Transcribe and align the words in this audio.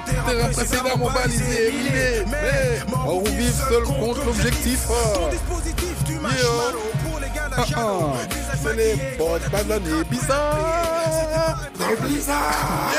Terrain 0.00 0.48
précédemment 0.52 1.10
balisé, 1.10 1.68
éliminé. 1.68 2.24
Mais 2.30 2.94
on 3.06 3.20
vive 3.22 3.54
seul 3.68 3.82
contre 3.84 4.24
l'objectif. 4.24 4.86
Ah, 7.54 7.64
ah. 7.76 8.12
C'est 8.62 8.76
les 8.76 8.94
bonnes 9.18 9.42
bananes 9.50 10.04
bizarres. 10.10 11.68
Dans 11.78 11.88
le 11.90 11.96
blizzard 11.96 12.92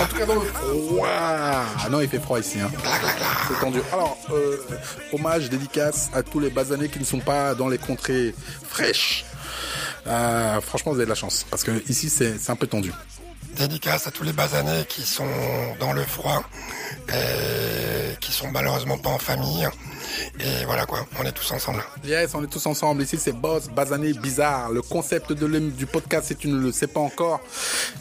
En 0.00 0.06
tout 0.06 0.16
cas 0.16 0.26
dans 0.26 0.34
le 0.34 0.40
froid. 0.40 1.08
Ah 1.08 1.88
non, 1.90 2.00
il 2.00 2.08
fait 2.08 2.18
froid 2.18 2.38
ici. 2.38 2.58
Hein. 2.60 2.70
C'est 3.48 3.60
tendu. 3.60 3.80
Alors, 3.92 4.18
euh, 4.32 4.56
hommage, 5.12 5.48
dédicace 5.48 6.10
à 6.12 6.22
tous 6.22 6.40
les 6.40 6.50
basanés 6.50 6.88
qui 6.88 6.98
ne 6.98 7.04
sont 7.04 7.20
pas 7.20 7.54
dans 7.54 7.68
les 7.68 7.78
contrées 7.78 8.34
fraîches. 8.68 9.24
Euh, 10.06 10.60
franchement, 10.60 10.92
vous 10.92 10.98
avez 10.98 11.06
de 11.06 11.10
la 11.10 11.16
chance. 11.16 11.46
Parce 11.50 11.62
que 11.64 11.70
ici, 11.88 12.10
c'est 12.10 12.50
un 12.50 12.56
peu 12.56 12.66
tendu. 12.66 12.92
Dédicace 13.56 14.06
à 14.06 14.10
tous 14.10 14.22
les 14.22 14.32
basanés 14.32 14.84
qui 14.86 15.02
sont 15.02 15.24
dans 15.80 15.92
le 15.92 16.02
froid 16.02 16.42
et 17.08 18.16
qui 18.20 18.30
sont 18.30 18.50
malheureusement 18.50 18.98
pas 18.98 19.10
en 19.10 19.18
famille. 19.18 19.66
Et 20.40 20.64
voilà 20.66 20.84
quoi, 20.84 21.06
on 21.18 21.24
est 21.24 21.32
tous 21.32 21.50
ensemble. 21.52 21.82
Yes, 22.04 22.34
on 22.34 22.44
est 22.44 22.48
tous 22.48 22.66
ensemble. 22.66 23.02
Ici, 23.02 23.16
c'est 23.18 23.32
Boss 23.32 23.68
Basané 23.68 24.12
Bizarre. 24.12 24.70
Le 24.70 24.82
concept 24.82 25.32
de 25.32 25.46
du 25.58 25.86
podcast, 25.86 26.28
si 26.28 26.36
tu 26.36 26.48
ne 26.48 26.58
le 26.60 26.70
sais 26.72 26.86
pas 26.86 27.00
encore, 27.00 27.40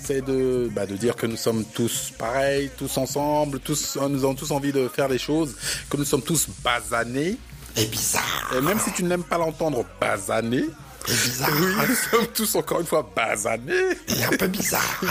c'est 0.03 0.21
de, 0.21 0.69
bah, 0.73 0.85
de 0.85 0.95
dire 0.95 1.15
que 1.15 1.25
nous 1.25 1.37
sommes 1.37 1.63
tous 1.63 2.11
pareils, 2.17 2.69
tous 2.77 2.97
ensemble, 2.97 3.59
tous, 3.59 3.97
nous 4.09 4.23
avons 4.23 4.35
tous 4.35 4.51
envie 4.51 4.73
de 4.73 4.87
faire 4.89 5.07
des 5.07 5.19
choses, 5.19 5.55
que 5.89 5.95
nous 5.95 6.05
sommes 6.05 6.23
tous 6.23 6.47
basanés. 6.63 7.37
Et 7.77 7.85
bizarre. 7.85 8.51
Et 8.57 8.61
même 8.61 8.79
si 8.79 8.91
tu 8.91 9.03
n'aimes 9.03 9.23
pas 9.23 9.37
l'entendre 9.37 9.85
basané, 10.01 10.65
Bizarre. 11.07 11.49
oui, 11.59 11.73
nous 11.89 11.95
sommes 11.95 12.27
tous 12.33 12.55
encore 12.55 12.79
une 12.79 12.85
fois 12.85 13.09
basanés. 13.15 13.73
Et 14.07 14.23
un 14.23 14.35
peu 14.37 14.47
bizarre. 14.47 15.01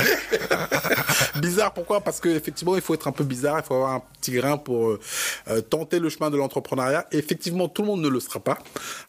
bizarre, 1.40 1.72
pourquoi? 1.72 2.00
Parce 2.00 2.20
qu'effectivement, 2.20 2.76
il 2.76 2.82
faut 2.82 2.94
être 2.94 3.08
un 3.08 3.12
peu 3.12 3.24
bizarre, 3.24 3.60
il 3.62 3.66
faut 3.66 3.74
avoir 3.74 3.92
un 3.92 4.02
petit 4.20 4.32
grain 4.32 4.56
pour 4.56 4.90
euh, 4.90 5.00
euh, 5.48 5.60
tenter 5.60 5.98
le 5.98 6.08
chemin 6.08 6.30
de 6.30 6.36
l'entrepreneuriat. 6.36 7.06
Effectivement, 7.12 7.68
tout 7.68 7.82
le 7.82 7.88
monde 7.88 8.02
ne 8.02 8.08
le 8.08 8.20
sera 8.20 8.40
pas. 8.40 8.58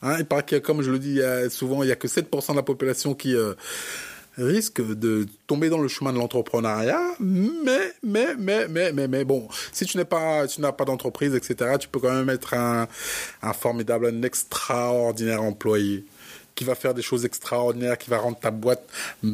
Hein, 0.02 0.18
il 0.20 0.26
paraît 0.26 0.44
que, 0.44 0.58
comme 0.58 0.82
je 0.82 0.92
le 0.92 1.00
dis 1.00 1.20
souvent, 1.50 1.84
il 1.84 1.90
y 1.90 1.92
a 1.92 1.96
que 1.96 2.08
7% 2.08 2.52
de 2.52 2.56
la 2.56 2.64
population 2.64 3.14
qui 3.14 3.36
euh, 3.36 3.54
risque 4.38 4.82
de 4.82 5.26
tomber 5.48 5.70
dans 5.70 5.80
le 5.80 5.88
chemin 5.88 6.14
de 6.14 6.18
l'entrepreneuriat. 6.18 7.02
Mais, 7.20 7.94
mais, 8.04 8.36
mais, 8.38 8.68
mais, 8.68 8.92
mais, 8.92 9.08
mais, 9.08 9.24
bon, 9.24 9.48
si 9.72 9.86
tu 9.86 9.98
n'es 9.98 10.06
pas, 10.06 10.48
tu 10.48 10.62
n'as 10.62 10.72
pas 10.72 10.86
d'entreprise, 10.86 11.34
etc., 11.36 11.76
tu 11.80 11.88
peux 11.88 12.00
quand 12.00 12.14
même 12.14 12.30
être 12.30 12.54
un, 12.54 12.88
un 13.42 13.54
formidable, 13.54 14.08
un 14.08 14.24
extraordinaire 14.24 15.42
employé 15.42 16.06
qui 16.56 16.64
va 16.64 16.74
faire 16.76 16.94
des 16.94 17.02
choses 17.02 17.26
extraordinaires, 17.26 17.98
qui 17.98 18.10
va 18.10 18.18
rendre 18.18 18.40
ta 18.40 18.52
boîte 18.52 18.88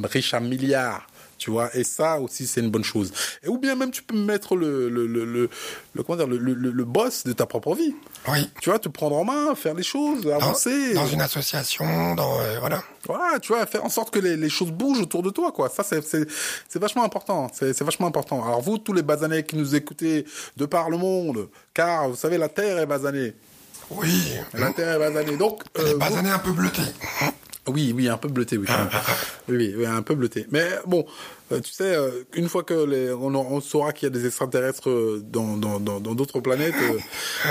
riche 0.04 0.34
à 0.34 0.40
milliards. 0.40 1.08
Tu 1.38 1.50
vois, 1.50 1.76
et 1.76 1.84
ça 1.84 2.20
aussi 2.22 2.46
c'est 2.46 2.62
une 2.62 2.70
bonne 2.70 2.84
chose. 2.84 3.12
Et 3.44 3.48
ou 3.48 3.58
bien 3.58 3.74
même 3.76 3.90
tu 3.90 4.04
peux 4.04 4.16
mettre 4.16 4.56
le 4.56 4.90
le 4.90 5.08
le 5.08 5.26
le, 5.26 5.50
le- 5.96 6.04
comment 6.04 6.16
dire 6.16 6.28
le, 6.28 6.38
le, 6.38 6.54
le 6.54 6.86
boss 6.86 7.24
de 7.24 7.34
ta 7.34 7.48
propre 7.48 7.74
vie. 7.74 7.96
Oui. 8.28 8.48
Tu 8.62 8.70
vois, 8.70 8.78
te 8.78 8.90
prendre 8.90 9.16
en 9.16 9.24
main, 9.24 9.56
faire 9.56 9.74
les 9.74 9.82
choses, 9.82 10.22
Dans, 10.22 10.36
avancer. 10.36 10.94
dans 10.94 11.08
une 11.08 11.22
association, 11.22 12.14
dans 12.14 12.40
euh, 12.42 12.60
voilà. 12.60 12.84
Voilà, 13.08 13.40
tu 13.40 13.54
vois, 13.54 13.66
faire 13.66 13.84
en 13.84 13.90
sorte 13.90 14.14
que 14.14 14.20
les, 14.20 14.38
les 14.38 14.50
choses 14.50 14.70
bougent 14.70 15.02
autour 15.02 15.24
de 15.24 15.32
toi, 15.32 15.52
quoi. 15.52 15.68
Ça, 15.70 15.82
c'est, 15.84 16.04
c'est, 16.06 16.28
c'est 16.70 16.78
vachement 16.78 17.04
important. 17.04 17.50
C'est, 17.52 17.74
c'est 17.74 17.84
vachement 17.84 18.06
important. 18.06 18.46
Alors, 18.46 18.62
vous, 18.62 18.78
tous 18.78 18.94
les 18.94 19.02
basanés 19.02 19.42
qui 19.44 19.56
nous 19.56 19.74
écoutez 19.74 20.26
de 20.58 20.66
par 20.68 20.92
le 20.92 20.98
monde, 20.98 21.50
car, 21.74 22.08
vous 22.10 22.16
savez, 22.16 22.38
la 22.38 22.50
Terre 22.50 22.78
est 22.78 22.86
basanée. 22.86 23.34
Oui. 23.98 24.34
Est 24.54 25.00
basanée. 25.00 25.38
Donc, 25.38 25.64
euh, 25.80 25.98
basanés 25.98 26.32
un 26.32 26.40
peu 26.40 26.52
bleutés. 26.52 26.82
oui, 27.68 27.94
oui, 27.96 28.08
un 28.10 28.18
peu 28.18 28.28
bleuté, 28.28 28.58
oui. 28.58 28.66
quand 28.68 28.78
même. 28.78 28.90
oui, 29.50 29.56
oui, 29.58 29.74
oui, 29.78 29.86
un 29.86 30.02
peu 30.02 30.16
bleuté. 30.16 30.48
Mais 30.52 30.68
bon, 30.86 31.06
tu 31.60 31.72
sais, 31.72 31.96
euh, 31.96 32.24
une 32.34 32.48
fois 32.48 32.64
que 32.64 32.74
les, 32.86 33.12
on, 33.12 33.34
on 33.36 33.60
saura 33.62 33.94
qu'il 33.94 34.06
y 34.06 34.12
a 34.12 34.14
des 34.18 34.26
extraterrestres 34.26 34.90
euh, 34.90 35.22
dans 35.24 35.58
dans 35.58 35.80
dans 35.80 36.00
dans 36.00 36.16
d'autres 36.16 36.40
planètes, 36.40 36.76
euh, 36.82 36.98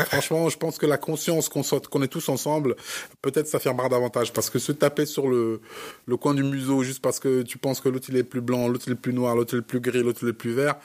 franchement, 0.06 0.49
je 0.49 0.56
pense 0.56 0.78
que 0.78 0.87
la 0.87 0.97
conscience 0.99 1.49
qu'on 1.49 1.62
soit 1.62 1.87
qu'on 1.88 2.03
est 2.03 2.09
tous 2.09 2.28
ensemble, 2.28 2.77
peut-être 3.22 3.47
ça 3.47 3.59
davantage 3.88 4.33
parce 4.33 4.50
que 4.50 4.59
se 4.59 4.72
taper 4.72 5.06
sur 5.06 5.28
le 5.28 5.61
le 6.06 6.16
coin 6.16 6.34
du 6.34 6.43
museau 6.43 6.83
juste 6.83 7.03
parce 7.03 7.19
que 7.19 7.43
tu 7.43 7.59
penses 7.59 7.81
que 7.81 7.88
l'autre 7.88 8.06
il 8.09 8.16
est 8.16 8.22
plus 8.25 8.41
blanc, 8.41 8.69
l'autre 8.69 8.84
il 8.87 8.93
est 8.93 8.97
plus 8.97 9.12
noir, 9.12 9.34
l'autre 9.34 9.55
il 9.55 9.59
est 9.59 9.62
plus 9.62 9.81
gris, 9.81 10.03
l'autre 10.03 10.21
il 10.22 10.28
est 10.28 10.32
plus 10.32 10.53
vert, 10.53 10.77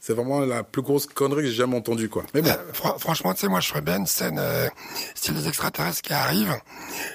c'est 0.00 0.12
vraiment 0.14 0.40
la 0.40 0.62
plus 0.62 0.82
grosse 0.82 1.06
connerie 1.06 1.42
que 1.42 1.48
j'ai 1.48 1.54
jamais 1.54 1.76
entendue, 1.76 2.08
quoi. 2.08 2.24
Mais 2.34 2.42
bon. 2.42 2.50
Euh, 2.50 2.72
fran- 2.72 2.98
franchement, 2.98 3.34
tu 3.34 3.40
sais, 3.40 3.48
moi, 3.48 3.60
je 3.60 3.68
ferais 3.68 3.80
bien 3.80 3.98
une 3.98 4.06
scène 4.06 4.38
euh, 4.38 4.66
style 5.14 5.34
des 5.34 5.46
extraterrestres 5.48 6.02
qui 6.02 6.12
arrivent, 6.12 6.56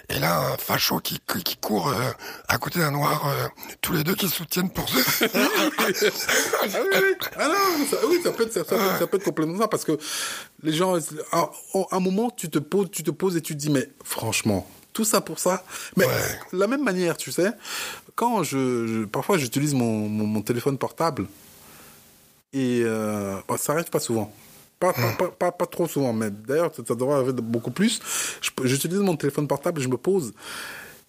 et 0.10 0.20
là, 0.20 0.54
un 0.54 0.58
facho 0.58 1.00
qui, 1.00 1.20
qui, 1.28 1.44
qui 1.44 1.58
court 1.58 1.90
euh, 1.90 2.12
à 2.48 2.58
côté 2.58 2.80
d'un 2.80 2.92
noir, 2.92 3.28
euh, 3.28 3.48
tous 3.82 3.94
les 3.94 4.04
deux 4.04 4.16
qui 4.16 4.28
se 4.28 4.36
soutiennent 4.36 4.72
pour. 4.72 4.86
ah 5.44 6.66
oui, 6.66 6.88
oui. 6.94 7.16
Ah 7.38 7.48
non, 7.48 7.86
ça, 7.90 7.98
oui, 8.08 8.20
ça 8.24 8.32
peut 8.32 8.44
être, 8.44 8.54
ça, 8.54 8.64
ça 8.64 8.76
peut, 8.76 9.00
ça 9.00 9.08
peut 9.08 9.18
être 9.18 9.24
complètement 9.24 9.58
ça 9.60 9.68
parce 9.68 9.84
que 9.86 9.98
les 10.62 10.74
gens, 10.74 10.96
à, 11.32 11.40
à 11.40 11.96
un 11.96 12.00
moment, 12.00 12.30
tu 12.30 12.50
te 12.50 12.60
poses, 12.60 12.90
tu 12.92 13.04
te 13.04 13.12
poses 13.12 13.36
et 13.38 13.42
tu 13.42 13.54
te 13.54 13.60
dis, 13.60 13.70
mais 13.70 13.90
franchement, 14.04 14.68
tout 14.94 15.04
ça 15.06 15.22
pour 15.22 15.40
ça. 15.40 15.64
Mais 15.98 16.06
de 16.52 16.58
la 16.58 16.68
même 16.68 16.84
manière, 16.84 17.18
tu 17.18 17.32
sais, 17.32 17.52
quand 18.16 18.44
je, 18.44 18.88
je- 18.88 19.06
parfois 19.06 19.38
j'utilise 19.38 19.74
mon, 19.74 20.08
mon, 20.10 20.26
mon 20.26 20.42
téléphone 20.42 20.78
portable 20.78 21.28
et 22.54 22.82
euh, 22.84 23.38
bon, 23.48 23.58
ça 23.58 23.74
arrive 23.74 23.90
pas 23.90 24.00
souvent. 24.00 24.32
Pas, 24.80 24.92
pas, 24.94 25.12
pas, 25.18 25.28
pas, 25.30 25.52
pas 25.54 25.66
trop 25.66 25.88
souvent, 25.88 26.12
mais 26.12 26.30
d'ailleurs, 26.30 26.72
ça, 26.76 26.84
ça 26.86 26.94
devrait 26.96 27.16
arriver 27.16 27.32
beaucoup 27.34 27.72
plus. 27.72 28.02
J'utilise 28.64 29.00
mon 29.00 29.16
téléphone 29.16 29.48
portable, 29.48 29.80
je 29.82 29.88
me 29.88 29.96
pose, 29.98 30.34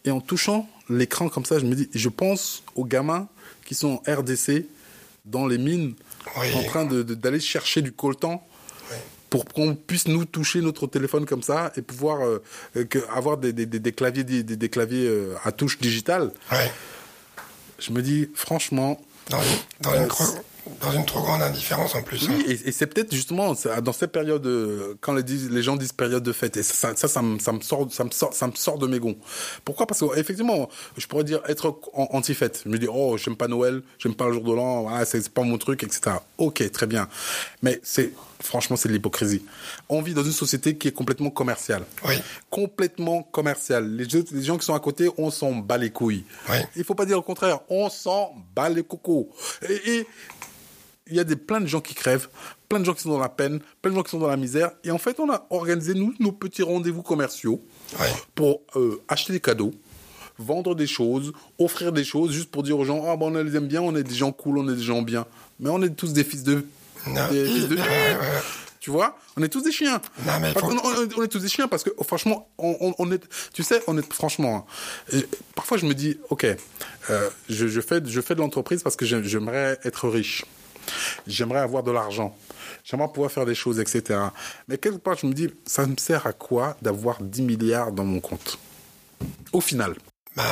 et 0.05 0.11
en 0.11 0.21
touchant 0.21 0.69
l'écran 0.89 1.29
comme 1.29 1.45
ça, 1.45 1.59
je 1.59 1.65
me 1.65 1.75
dis, 1.75 1.89
je 1.95 2.09
pense 2.09 2.63
aux 2.75 2.85
gamins 2.85 3.29
qui 3.65 3.75
sont 3.75 4.01
en 4.07 4.13
RDC, 4.13 4.67
dans 5.25 5.47
les 5.47 5.57
mines, 5.59 5.95
Oui. 6.39 6.53
en 6.55 6.63
train 6.65 6.85
de- 6.85 7.03
de- 7.03 7.15
d'aller 7.15 7.41
chercher 7.41 7.81
du 7.83 7.93
coltan 7.93 8.47
pour 9.31 9.47
qu'on 9.47 9.75
puisse 9.75 10.07
nous 10.07 10.25
toucher 10.27 10.61
notre 10.61 10.87
téléphone 10.87 11.25
comme 11.27 11.43
ça 11.43 11.73
et 11.77 11.83
pouvoir 11.83 12.21
euh, 12.25 12.43
euh, 12.77 12.85
que- 12.85 12.99
avoir 13.11 13.37
des, 13.39 13.53
des, 13.53 13.67
des, 13.67 13.81
des 13.81 13.93
claviers, 13.93 14.23
des, 14.25 14.43
des 14.45 14.69
claviers 14.69 15.07
euh, 15.09 15.35
à 15.45 15.51
touche 15.53 15.79
digitale. 15.79 16.33
Je 17.79 17.91
me 17.91 18.01
dis, 18.03 18.29
franchement, 18.35 19.01
Dans, 19.31 19.39
dans, 19.81 19.93
Euh, 19.93 20.03
une 20.03 20.09
dans 20.81 20.93
une 20.93 21.05
trop 21.05 21.21
grande 21.21 21.43
indifférence 21.43 21.95
en 21.95 22.03
plus. 22.03 22.27
hein. 22.29 22.33
Oui, 22.35 22.45
et, 22.49 22.69
et 22.69 22.73
c'est 22.73 22.87
peut-être 22.87 23.15
justement 23.15 23.55
dans 23.83 23.93
cette 23.93 24.13
période, 24.13 24.47
euh, 24.47 24.95
quand 25.01 25.13
les, 25.13 25.63
gens 25.63 25.77
disent 25.77 25.93
période 25.93 26.23
de 26.23 26.33
fête, 26.33 26.57
et 26.57 26.63
ça, 26.63 26.97
ça, 26.97 27.07
ça, 27.09 27.23
me, 27.23 27.39
ça 27.39 27.53
me 27.53 27.61
sort, 27.61 27.87
ça 27.91 28.05
me 28.05 28.11
sort, 28.11 28.33
ça 28.33 28.47
me 28.47 28.55
sort 28.55 28.79
de 28.79 28.87
mes 28.87 28.99
gonds. 28.99 29.17
Pourquoi? 29.65 29.87
Parce 29.87 30.01
qu'effectivement, 30.01 30.69
je 30.97 31.07
pourrais 31.07 31.25
dire 31.25 31.41
être 31.49 31.79
anti-fête. 31.95 32.63
Je 32.65 32.71
me 32.71 32.79
dis, 32.79 32.89
oh, 32.91 33.17
j'aime 33.19 33.37
pas 33.37 33.49
Noël, 33.49 33.83
j'aime 33.99 34.15
pas 34.15 34.27
le 34.27 34.33
jour 34.33 34.45
de 34.45 34.53
l'an, 34.53 34.83
voilà, 34.83 35.05
c'est 35.05 35.29
pas 35.29 35.43
mon 35.43 35.59
truc, 35.59 35.83
etc. 35.83 36.17
Ok, 36.39 36.71
très 36.73 36.87
bien. 36.87 37.09
Mais 37.63 37.81
c'est, 37.83 38.13
franchement, 38.41 38.77
c'est 38.77 38.89
de 38.89 38.95
l'hypocrisie. 38.95 39.45
On 39.91 40.01
vit 40.01 40.15
dans 40.15 40.25
une 40.25 40.33
société 40.33 40.77
qui 40.77 40.89
est 40.89 40.93
complètement 40.93 41.31
commerciale. 41.31 41.85
Oui. 42.07 42.15
Complètement 42.49 43.23
commerciale. 43.23 43.97
Les, 43.97 44.09
gens 44.43 44.57
qui 44.57 44.65
sont 44.65 44.75
à 44.75 44.81
côté, 44.81 45.11
on 45.19 45.31
s'en 45.31 45.53
bat 45.57 45.77
les 45.77 45.91
couilles. 45.91 46.25
Oui. 46.49 46.57
Il 46.77 46.85
faut 46.85 46.95
pas 46.95 47.07
dire 47.07 47.17
le 47.17 47.23
contraire. 47.23 47.61
On 47.69 47.91
s'en 47.91 48.35
bat 48.55 48.69
les 48.71 48.83
cocos. 48.83 49.31
Et, 49.69 49.99
et 49.99 50.07
il 51.11 51.17
y 51.17 51.21
a 51.21 51.25
des, 51.25 51.37
plein 51.37 51.61
de 51.61 51.67
gens 51.67 51.81
qui 51.81 51.95
crèvent, 51.95 52.29
plein 52.69 52.81
de 52.81 52.85
gens 52.85 52.95
qui 52.95 53.03
sont 53.03 53.11
dans 53.11 53.19
la 53.19 53.29
peine, 53.29 53.61
plein 53.83 53.91
de 53.91 53.97
gens 53.97 54.03
qui 54.03 54.11
sont 54.11 54.19
dans 54.19 54.29
la 54.29 54.37
misère. 54.37 54.71
Et 54.85 54.91
en 54.91 54.99
fait, 54.99 55.21
on 55.21 55.31
a 55.31 55.47
organisé, 55.51 55.95
nous, 55.95 56.15
nos 56.19 56.33
petits 56.33 56.63
rendez-vous 56.63 57.03
commerciaux 57.03 57.61
Ouais. 58.01 58.07
pour 58.35 58.63
euh, 58.77 59.01
acheter 59.09 59.33
des 59.35 59.41
cadeaux, 59.41 59.73
vendre 60.39 60.75
des 60.75 60.87
choses, 60.87 61.33
offrir 61.59 61.93
des 61.93 62.05
choses, 62.05 62.33
juste 62.33 62.51
pour 62.51 62.63
dire 62.63 62.79
aux 62.79 62.85
gens, 62.85 63.05
ah 63.07 63.17
ben 63.17 63.27
on 63.27 63.43
les 63.43 63.55
aime 63.57 63.69
bien, 63.69 63.83
on 63.83 63.95
est 63.95 64.03
des 64.03 64.15
gens 64.15 64.33
cool, 64.33 64.59
on 64.59 64.69
est 64.69 64.75
des 64.77 64.83
gens 64.83 65.03
bien. 65.03 65.27
Mais 65.61 65.69
on 65.71 65.81
est 65.83 65.91
tous 65.91 66.13
des 66.13 66.25
fils 66.25 66.43
de... 66.43 66.65
Non. 67.07 67.29
Des 67.31 67.45
fils 67.47 67.69
de... 67.69 67.77
Tu 68.81 68.91
vois? 68.91 69.17
On 69.39 69.43
est 69.43 69.49
tous 69.49 69.63
des 69.63 69.73
chiens. 69.73 69.99
Non, 70.27 70.33
mais 70.43 70.53
faut- 70.53 70.67
on, 70.67 71.09
on 71.17 71.23
est 71.23 71.29
tous 71.29 71.39
des 71.41 71.49
chiens 71.49 71.69
parce 71.69 71.83
que 71.83 71.91
oh, 71.97 72.05
franchement, 72.05 72.49
on, 72.59 73.11
est, 73.13 73.23
tu 73.53 73.63
sais, 73.63 73.81
on 73.87 73.97
est 73.97 74.13
franchement. 74.13 74.67
hein, 75.13 75.21
parfois, 75.55 75.79
je 75.79 75.87
me 75.87 75.95
dis, 75.95 76.19
ok, 76.29 76.47
euh, 77.11 77.31
je, 77.49 77.67
je 77.67 77.81
fais, 77.81 78.03
je 78.05 78.21
fais 78.21 78.35
de 78.35 78.41
l'entreprise 78.41 78.83
parce 78.83 78.97
que 78.97 79.07
j'ai- 79.07 79.25
j'aimerais 79.25 79.79
être 79.85 80.07
riche, 80.09 80.45
j'aimerais 81.27 81.61
avoir 81.61 81.83
de 81.83 81.91
l'argent, 81.91 82.37
j'aimerais 82.85 83.09
pouvoir 83.13 83.31
faire 83.31 83.47
des 83.47 83.55
choses, 83.55 83.79
etc. 83.81 84.19
Mais 84.69 84.79
quelque 84.79 84.99
part, 84.99 85.17
je 85.17 85.27
me 85.27 85.33
dis, 85.33 85.49
ça 85.67 85.87
me 85.87 85.97
sert 85.97 86.27
à 86.27 86.33
quoi 86.33 86.77
d'avoir 86.83 87.21
10 87.23 87.43
milliards 87.43 87.93
dans 87.93 88.05
mon 88.05 88.21
compte? 88.21 88.59
Au 89.53 89.61
final, 89.61 89.95
Bah, 90.37 90.43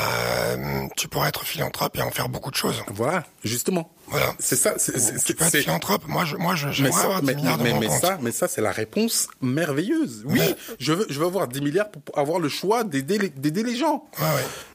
tu 0.97 1.09
pourrais 1.09 1.29
être 1.29 1.45
philanthrope 1.45 1.97
et 1.99 2.03
en 2.03 2.11
faire 2.11 2.29
beaucoup 2.29 2.51
de 2.51 2.57
choses. 2.57 2.83
voilà, 2.95 3.25
justement. 3.45 3.93
Voilà. 4.13 4.35
C'est 4.39 4.57
ça. 4.57 4.75
c'est- 4.79 4.95
être 4.97 5.19
c'est- 5.51 5.63
philanthrope. 5.63 6.03
Moi, 6.07 6.25
je, 6.25 6.37
moi, 6.37 6.55
j'aimerais 6.55 7.03
avoir 7.03 7.21
10 7.21 7.27
mais, 7.27 7.35
milliards 7.35 7.59
dans 7.59 7.65
mais- 7.65 7.73
mon 7.75 7.81
mais 7.81 7.87
compte. 7.89 8.01
ça, 8.01 8.19
mais 8.23 8.31
ça, 8.33 8.47
c'est 8.49 8.61
la 8.61 8.71
réponse 8.71 9.27
merveilleuse. 9.41 10.23
Oui, 10.27 10.41
je 10.79 10.93
veux, 10.93 11.07
je 11.09 11.19
veux 11.19 11.27
avoir 11.27 11.49
10 11.49 11.61
milliards 11.61 11.91
pour 11.91 12.17
avoir 12.19 12.39
le 12.39 12.49
choix 12.49 12.85
d'aider 12.85 13.19
les, 13.19 13.29
d'aider 13.31 13.63
les 13.63 13.75
gens. 13.77 14.05
Ouais. 14.21 14.27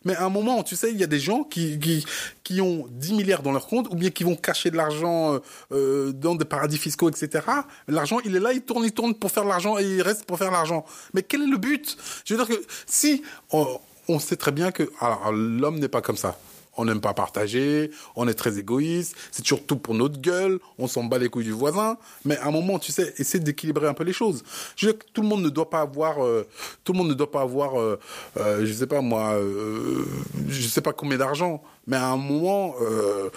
Mais 0.06 0.16
à 0.16 0.26
un 0.26 0.30
moment, 0.30 0.64
tu 0.64 0.76
sais, 0.76 0.92
il 0.92 0.98
y 0.98 1.04
a 1.04 1.08
des 1.08 1.20
gens 1.20 1.44
qui, 1.44 1.80
qui, 1.80 2.06
qui 2.44 2.62
ont 2.62 2.88
10 2.92 3.14
milliards 3.14 3.42
dans 3.44 3.52
leur 3.52 3.68
compte 3.68 3.88
ou 3.92 3.96
bien 3.96 4.10
qui 4.10 4.24
vont 4.24 4.36
cacher 4.36 4.72
de 4.72 4.78
l'argent 4.78 5.34
euh, 5.36 5.40
euh, 5.72 6.12
dans 6.12 6.36
des 6.36 6.46
paradis 6.46 6.78
fiscaux, 6.78 7.10
etc. 7.10 7.46
L'argent, 7.88 8.20
il 8.26 8.36
est 8.36 8.40
là, 8.40 8.54
il 8.54 8.62
tourne, 8.62 8.84
il 8.86 8.92
tourne 8.92 9.14
pour 9.16 9.32
faire 9.32 9.44
de 9.44 9.50
l'argent 9.50 9.78
et 9.78 9.84
il 9.84 10.02
reste 10.02 10.26
pour 10.26 10.38
faire 10.38 10.48
de 10.50 10.54
l'argent. 10.54 10.86
Mais 11.14 11.24
quel 11.24 11.42
est 11.44 11.48
le 11.48 11.58
but? 11.58 11.98
Je 12.26 12.34
veux 12.36 12.44
dire 12.46 12.58
que 12.58 12.64
si 12.86 13.24
on, 13.52 13.80
on 14.08 14.20
sait 14.20 14.36
très 14.38 14.52
bien 14.52 14.72
que 14.72 14.90
alors, 15.02 15.32
l'homme 15.32 15.80
n'est 15.80 15.88
pas 15.90 16.02
comme 16.02 16.18
ça. 16.18 16.38
On 16.78 16.86
n'aime 16.86 17.02
pas 17.02 17.14
partager, 17.14 17.92
on 18.16 18.28
est 18.28 18.34
très 18.34 18.58
égoïste, 18.58 19.16
c'est 19.32 19.42
toujours 19.42 19.66
tout 19.66 19.78
pour 19.78 19.94
notre 19.94 20.20
gueule, 20.20 20.60
on 20.78 20.88
s'en 20.88 21.04
bat 21.04 21.18
les 21.18 21.30
couilles 21.30 21.44
du 21.46 21.52
voisin. 21.52 21.98
Mais 22.26 22.38
à 22.38 22.48
un 22.48 22.52
moment, 22.52 22.80
tu 22.80 22.92
sais, 22.92 23.14
essaie 23.18 23.40
d'équilibrer 23.40 23.88
un 23.88 23.94
peu 23.94 24.04
les 24.04 24.14
choses. 24.14 24.44
Je 24.76 24.86
veux 24.86 24.94
dire 24.94 25.00
que 25.00 25.06
tout 25.12 25.22
le 25.22 25.28
monde 25.28 25.44
ne 25.44 25.50
doit 25.50 25.70
pas 25.70 25.82
avoir, 25.82 26.24
euh, 26.24 26.48
tout 26.84 26.94
le 26.94 27.00
monde 27.00 27.10
ne 27.10 27.14
doit 27.14 27.32
pas 27.32 27.42
avoir, 27.42 27.80
euh, 27.80 28.00
euh, 28.38 28.66
je 28.66 28.74
sais 28.74 28.88
pas 28.88 29.02
moi, 29.02 29.34
euh, 29.34 30.06
je 30.48 30.68
sais 30.68 30.82
pas 30.82 30.94
combien 30.94 31.18
d'argent, 31.18 31.62
mais 31.88 31.98
à 31.98 32.08
un 32.08 32.18
moment, 32.18 32.76
euh, 32.82 33.30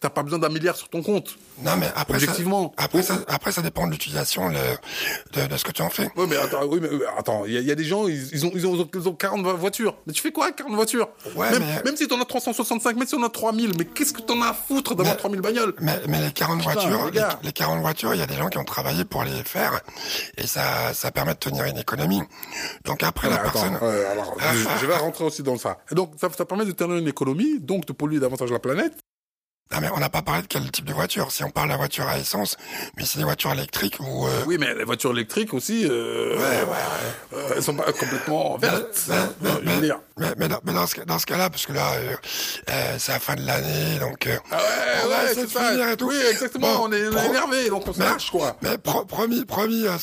t'as 0.00 0.10
pas 0.10 0.22
besoin 0.22 0.38
d'un 0.38 0.48
milliard 0.48 0.76
sur 0.76 0.88
ton 0.88 1.02
compte. 1.02 1.36
Non, 1.62 1.76
mais 1.76 1.90
après, 1.96 2.14
Objectivement. 2.16 2.74
ça, 2.78 2.84
après, 2.84 3.02
ça, 3.02 3.18
après, 3.28 3.52
ça 3.52 3.62
dépend 3.62 3.86
de 3.86 3.92
l'utilisation 3.92 4.50
de, 4.50 5.46
de 5.46 5.56
ce 5.56 5.64
que 5.64 5.72
tu 5.72 5.82
en 5.82 5.88
fais. 5.90 6.08
Oui, 6.16 6.26
mais 6.28 6.36
attends, 6.36 6.64
oui, 6.66 6.78
mais 6.82 6.88
euh, 6.88 7.06
attends, 7.18 7.44
il 7.46 7.54
y, 7.54 7.62
y 7.64 7.70
a 7.70 7.74
des 7.74 7.84
gens, 7.84 8.06
ils, 8.06 8.28
ils 8.32 8.44
ont, 8.46 8.50
ils 8.54 8.66
ont, 8.66 8.88
ils 8.94 9.08
ont 9.08 9.14
40 9.14 9.46
voitures. 9.58 9.96
Mais 10.06 10.12
tu 10.12 10.20
fais 10.20 10.32
quoi 10.32 10.44
avec 10.44 10.56
40 10.56 10.74
voitures? 10.74 11.08
Ouais, 11.34 11.50
même, 11.50 11.62
mais- 11.64 11.82
même 11.84 11.96
si 11.96 12.06
t'en 12.08 12.20
as 12.20 12.24
365, 12.26 12.96
même 12.96 13.06
si 13.08 13.14
on 13.14 13.22
a 13.22 13.28
3000, 13.30 13.72
mais 13.78 13.84
qu'est-ce 13.86 14.12
que 14.12 14.20
t'en 14.20 14.40
as 14.42 14.48
à 14.48 14.54
foutre 14.54 14.94
d'avoir 14.94 15.14
Mais- 15.14 15.18
3000 15.18 15.40
bagnoles? 15.40 15.74
Mais, 15.80 15.98
mais 16.08 16.20
les 16.22 16.32
40 16.32 16.58
Putain, 16.58 16.72
voitures, 16.72 17.04
les 17.06 17.10
les, 17.12 17.16
gars. 17.18 17.38
les 17.42 17.52
40 17.52 17.80
voitures, 17.80 18.14
il 18.14 18.20
y 18.20 18.22
a 18.22 18.26
des 18.26 18.36
gens 18.36 18.48
qui 18.48 18.58
ont 18.58 18.64
travaillé 18.64 19.04
pour 19.04 19.24
les 19.24 19.42
faire 19.44 19.80
et 20.36 20.46
ça, 20.46 20.92
ça 20.92 21.10
permet 21.10 21.32
de 21.34 21.38
tenir 21.38 21.64
une 21.64 21.78
économie. 21.78 22.22
Donc 22.84 23.02
après, 23.02 23.28
la 23.30 23.36
Attends, 23.36 23.50
personne, 23.52 23.78
euh, 23.82 24.12
alors, 24.12 24.36
je, 24.52 24.80
je 24.80 24.86
vais 24.86 24.96
rentrer 24.96 25.24
aussi 25.24 25.42
dans 25.42 25.56
ça. 25.58 25.78
Donc, 25.92 26.12
ça, 26.20 26.28
ça 26.36 26.44
permet 26.44 26.64
de 26.66 26.72
tenir 26.72 26.96
une 26.96 27.08
économie, 27.08 27.60
donc 27.60 27.86
de 27.86 27.92
polluer 27.92 28.20
davantage 28.20 28.50
la 28.50 28.58
planète. 28.58 28.92
Non 29.72 29.80
mais 29.80 29.88
on 29.94 29.98
n'a 29.98 30.08
pas 30.08 30.22
parlé 30.22 30.42
de 30.42 30.46
quel 30.46 30.70
type 30.70 30.84
de 30.84 30.92
voiture. 30.92 31.30
Si 31.32 31.42
on 31.44 31.50
parle 31.50 31.68
de 31.68 31.72
la 31.72 31.76
voiture 31.76 32.06
à 32.06 32.18
essence, 32.18 32.56
mais 32.96 33.04
c'est 33.04 33.18
des 33.18 33.24
voitures 33.24 33.52
électriques 33.52 33.98
ou 34.00 34.26
euh, 34.26 34.44
Oui, 34.46 34.56
mais 34.58 34.74
les 34.74 34.84
voitures 34.84 35.10
électriques 35.10 35.52
aussi, 35.54 35.84
euh, 35.84 36.36
euh, 36.38 37.48
elles 37.56 37.62
sont 37.62 37.74
pas 37.74 37.92
complètement 37.92 38.56
vertes. 38.58 39.06
mais- 39.08 39.16
mais- 39.40 39.50
Euh, 39.50 39.60
je 39.64 39.70
veux 39.70 39.80
dire. 39.80 39.98
Mais, 40.18 40.32
mais, 40.38 40.48
dans, 40.48 40.60
mais 40.64 40.72
dans 40.72 40.86
ce, 40.86 41.00
dans 41.02 41.18
ce 41.18 41.26
cas-là, 41.26 41.50
parce 41.50 41.66
que 41.66 41.72
là, 41.74 41.92
euh, 41.92 42.16
euh, 42.70 42.96
c'est 42.98 43.12
la 43.12 43.20
fin 43.20 43.34
de 43.34 43.42
l'année, 43.46 43.98
donc 43.98 44.26
euh, 44.26 44.38
Ah 44.50 44.56
ouais, 44.56 44.62
on 45.04 45.08
ouais, 45.08 45.34
c'est 45.34 45.48
ça. 45.48 45.92
et 45.92 45.96
tout. 45.96 46.08
Oui, 46.08 46.16
exactement, 46.30 46.74
Bon, 46.78 46.88
on 46.88 46.92
est, 46.92 47.10
pro- 47.10 47.28
énervé, 47.28 47.68
donc 47.68 47.86
on 47.86 47.92
se 47.92 47.98
Mais- 47.98 48.06
lâche, 48.06 48.30
quoi. 48.30 48.56
Mais 48.62 48.78
pro- 48.78 49.04
promis, 49.04 49.44
promis, 49.44 49.86
euh, 49.86 49.96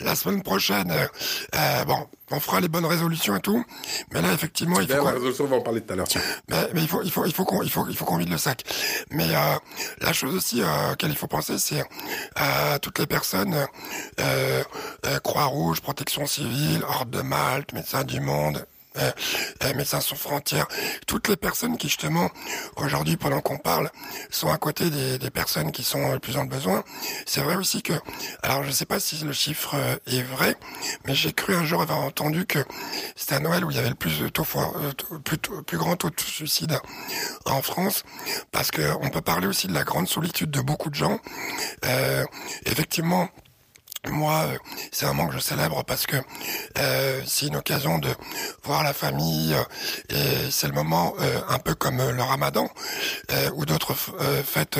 la 0.00 0.14
semaine 0.14 0.42
prochaine, 0.42 0.90
euh, 0.90 1.06
euh, 1.54 1.84
bon, 1.84 2.06
on 2.32 2.38
fera 2.40 2.60
les 2.60 2.68
bonnes 2.68 2.84
résolutions 2.84 3.34
et 3.36 3.40
tout. 3.40 3.64
Mais 4.12 4.20
là, 4.20 4.32
effectivement, 4.34 4.78
il 4.80 4.88
faut 4.88 5.04
la 5.04 5.12
résolution, 5.12 5.44
on 5.44 5.48
va 5.48 5.56
en 5.56 5.60
parler 5.62 5.80
tout 5.80 5.92
à 5.94 5.96
l'heure, 5.96 6.08
mais, 6.48 6.68
mais 6.74 6.82
il 6.82 6.88
faut, 6.88 7.00
il 7.02 7.10
faut, 7.10 7.24
il 7.24 7.32
faut 7.32 7.44
qu'on, 7.46 7.62
il 7.62 7.70
faut, 7.70 7.86
il 7.88 7.96
faut 7.96 8.04
qu'on 8.04 8.18
vide 8.18 8.30
le 8.30 8.38
sac. 8.38 8.62
Mais 9.10 9.28
euh, 9.34 9.54
la 10.00 10.12
chose 10.12 10.34
aussi 10.34 10.60
euh, 10.60 10.92
auquel 10.92 11.10
il 11.10 11.16
faut 11.16 11.28
penser, 11.28 11.58
c'est 11.58 11.82
à 12.34 12.78
toutes 12.80 12.98
les 12.98 13.06
personnes 13.06 13.56
Croix-Rouge, 15.22 15.80
Protection 15.80 16.26
civile, 16.26 16.82
Ordre 16.86 17.10
de 17.12 17.22
Malte, 17.22 17.72
Médecins 17.72 18.04
du 18.04 18.20
Monde. 18.20 18.66
Euh, 18.98 19.10
euh, 19.64 19.74
médecins 19.74 20.00
sans 20.00 20.16
frontières, 20.16 20.66
toutes 21.06 21.28
les 21.28 21.36
personnes 21.36 21.76
qui 21.76 21.88
justement 21.88 22.30
aujourd'hui 22.76 23.16
pendant 23.16 23.40
qu'on 23.40 23.58
parle 23.58 23.90
sont 24.30 24.50
à 24.50 24.58
côté 24.58 24.90
des, 24.90 25.18
des 25.18 25.30
personnes 25.30 25.72
qui 25.72 25.82
sont 25.82 26.12
le 26.12 26.18
plus 26.18 26.36
le 26.36 26.48
besoin. 26.48 26.84
C'est 27.26 27.40
vrai 27.40 27.56
aussi 27.56 27.82
que, 27.82 27.92
alors 28.42 28.64
je 28.64 28.70
sais 28.70 28.86
pas 28.86 29.00
si 29.00 29.16
le 29.24 29.32
chiffre 29.32 29.74
euh, 29.74 29.96
est 30.06 30.22
vrai, 30.22 30.56
mais 31.06 31.14
j'ai 31.14 31.32
cru 31.32 31.54
un 31.54 31.64
jour 31.64 31.82
avoir 31.82 32.00
entendu 32.00 32.46
que 32.46 32.58
c'était 33.14 33.34
à 33.34 33.40
Noël 33.40 33.64
où 33.64 33.70
il 33.70 33.76
y 33.76 33.80
avait 33.80 33.88
le 33.88 33.94
plus 33.94 34.20
de 34.20 34.28
taux, 34.28 34.46
euh, 34.56 35.18
plus, 35.18 35.38
plus 35.38 35.78
grand 35.78 35.96
taux 35.96 36.10
de 36.10 36.20
suicide 36.20 36.78
en 37.44 37.62
France, 37.62 38.04
parce 38.52 38.70
que 38.70 38.82
on 39.00 39.10
peut 39.10 39.20
parler 39.20 39.46
aussi 39.46 39.66
de 39.66 39.74
la 39.74 39.84
grande 39.84 40.08
solitude 40.08 40.50
de 40.50 40.60
beaucoup 40.60 40.90
de 40.90 40.94
gens. 40.94 41.18
Euh, 41.84 42.24
effectivement, 42.64 43.28
moi, 44.10 44.44
euh, 44.46 44.58
c'est 44.92 45.06
un 45.06 45.12
moment 45.12 45.28
que 45.28 45.34
je 45.34 45.40
célèbre 45.40 45.84
parce 45.84 46.06
que 46.06 46.16
euh, 46.78 47.20
c'est 47.26 47.46
une 47.46 47.56
occasion 47.56 47.98
de 47.98 48.08
voir 48.64 48.82
la 48.82 48.92
famille 48.92 49.54
euh, 49.54 49.62
et 50.10 50.50
c'est 50.50 50.66
le 50.66 50.72
moment 50.72 51.14
euh, 51.20 51.40
un 51.48 51.58
peu 51.58 51.74
comme 51.74 52.00
euh, 52.00 52.12
le 52.12 52.22
Ramadan 52.22 52.68
ou 53.54 53.66
d'autres 53.66 53.94
fêtes 54.44 54.78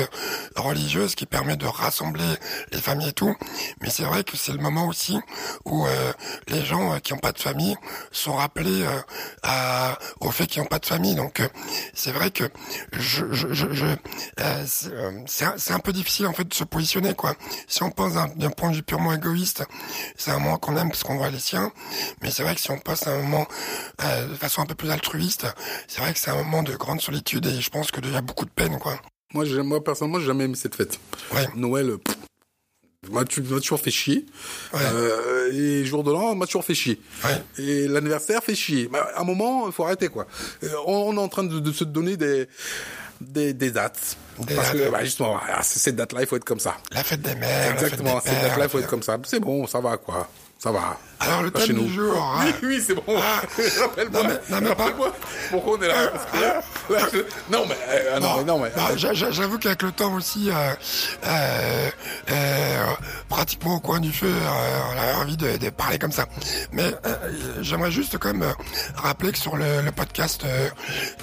religieuses 0.55 1.15
qui 1.15 1.25
permet 1.25 1.57
de 1.57 1.65
rassembler 1.65 2.25
les 2.71 2.79
familles 2.79 3.09
et 3.09 3.13
tout. 3.13 3.35
Mais 3.81 3.89
c'est 3.89 4.03
vrai 4.03 4.23
que 4.23 4.37
c'est 4.37 4.51
le 4.51 4.57
moment 4.59 4.87
aussi 4.87 5.19
où 5.65 5.85
les 6.47 6.65
gens 6.65 6.99
qui 6.99 7.13
n'ont 7.13 7.19
pas 7.19 7.31
de 7.31 7.39
famille 7.39 7.75
sont 8.11 8.33
rappelés 8.33 8.85
à, 9.43 9.97
au 10.21 10.31
fait 10.31 10.47
qu'ils 10.47 10.61
n'ont 10.61 10.67
pas 10.67 10.79
de 10.79 10.85
famille. 10.85 11.15
Donc 11.15 11.41
c'est 11.93 12.11
vrai 12.11 12.31
que 12.31 12.45
je, 12.93 13.25
je, 13.31 13.53
je, 13.53 13.85
c'est 15.25 15.45
un, 15.45 15.75
un 15.75 15.79
peu 15.79 15.93
difficile 15.93 16.27
en 16.27 16.33
fait 16.33 16.45
de 16.45 16.53
se 16.53 16.63
positionner 16.63 17.13
quoi. 17.13 17.35
Si 17.67 17.83
on 17.83 17.91
pense 17.91 18.13
d'un 18.13 18.49
point 18.49 18.71
de 18.71 18.75
vue 18.75 18.83
purement 18.83 19.13
égoïste, 19.17 19.63
c'est 20.15 20.31
un 20.31 20.39
moment 20.39 20.57
qu'on 20.57 20.77
aime 20.77 20.89
parce 20.89 21.03
qu'on 21.03 21.17
voit 21.17 21.29
les 21.29 21.39
siens. 21.39 21.71
Mais 22.21 22.31
c'est 22.31 22.43
vrai 22.43 22.55
que 22.55 22.61
si 22.61 22.71
on 22.71 22.77
passe 22.77 23.07
un 23.07 23.17
moment 23.21 23.47
euh, 24.03 24.27
de 24.27 24.35
façon 24.35 24.61
un 24.61 24.65
peu 24.65 24.75
plus 24.75 24.89
altruiste, 24.89 25.45
c'est 25.87 26.01
vrai 26.01 26.13
que 26.13 26.19
c'est 26.19 26.31
un 26.31 26.35
moment 26.35 26.63
de 26.63 26.75
grande 26.75 27.01
solitude 27.01 27.45
et 27.45 27.61
je 27.61 27.69
pense 27.69 27.91
que 27.91 27.99
il 28.01 28.13
y 28.13 28.15
a 28.15 28.21
beaucoup 28.21 28.45
de 28.45 28.51
peine 28.51 28.79
quoi. 28.79 28.99
Moi, 29.33 29.43
moi 29.63 29.83
personnellement, 29.83 30.19
j'ai 30.19 30.27
jamais 30.27 30.45
aimé 30.45 30.55
cette 30.55 30.75
fête. 30.75 30.99
Ouais. 31.33 31.45
Noël, 31.55 31.97
pff, 31.97 32.15
m'a 33.11 33.25
toujours 33.25 33.79
fait 33.79 33.91
chier. 33.91 34.25
Ouais. 34.73 34.79
Euh, 34.83 35.51
et 35.51 35.85
jour 35.85 36.03
de 36.03 36.11
l'an, 36.11 36.35
m'a 36.35 36.45
toujours 36.45 36.63
fait 36.63 36.75
chier. 36.75 36.99
Ouais. 37.25 37.43
Et 37.57 37.87
l'anniversaire 37.87 38.41
fait 38.43 38.55
chier. 38.55 38.87
Bah, 38.87 39.09
à 39.15 39.21
un 39.21 39.23
moment, 39.25 39.67
il 39.67 39.73
faut 39.73 39.83
arrêter 39.83 40.07
quoi. 40.07 40.27
Euh, 40.63 40.69
on, 40.85 41.09
on 41.09 41.17
est 41.17 41.19
en 41.19 41.27
train 41.27 41.43
de, 41.43 41.59
de 41.59 41.71
se 41.71 41.83
donner 41.83 42.15
des 42.15 42.47
des, 43.21 43.53
des 43.53 43.71
dates. 43.71 44.17
Des 44.39 44.55
Parce 44.55 44.71
dates. 44.71 44.77
que 44.85 44.89
bah, 44.91 45.03
justement, 45.03 45.39
c'est- 45.61 45.79
cette 45.79 45.95
date-là, 45.95 46.21
il 46.21 46.27
faut 46.27 46.35
être 46.37 46.43
comme 46.45 46.59
ça. 46.59 46.75
La 46.91 47.03
fête 47.03 47.21
des 47.21 47.35
mères, 47.35 47.71
Exactement, 47.73 48.19
cette 48.23 48.41
date-là, 48.41 48.65
il 48.65 48.69
faut 48.69 48.79
être 48.79 48.87
comme 48.87 49.03
ça. 49.03 49.17
C'est 49.25 49.39
bon, 49.39 49.65
ça 49.67 49.79
va 49.79 49.97
quoi. 49.97 50.27
Ça 50.59 50.71
va. 50.71 50.97
Alors 51.19 51.41
le 51.43 51.51
thème 51.51 51.75
du 51.87 51.93
jour. 51.93 52.15
hein. 52.39 52.45
Oui, 52.61 52.67
oui, 52.69 52.83
c'est 52.85 52.93
bon. 52.95 53.03
Rappelle-moi. 53.17 54.23
Non, 54.23 54.29
mais- 54.29 54.55
non, 54.55 54.61
mais 54.69 54.75
pas- 54.75 54.91
pourquoi 55.51 55.77
on 55.77 55.81
est 55.81 55.87
là. 55.87 56.07
Parce 56.11 56.25
que 56.25 56.37
là, 56.41 56.61
là, 56.99 57.07
je- 57.13 57.53
Non, 57.53 57.65
mais, 57.67 57.75
euh, 57.89 58.11
ah, 58.15 58.19
non, 58.19 58.59
mais, 58.59 58.71
J'avoue 59.31 59.57
qu'avec 59.57 59.81
le 59.81 59.91
temps 59.91 60.13
aussi, 60.13 60.49
euh, 60.49 60.73
euh, 61.25 61.89
euh, 62.31 62.85
pratiquement 63.29 63.75
au 63.75 63.79
coin 63.79 63.99
du 63.99 64.11
feu, 64.11 64.27
euh, 64.29 64.79
on 64.93 64.99
avait 65.01 65.13
envie 65.13 65.37
de, 65.37 65.57
de 65.57 65.69
parler 65.69 65.97
comme 65.99 66.11
ça. 66.11 66.25
Mais 66.71 66.93
euh, 67.05 67.15
j'aimerais 67.61 67.91
juste 67.91 68.17
quand 68.17 68.33
même 68.33 68.53
rappeler 68.95 69.31
que 69.31 69.37
sur 69.37 69.55
le, 69.55 69.81
le 69.81 69.91
podcast 69.91 70.43
euh, 70.45 70.69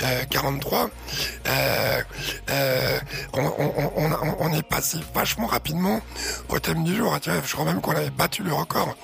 euh, 0.02 0.23
43, 0.31 0.90
euh, 1.47 2.00
euh, 2.50 2.99
on, 3.35 3.40
on, 3.44 3.73
on, 3.97 4.37
on- 4.40 4.52
est 4.55 4.62
passé 4.62 4.99
vachement 5.14 5.47
rapidement 5.47 6.00
au 6.49 6.58
thème 6.58 6.85
du 6.85 6.97
jour. 6.97 7.17
Je 7.25 7.52
crois 7.52 7.64
même 7.64 7.81
qu'on 7.81 7.93
avait 7.97 8.11
battu 8.11 8.43
le 8.43 8.52
record. 8.52 8.97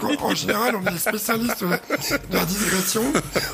Parce 0.00 0.16
qu'en 0.16 0.24
en 0.26 0.34
général, 0.34 0.76
on 0.76 0.86
est 0.86 0.92
des 0.92 0.98
spécialistes 0.98 1.62
de 1.62 1.68
la, 1.70 1.76
de 1.76 2.34
la 2.36 2.44
digression, 2.44 3.02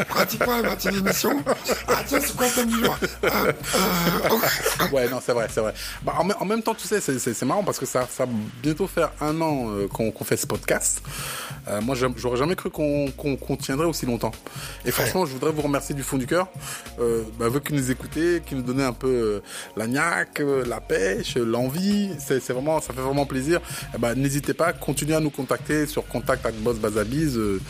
pratiquement 0.09 0.53
à 0.55 0.63
la 0.63 0.69
moitié 0.69 0.91
de 0.91 0.97
l'émission. 0.97 1.43
Ah 1.89 2.03
tiens, 2.07 2.19
c'est 2.21 2.37
quoi 2.37 2.47
le 2.47 2.53
thème 2.53 2.69
du 2.69 2.85
jour 2.85 2.97
Euh, 3.25 3.29
euh, 3.75 4.29
oh, 4.31 4.41
Ouais, 4.95 5.09
non, 5.09 5.21
c'est 5.25 5.33
vrai, 5.33 5.49
c'est 5.53 5.61
vrai. 5.61 5.75
Bah, 6.03 6.15
en, 6.19 6.25
même- 6.25 6.37
en 6.41 6.45
même 6.45 6.63
temps, 6.63 6.75
tu 6.75 6.87
sais, 6.87 7.01
c'est- 7.01 7.43
marrant 7.45 7.65
parce 7.65 7.79
que 7.79 7.87
ça, 7.87 8.07
ça 8.11 8.25
va 8.25 8.33
bientôt 8.63 8.87
faire 8.87 9.11
un 9.21 9.41
an 9.41 9.71
euh, 9.71 9.89
qu'on 9.89 10.13
fait 10.25 10.37
ce 10.37 10.47
podcast. 10.47 11.03
Euh, 11.69 11.81
moi, 11.81 11.95
j'aurais 12.17 12.37
jamais 12.37 12.57
cru 12.57 12.71
qu'on 12.71 13.57
tiendrait 13.61 13.87
aussi 13.87 14.07
longtemps. 14.07 14.33
Et 14.85 14.91
franchement, 14.91 15.27
je 15.27 15.33
voudrais 15.33 15.53
vous 15.53 15.63
remercier 15.63 15.95
du 15.95 16.03
fond 16.03 16.17
du 16.17 16.27
cœur. 16.27 16.49
Euh, 17.01 17.23
bah, 17.39 17.49
vous 17.49 17.61
qui 17.61 17.73
nous 17.75 17.91
écoutez, 17.91 18.43
qui 18.45 18.55
nous 18.55 18.63
donnez 18.63 18.85
un 18.85 18.93
peu 18.93 19.43
la 19.77 19.87
euh, 20.41 20.65
la 20.67 20.81
pêche, 20.81 21.37
l'envie. 21.37 22.11
C'est 22.19 22.41
c'est 22.41 22.53
vraiment, 22.53 22.81
ça 22.81 22.93
fait 22.93 23.01
vraiment 23.01 23.27
plaisir. 23.27 23.61
Eh 23.95 23.99
ben, 23.99 24.15
n'hésitez 24.15 24.55
pas, 24.55 24.73
continuez 24.73 25.15
à 25.15 25.21
nous 25.21 25.31
contacter 25.31 25.87
sur 25.87 26.07
contact 26.07 26.32
avec 26.45 26.63
Boss 26.63 26.79
Bazabiz. 26.79 27.37
Euh, 27.37 27.61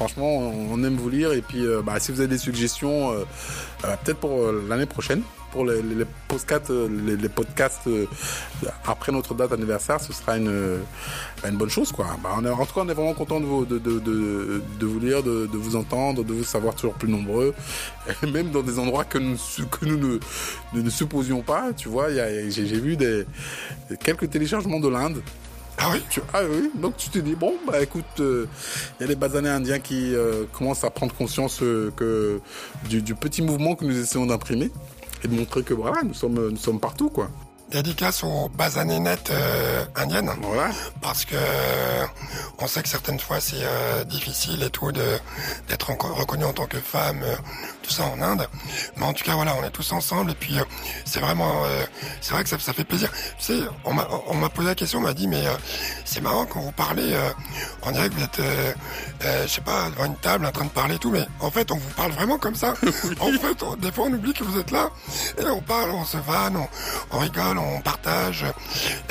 franchement, 0.00 0.38
on, 0.38 0.82
aime 0.82 0.96
vous 0.96 1.10
lire. 1.10 1.32
Et 1.32 1.42
puis, 1.42 1.66
euh, 1.66 1.82
bah, 1.82 2.00
si 2.00 2.10
vous 2.10 2.20
avez 2.20 2.28
des 2.28 2.38
suggestions, 2.38 3.12
euh, 3.12 3.24
euh, 3.84 3.94
peut-être 4.02 4.18
pour 4.18 4.50
l'année 4.68 4.86
prochaine 4.86 5.22
pour 5.52 5.64
les, 5.64 5.82
podcasts, 6.28 6.70
les, 6.70 7.28
podcasts 7.28 7.88
après 8.86 9.10
notre 9.10 9.34
date 9.34 9.50
anniversaire, 9.50 10.00
ce 10.00 10.12
sera 10.12 10.36
une, 10.36 10.78
bah, 11.42 11.50
bonne 11.50 11.68
chose, 11.68 11.90
quoi. 11.90 12.06
Bah, 12.22 12.36
on 12.38 12.46
en 12.46 12.64
tout 12.64 12.72
cas, 12.72 12.82
on 12.84 12.88
est 12.88 12.94
vraiment 12.94 13.14
content 13.14 13.40
de 13.40 13.46
vous, 13.46 13.64
de, 13.64 14.86
vous 14.86 15.00
lire, 15.00 15.24
de, 15.24 15.48
vous 15.52 15.74
entendre, 15.74 16.22
de 16.22 16.32
vous 16.32 16.44
savoir 16.44 16.76
toujours 16.76 16.94
plus 16.94 17.10
nombreux, 17.10 17.52
même 18.32 18.52
dans 18.52 18.62
des 18.62 18.78
endroits 18.78 19.04
que 19.04 19.18
nous, 19.18 19.36
que 19.72 19.86
nous 19.86 20.20
ne, 20.72 20.88
supposions 20.90 21.42
pas. 21.42 21.72
Tu 21.76 21.88
vois, 21.88 22.10
j'ai 22.12 22.62
vu 22.62 22.96
des, 22.96 23.26
quelques 23.98 24.30
téléchargements 24.30 24.78
de 24.78 24.88
l'Inde. 24.88 25.20
Ah 25.78 25.90
oui 25.92 26.02
Tu- 26.10 26.20
ah 26.34 26.40
oui, 26.48 26.70
donc 26.74 26.96
tu 26.96 27.08
te 27.08 27.18
dis, 27.18 27.34
bon, 27.34 27.54
bah 27.66 27.80
écoute, 27.82 28.04
euh, 28.20 28.46
il 28.98 29.02
y 29.02 29.04
a 29.04 29.08
les 29.08 29.16
basanés 29.16 29.48
indiens 29.48 29.78
qui 29.78 30.14
euh, 30.14 30.44
commencent 30.52 30.84
à 30.84 30.90
prendre 30.90 31.14
conscience 31.14 31.62
euh, 31.62 31.90
que 31.96 32.40
du, 32.88 33.00
du 33.02 33.14
petit 33.14 33.40
mouvement 33.42 33.74
que 33.74 33.84
nous 33.84 33.98
essayons 33.98 34.26
d'imprimer 34.26 34.70
et 35.24 35.28
de 35.28 35.34
montrer 35.34 35.62
que 35.62 35.72
voilà, 35.74 36.02
nous 36.02 36.14
sommes, 36.14 36.50
nous 36.50 36.56
sommes 36.56 36.80
partout, 36.80 37.08
quoi. 37.08 37.30
Dédicace 37.70 38.22
aux 38.24 38.48
basanées 38.48 38.98
nettes 38.98 39.30
euh, 39.30 39.84
indiennes. 39.96 40.30
Parce 41.00 41.24
que 41.24 41.36
on 42.58 42.66
sait 42.66 42.82
que 42.82 42.88
certaines 42.88 43.20
fois 43.20 43.40
c'est 43.40 43.56
euh, 43.62 44.04
difficile 44.04 44.62
et 44.62 44.70
tout 44.70 44.92
de 44.92 45.18
d'être 45.68 45.90
reconnu 45.90 46.44
en 46.44 46.52
tant 46.52 46.66
que 46.66 46.78
femme, 46.78 47.22
euh, 47.22 47.36
tout 47.82 47.90
ça 47.90 48.04
en 48.04 48.20
Inde. 48.20 48.48
Mais 48.96 49.04
en 49.04 49.12
tout 49.12 49.24
cas 49.24 49.34
voilà, 49.34 49.54
on 49.60 49.64
est 49.64 49.70
tous 49.70 49.92
ensemble 49.92 50.32
et 50.32 50.34
puis 50.34 50.58
euh, 50.58 50.64
c'est 51.04 51.20
vraiment, 51.20 51.64
euh, 51.64 51.84
c'est 52.20 52.32
vrai 52.32 52.42
que 52.42 52.48
ça, 52.50 52.58
ça 52.58 52.72
fait 52.72 52.84
plaisir. 52.84 53.10
Tu 53.38 53.44
sais, 53.44 53.60
on 53.84 53.92
m'a 53.94 54.06
on 54.28 54.34
m'a 54.34 54.48
posé 54.48 54.68
la 54.68 54.74
question, 54.74 54.98
on 54.98 55.02
m'a 55.02 55.14
dit 55.14 55.28
mais 55.28 55.46
euh, 55.46 55.52
c'est 56.04 56.20
marrant 56.20 56.46
quand 56.46 56.60
vous 56.60 56.72
parlez, 56.72 57.12
euh, 57.12 57.30
on 57.82 57.90
dirait 57.92 58.08
que 58.10 58.14
vous 58.14 58.24
êtes, 58.24 58.40
je 59.46 59.48
sais 59.48 59.60
pas, 59.60 59.88
devant 59.90 60.06
une 60.06 60.16
table 60.16 60.44
en 60.46 60.52
train 60.52 60.64
de 60.64 60.70
parler 60.70 60.96
et 60.96 60.98
tout, 60.98 61.10
mais 61.10 61.26
en 61.40 61.50
fait 61.50 61.70
on 61.70 61.76
vous 61.76 61.90
parle 61.96 62.12
vraiment 62.12 62.38
comme 62.38 62.54
ça. 62.56 62.74
en 63.20 63.32
fait, 63.32 63.62
on- 63.62 63.76
des 63.76 63.92
fois 63.92 64.06
on 64.08 64.12
oublie 64.12 64.32
que 64.34 64.44
vous 64.44 64.58
êtes 64.58 64.70
là 64.70 64.90
et 65.38 65.44
on 65.46 65.60
parle, 65.60 65.90
on 65.90 66.04
se 66.04 66.16
vanne, 66.18 66.56
on, 66.56 66.68
on 67.12 67.18
rigole, 67.20 67.58
on 67.76 67.80
partage 67.80 68.44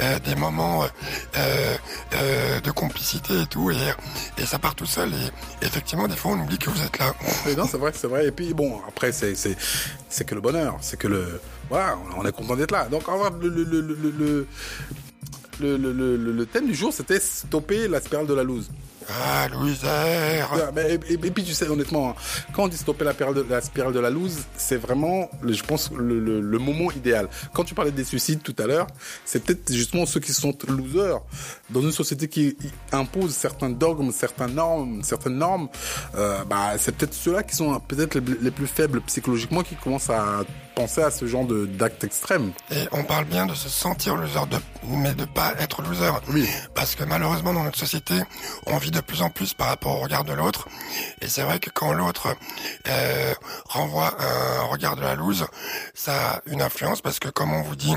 euh, 0.01 0.19
des 0.19 0.35
moments 0.35 0.83
euh, 0.83 1.75
euh, 2.15 2.59
de 2.61 2.71
complicité 2.71 3.41
et 3.41 3.45
tout, 3.45 3.71
et, 3.71 4.45
ça 4.45 4.59
part 4.59 4.75
tout 4.75 4.85
seul. 4.85 5.09
Et 5.61 5.65
effectivement, 5.65 6.07
des 6.07 6.15
fois 6.15 6.31
on 6.31 6.39
oublie 6.41 6.57
que 6.57 6.69
vous 6.69 6.81
êtes 6.81 6.97
là. 6.99 7.13
Non, 7.57 7.67
c'est 7.69 7.77
vrai, 7.77 7.91
c'est 7.95 8.07
vrai. 8.07 8.27
Et 8.27 8.31
puis 8.31 8.53
bon, 8.53 8.79
après, 8.87 9.11
c'est 9.11 10.25
que 10.25 10.35
le 10.35 10.41
bonheur, 10.41 10.77
c'est 10.81 10.97
que 10.97 11.07
le 11.07 11.41
voilà, 11.69 11.97
on 12.17 12.25
est 12.25 12.31
content 12.31 12.55
d'être 12.55 12.71
là. 12.71 12.85
Donc, 12.89 13.03
le 13.41 13.47
le 13.49 13.63
le 13.63 13.81
le 13.81 13.93
le 14.11 14.47
le, 15.59 15.77
le, 15.77 15.91
le, 15.93 16.17
le- 16.17 16.31
le 16.31 16.45
thème 16.45 16.65
du 16.67 16.73
jour, 16.75 16.93
c'était 16.93 17.19
stopper 17.19 17.87
la 17.87 17.99
spirale 17.99 18.25
de 18.27 18.33
la 18.33 18.43
loose. 18.43 18.69
Ah, 19.11 19.47
loser 19.49 19.87
et, 20.89 21.13
et- 21.13 21.31
puis 21.31 21.43
tu 21.43 21.53
sais 21.53 21.67
honnêtement, 21.67 22.09
hein, 22.11 22.15
quand 22.53 22.63
on 22.63 22.67
dit 22.67 22.77
stopper 22.77 23.05
la 23.05 23.13
spirale 23.13 23.33
de 23.33 23.45
la, 23.49 23.61
spirale 23.61 23.93
de 23.93 23.99
la 23.99 24.09
loose, 24.09 24.43
c'est 24.55 24.75
vraiment, 24.77 25.29
je 25.43 25.63
pense, 25.63 25.89
le, 25.91 26.59
moment 26.59 26.91
idéal. 26.91 27.27
Quand 27.53 27.63
tu 27.63 27.73
parlais 27.73 27.91
des 27.91 28.03
suicides 28.03 28.41
tout 28.43 28.55
à 28.59 28.67
l'heure, 28.67 28.87
c'est 29.25 29.43
peut-être 29.43 29.73
justement 29.73 30.05
ceux 30.05 30.19
qui 30.19 30.33
sont 30.33 30.53
losers 30.67 31.21
dans 31.69 31.81
une 31.81 31.91
société 31.91 32.27
qui 32.27 32.55
impose 32.91 33.33
certains 33.33 33.69
dogmes, 33.69 34.11
certaines 34.11 34.53
normes, 34.53 35.01
certaines 35.03 35.37
normes. 35.37 35.69
euh, 36.15 36.43
bah, 36.45 36.73
c'est 36.77 36.95
peut-être 36.95 37.13
ceux-là 37.13 37.43
qui 37.43 37.55
sont 37.55 37.79
peut-être 37.79 38.15
les, 38.15 38.21
les 38.41 38.51
plus 38.51 38.67
faibles 38.67 39.01
psychologiquement 39.01 39.63
qui 39.63 39.75
commencent 39.75 40.09
à 40.09 40.43
penser 40.79 41.03
à 41.03 41.11
ce 41.11 41.27
genre 41.27 41.43
d'actes 41.45 42.05
extrêmes. 42.05 42.53
Et 42.71 42.87
on 42.93 43.03
parle 43.03 43.25
bien 43.25 43.45
de 43.45 43.53
se 43.53 43.67
sentir 43.67 44.15
loser, 44.15 44.47
de, 44.49 44.57
mais 44.87 45.13
de 45.13 45.25
pas 45.25 45.53
être 45.59 45.81
loser. 45.81 46.09
Oui. 46.29 46.47
Parce 46.73 46.95
que 46.95 47.03
malheureusement, 47.03 47.53
dans 47.53 47.65
notre 47.65 47.77
société, 47.77 48.13
on 48.65 48.77
vit 48.77 48.89
de 48.89 49.01
plus 49.01 49.21
en 49.21 49.29
plus 49.29 49.53
par 49.53 49.67
rapport 49.67 49.97
au 49.97 49.99
regard 49.99 50.23
de 50.23 50.31
l'autre. 50.31 50.69
Et 51.19 51.27
c'est 51.27 51.41
vrai 51.41 51.59
que 51.59 51.69
quand 51.69 51.91
l'autre 51.91 52.33
euh, 52.87 53.33
renvoie 53.65 54.15
un 54.21 54.63
regard 54.67 54.95
de 54.95 55.01
la 55.01 55.15
loose, 55.15 55.47
ça 55.93 56.13
a 56.13 56.41
une 56.45 56.61
influence 56.61 57.01
parce 57.01 57.19
que, 57.19 57.27
comme 57.27 57.51
on 57.51 57.61
vous 57.61 57.75
dit 57.75 57.95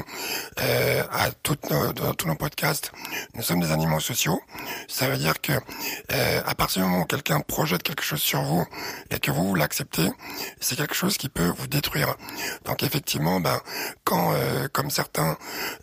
euh, 0.61 1.05
à 1.13 1.31
toutes 1.45 1.71
nos, 1.71 1.93
dans 1.93 2.15
tous 2.15 2.27
nos 2.27 2.35
podcasts, 2.35 2.91
nous 3.37 3.43
sommes 3.43 3.61
des 3.61 3.71
animaux 3.71 4.01
sociaux. 4.01 4.41
Ça 4.89 5.07
veut 5.09 5.19
dire 5.19 5.41
que 5.41 5.53
euh, 5.53 6.43
à 6.45 6.57
partir 6.57 6.83
du 6.83 6.89
moment 6.89 7.05
où 7.05 7.07
quelqu'un 7.07 7.39
projette 7.39 7.85
quelque 7.85 8.03
chose 8.03 8.23
sur 8.23 8.43
vous 8.43 8.67
et 9.13 9.21
que 9.21 9.31
vous, 9.31 9.47
vous 9.47 9.55
l'acceptez, 9.55 10.09
c'est 10.59 10.75
quelque 10.75 10.97
chose 10.97 11.17
qui 11.17 11.29
peut 11.29 11.53
vous 11.57 11.69
détruire. 11.69 12.17
Donc 12.73 12.85
effectivement, 12.85 13.39
ben 13.39 13.61
quand, 14.03 14.33
euh, 14.33 14.67
comme 14.73 14.89
certains, 14.89 15.37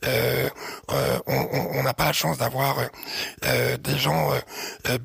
euh, 0.08 0.50
euh, 0.92 1.20
on 1.28 1.84
n'a 1.84 1.94
pas 1.94 2.06
la 2.06 2.14
chance 2.14 2.40
d'avoir 2.40 2.78
des 3.44 3.98
gens 4.00 4.32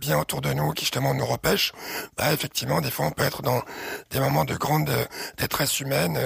bien 0.00 0.18
autour 0.18 0.40
de 0.40 0.50
nous 0.54 0.72
qui 0.72 0.86
justement 0.86 1.12
nous 1.12 1.26
repêchent, 1.26 1.74
bah 2.16 2.32
effectivement, 2.32 2.80
des 2.80 2.90
fois 2.90 3.04
on 3.04 3.10
peut 3.10 3.22
être 3.22 3.42
dans 3.42 3.62
des 4.10 4.18
moments 4.18 4.46
de 4.46 4.54
grande 4.54 4.88
détresse 5.36 5.78
humaine 5.80 6.18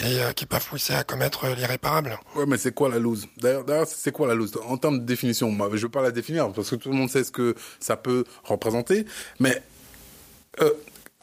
et 0.00 0.18
qui 0.34 0.44
peuvent 0.44 0.66
pousser 0.66 0.92
à 0.92 1.04
commettre 1.04 1.46
l'irréparable. 1.56 2.18
Ouais, 2.36 2.44
mais 2.46 2.58
c'est 2.58 2.74
quoi 2.74 2.90
la 2.90 2.98
loose? 2.98 3.28
D'ailleurs, 3.38 3.86
c'est 3.86 4.12
quoi 4.12 4.28
la 4.28 4.34
loose? 4.34 4.60
En 4.68 4.76
termes 4.76 4.98
de 4.98 5.06
définition, 5.06 5.50
moi, 5.50 5.70
je 5.72 5.80
veux 5.80 5.88
pas 5.88 6.02
la 6.02 6.10
définir 6.10 6.52
parce 6.52 6.68
que 6.68 6.76
tout 6.76 6.90
le 6.90 6.96
monde 6.96 7.08
sait 7.08 7.24
ce 7.24 7.32
que 7.32 7.54
ça 7.80 7.96
peut 7.96 8.24
représenter, 8.44 9.06
mais 9.40 9.62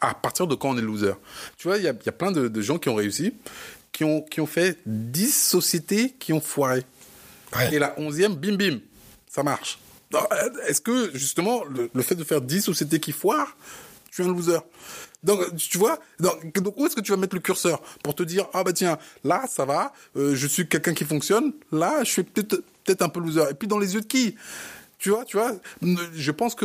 à 0.00 0.14
partir 0.14 0.46
de 0.46 0.54
quand 0.54 0.70
on 0.70 0.78
est 0.78 0.82
loser? 0.82 1.12
Tu 1.56 1.68
vois, 1.68 1.78
il 1.78 1.84
y 1.84 1.88
a, 1.88 1.94
plein 1.94 2.30
de 2.30 2.60
gens 2.60 2.78
qui 2.78 2.88
ont 2.88 2.94
réussi, 2.94 3.32
qui 3.96 4.04
ont, 4.04 4.20
qui 4.20 4.42
ont 4.42 4.46
fait 4.46 4.76
10 4.84 5.32
sociétés 5.32 6.14
qui 6.18 6.34
ont 6.34 6.40
foiré. 6.42 6.84
Ouais. 7.56 7.74
Et 7.74 7.78
la 7.78 7.98
onzième, 7.98 8.34
bim 8.34 8.56
bim, 8.56 8.80
ça 9.26 9.42
marche. 9.42 9.78
Est-ce 10.68 10.82
que 10.82 11.16
justement 11.16 11.64
le, 11.64 11.88
le 11.94 12.02
fait 12.02 12.14
de 12.14 12.22
faire 12.22 12.42
10 12.42 12.60
sociétés 12.60 13.00
qui 13.00 13.12
foirent, 13.12 13.56
tu 14.10 14.20
es 14.20 14.24
un 14.26 14.28
loser 14.28 14.58
donc 15.22 15.56
tu 15.56 15.78
vois, 15.78 15.98
donc, 16.20 16.52
donc 16.60 16.74
où 16.76 16.86
est-ce 16.86 16.94
que 16.94 17.00
tu 17.00 17.10
vas 17.10 17.16
mettre 17.16 17.34
le 17.34 17.40
curseur 17.40 17.82
pour 18.02 18.14
te 18.14 18.22
dire 18.22 18.46
ah 18.52 18.62
bah 18.62 18.72
tiens 18.72 18.98
là 19.24 19.44
ça 19.48 19.64
va, 19.64 19.92
euh, 20.14 20.34
je 20.34 20.46
suis 20.46 20.68
quelqu'un 20.68 20.92
qui 20.92 21.04
fonctionne, 21.04 21.52
là 21.72 22.04
je 22.04 22.10
suis 22.10 22.22
peut-être 22.22 22.62
peut-être 22.84 23.02
un 23.02 23.08
peu 23.08 23.18
loser. 23.18 23.50
Et 23.50 23.54
puis 23.54 23.66
dans 23.66 23.78
les 23.78 23.94
yeux 23.94 24.02
de 24.02 24.06
qui? 24.06 24.36
Tu 24.98 25.10
vois, 25.10 25.26
tu 25.26 25.36
vois, 25.36 25.52
je 26.14 26.30
pense 26.30 26.54
que 26.54 26.64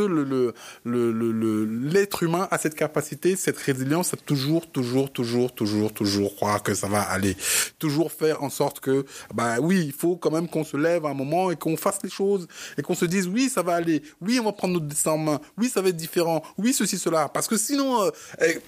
l'être 0.84 2.22
humain 2.22 2.48
a 2.50 2.56
cette 2.56 2.74
capacité, 2.74 3.36
cette 3.36 3.58
résilience 3.58 4.14
à 4.14 4.16
toujours, 4.16 4.66
toujours, 4.70 5.12
toujours, 5.12 5.54
toujours, 5.54 5.92
toujours 5.92 6.34
croire 6.34 6.62
que 6.62 6.74
ça 6.74 6.88
va 6.88 7.02
aller, 7.02 7.36
toujours 7.78 8.10
faire 8.10 8.42
en 8.42 8.48
sorte 8.48 8.80
que, 8.80 9.04
bah 9.34 9.56
oui, 9.60 9.82
il 9.84 9.92
faut 9.92 10.16
quand 10.16 10.30
même 10.30 10.48
qu'on 10.48 10.64
se 10.64 10.78
lève 10.78 11.04
à 11.04 11.10
un 11.10 11.14
moment 11.14 11.50
et 11.50 11.56
qu'on 11.56 11.76
fasse 11.76 11.98
les 12.02 12.10
choses 12.10 12.48
et 12.78 12.82
qu'on 12.82 12.94
se 12.94 13.04
dise 13.04 13.28
oui, 13.28 13.50
ça 13.50 13.62
va 13.62 13.74
aller, 13.74 14.02
oui, 14.22 14.40
on 14.40 14.44
va 14.44 14.52
prendre 14.52 14.74
notre 14.74 14.86
destin 14.86 15.12
en 15.12 15.18
main, 15.18 15.40
oui, 15.58 15.68
ça 15.68 15.82
va 15.82 15.90
être 15.90 15.96
différent, 15.96 16.42
oui, 16.56 16.72
ceci, 16.72 16.98
cela, 16.98 17.28
parce 17.28 17.46
que 17.46 17.58
sinon, 17.58 18.02
euh, 18.02 18.10
eh, 18.40 18.58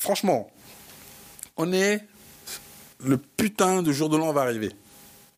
franchement, 0.00 0.50
on 1.56 1.72
est 1.72 2.00
le 3.04 3.16
putain 3.16 3.82
de 3.82 3.92
jour 3.92 4.08
de 4.08 4.16
l'an 4.16 4.32
va 4.32 4.42
arriver. 4.42 4.72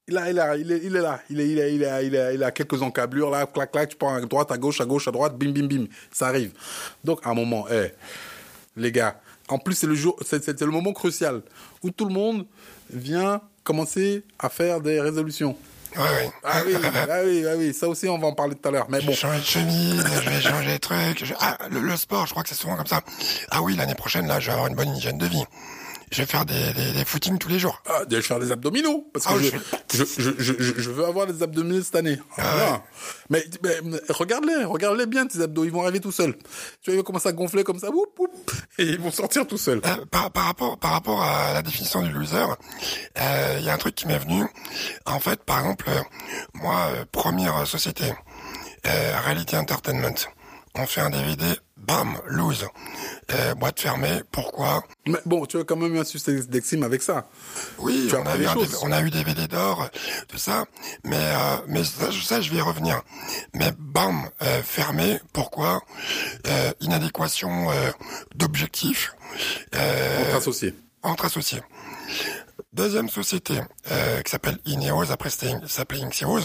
Il 0.08 0.16
est 0.16 0.32
là, 0.32 0.56
il 0.56 0.72
est, 0.72 0.80
il 0.82 0.96
est 0.96 1.00
là, 1.00 1.20
il 1.28 1.38
est, 1.40 1.48
il 1.50 1.58
est, 1.58 1.74
il 1.74 1.82
est, 1.82 2.06
il 2.06 2.14
est, 2.14 2.34
il 2.34 2.42
a 2.42 2.50
quelques 2.50 2.80
encablures 2.80 3.30
là, 3.30 3.44
clac, 3.46 3.70
clac, 3.70 3.90
tu 3.90 3.96
prends 3.96 4.14
à 4.14 4.20
droite, 4.22 4.50
à 4.50 4.56
gauche, 4.56 4.80
à 4.80 4.86
gauche, 4.86 5.06
à 5.06 5.10
droite, 5.10 5.36
bim, 5.36 5.50
bim, 5.52 5.66
bim, 5.66 5.84
ça 6.10 6.28
arrive. 6.28 6.52
Donc 7.04 7.20
à 7.24 7.30
un 7.30 7.34
moment, 7.34 7.66
eh, 7.70 7.92
les 8.76 8.90
gars, 8.90 9.20
en 9.48 9.58
plus 9.58 9.74
c'est 9.74 9.86
le 9.86 9.94
jour, 9.94 10.16
c'est, 10.26 10.42
c'est 10.42 10.58
le 10.60 10.70
moment 10.70 10.92
crucial 10.94 11.42
où 11.82 11.90
tout 11.90 12.06
le 12.06 12.14
monde 12.14 12.46
vient 12.90 13.40
commencer 13.64 14.24
à 14.38 14.48
faire 14.48 14.80
des 14.80 14.98
résolutions. 15.00 15.54
Ouais, 15.96 16.02
ouais. 16.02 16.30
Ah 16.44 16.60
oui, 16.66 16.74
ah 16.84 17.18
oui, 17.24 17.44
ah 17.46 17.54
oui, 17.56 17.74
ça 17.74 17.88
aussi 17.88 18.08
on 18.08 18.18
va 18.18 18.26
en 18.28 18.34
parler 18.34 18.54
tout 18.54 18.68
à 18.68 18.72
l'heure. 18.72 18.86
Mais 18.90 19.00
Je 19.00 19.06
bon, 19.06 19.12
vais 19.12 19.16
changer 19.16 19.40
de 19.40 19.44
chemise, 19.44 20.04
je 20.22 20.28
vais 20.30 20.40
changer 20.40 20.72
de 20.72 20.78
truc. 20.78 21.24
je- 21.24 21.34
Ah, 21.40 21.56
le, 21.70 21.80
le 21.80 21.96
sport, 21.96 22.26
je 22.26 22.30
crois 22.32 22.42
que 22.42 22.48
c'est 22.50 22.54
souvent 22.54 22.76
comme 22.76 22.86
ça. 22.86 23.00
Ah 23.50 23.62
oui, 23.62 23.74
l'année 23.76 23.94
prochaine, 23.94 24.26
là, 24.26 24.38
je 24.40 24.46
vais 24.46 24.52
avoir 24.52 24.68
une 24.68 24.74
bonne 24.76 24.94
hygiène 24.94 25.16
de 25.18 25.26
vie. 25.26 25.44
Je 26.10 26.22
vais 26.22 26.26
faire 26.26 26.44
des, 26.44 26.72
des, 26.72 26.92
des 26.92 27.04
footings 27.04 27.38
tous 27.38 27.48
les 27.48 27.58
jours. 27.58 27.82
Ah, 27.88 28.04
de 28.04 28.20
faire 28.20 28.38
des 28.40 28.50
abdominaux 28.52 29.10
parce 29.12 29.26
que 29.26 29.32
Ah, 29.34 29.38
je, 29.92 29.98
je, 29.98 30.04
je, 30.18 30.30
je, 30.38 30.52
je- 30.58 30.80
je 30.80 30.90
veux 30.90 31.04
avoir 31.04 31.26
des 31.26 31.42
abdominaux 31.42 31.82
cette 31.82 31.94
année. 31.96 32.18
Ah, 32.38 32.82
mais, 33.30 33.44
mais 33.62 33.74
regarde-les, 34.08 34.64
regarde-les 34.64 35.06
bien 35.06 35.26
tes 35.26 35.40
abdos, 35.42 35.64
ils 35.64 35.70
vont 35.72 35.82
arriver 35.82 36.00
tout 36.00 36.12
seuls. 36.12 36.36
Tu 36.82 36.90
vois, 36.90 36.94
ils 36.94 36.96
vont 36.98 37.02
commencer 37.02 37.28
à 37.28 37.32
gonfler 37.32 37.64
comme 37.64 37.78
ça, 37.78 37.90
whoop, 37.90 38.18
whoop, 38.18 38.30
et 38.78 38.84
ils 38.84 38.98
vont 39.00 39.10
sortir 39.10 39.46
tout 39.46 39.58
seuls. 39.58 39.80
Euh, 39.84 40.04
par, 40.10 40.30
par 40.30 40.44
rapport 40.44 40.78
par 40.78 40.92
rapport 40.92 41.22
à 41.22 41.52
la 41.54 41.62
définition 41.62 42.02
du 42.02 42.10
loser, 42.10 42.44
euh, 43.20 43.56
il 43.58 43.64
y 43.64 43.70
a 43.70 43.74
un 43.74 43.78
truc 43.78 43.94
qui 43.94 44.06
m'est 44.06 44.18
venu. 44.18 44.44
En 45.06 45.20
fait, 45.20 45.42
par 45.44 45.58
exemple, 45.60 45.88
moi, 46.54 46.88
euh, 46.92 47.04
première 47.10 47.66
société, 47.66 48.04
euh, 48.86 49.16
Reality 49.26 49.56
Entertainment, 49.56 50.14
on 50.74 50.86
fait 50.86 51.00
un 51.00 51.10
DVD, 51.10 51.44
bam, 51.88 52.18
lose, 52.26 52.66
euh, 53.32 53.54
boîte 53.54 53.80
fermée. 53.80 54.20
Pourquoi? 54.30 54.84
Mais 55.06 55.18
bon, 55.24 55.46
tu 55.46 55.58
as 55.58 55.64
quand 55.64 55.76
même 55.76 55.94
eu 55.94 55.98
un 55.98 56.04
succès 56.04 56.34
d'estime 56.46 56.82
avec 56.82 57.02
ça. 57.02 57.28
Oui, 57.78 58.10
on 58.14 58.26
a, 58.26 58.36
eu 58.36 58.40
des 58.40 58.74
on 58.82 58.92
a 58.92 59.00
eu 59.00 59.10
des 59.10 59.18
DVD 59.24 59.48
d'or, 59.48 59.88
tout 60.28 60.36
ça, 60.38 60.66
mais 61.04 61.16
euh, 61.16 61.56
mais 61.66 61.82
ça, 61.84 62.10
je- 62.10 62.22
ça, 62.22 62.40
je 62.42 62.50
vais 62.50 62.58
y 62.58 62.60
revenir. 62.60 63.00
Mais 63.54 63.72
bam, 63.78 64.28
euh, 64.42 64.62
fermé. 64.62 65.18
Pourquoi? 65.32 65.80
Euh, 66.46 66.72
Inadéquation 66.80 67.70
euh, 67.70 67.90
d'objectifs. 68.34 69.14
Euh, 69.74 70.26
Entre 70.26 70.36
associés. 70.36 70.74
entre 71.02 71.24
associés. 71.24 71.62
Deuxième 72.72 73.08
société 73.08 73.60
euh, 73.90 74.20
qui 74.22 74.30
s'appelle 74.30 74.58
Ineos, 74.64 75.10
après 75.10 75.30
s'appelait 75.30 76.00
Ineos. 76.00 76.40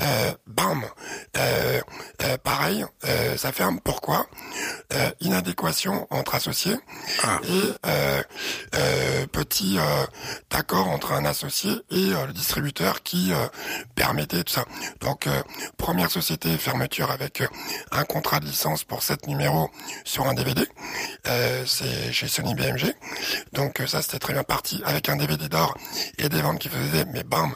Euh, 0.00 0.32
bam, 0.46 0.84
euh, 1.36 1.80
euh, 2.22 2.36
pareil, 2.38 2.84
euh, 3.04 3.36
ça 3.36 3.52
ferme. 3.52 3.78
Pourquoi? 3.80 4.26
Euh, 4.94 5.10
Inadéquation 5.20 6.06
entre 6.10 6.34
associés 6.34 6.76
Ah. 7.22 7.40
et 7.44 7.62
euh, 7.86 8.22
euh, 8.74 9.26
petit 9.26 9.78
euh, 9.78 10.04
accord 10.50 10.88
entre 10.88 11.12
un 11.12 11.24
associé 11.24 11.70
et 11.90 12.10
le 12.26 12.32
distributeur 12.32 13.02
qui 13.02 13.32
euh, 13.32 13.46
permettait 13.94 14.42
tout 14.44 14.52
ça. 14.52 14.64
Donc 15.00 15.26
euh, 15.26 15.42
première 15.76 16.10
société 16.10 16.56
fermeture 16.58 17.10
avec 17.10 17.42
un 17.90 18.04
contrat 18.04 18.40
de 18.40 18.46
licence 18.46 18.84
pour 18.84 19.02
7 19.02 19.26
numéros 19.28 19.70
sur 20.04 20.26
un 20.26 20.34
DVD. 20.34 20.66
Euh, 21.26 21.64
c'est 21.66 22.12
chez 22.12 22.28
Sony 22.28 22.54
BMG. 22.54 22.94
Donc 23.52 23.80
euh, 23.80 23.86
ça 23.86 24.02
c'était 24.02 24.18
très 24.18 24.32
bien 24.32 24.44
parti 24.44 24.82
avec 24.84 25.08
un 25.08 25.11
DVD 25.16 25.48
d'or 25.48 25.76
et 26.18 26.28
des 26.28 26.40
ventes 26.42 26.58
qui 26.58 26.68
faisaient 26.68 27.04
mais 27.12 27.22
bam, 27.24 27.54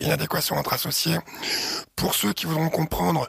inadéquation 0.00 0.56
entre 0.56 0.72
associés. 0.72 1.16
Pour 1.96 2.14
ceux 2.14 2.32
qui 2.32 2.46
voudront 2.46 2.68
comprendre, 2.70 3.28